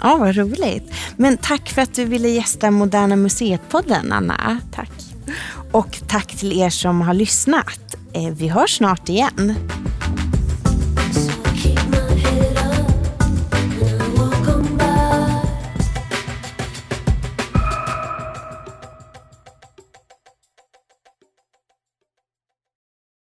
Ja, 0.01 0.17
vad 0.17 0.37
roligt. 0.37 0.93
Men 1.17 1.37
tack 1.37 1.69
för 1.69 1.83
att 1.83 1.95
du 1.95 2.05
ville 2.05 2.29
gästa 2.29 2.71
Moderna 2.71 3.17
Museet-podden, 3.17 4.13
Anna. 4.13 4.61
Tack. 4.73 4.91
Och 5.73 5.99
tack 6.09 6.37
till 6.37 6.61
er 6.61 6.71
som 6.71 7.01
har 7.01 7.15
lyssnat. 7.15 7.97
Eh, 8.13 8.29
vi 8.35 8.49
hörs 8.49 8.77
snart 8.77 9.09
igen. 9.09 9.55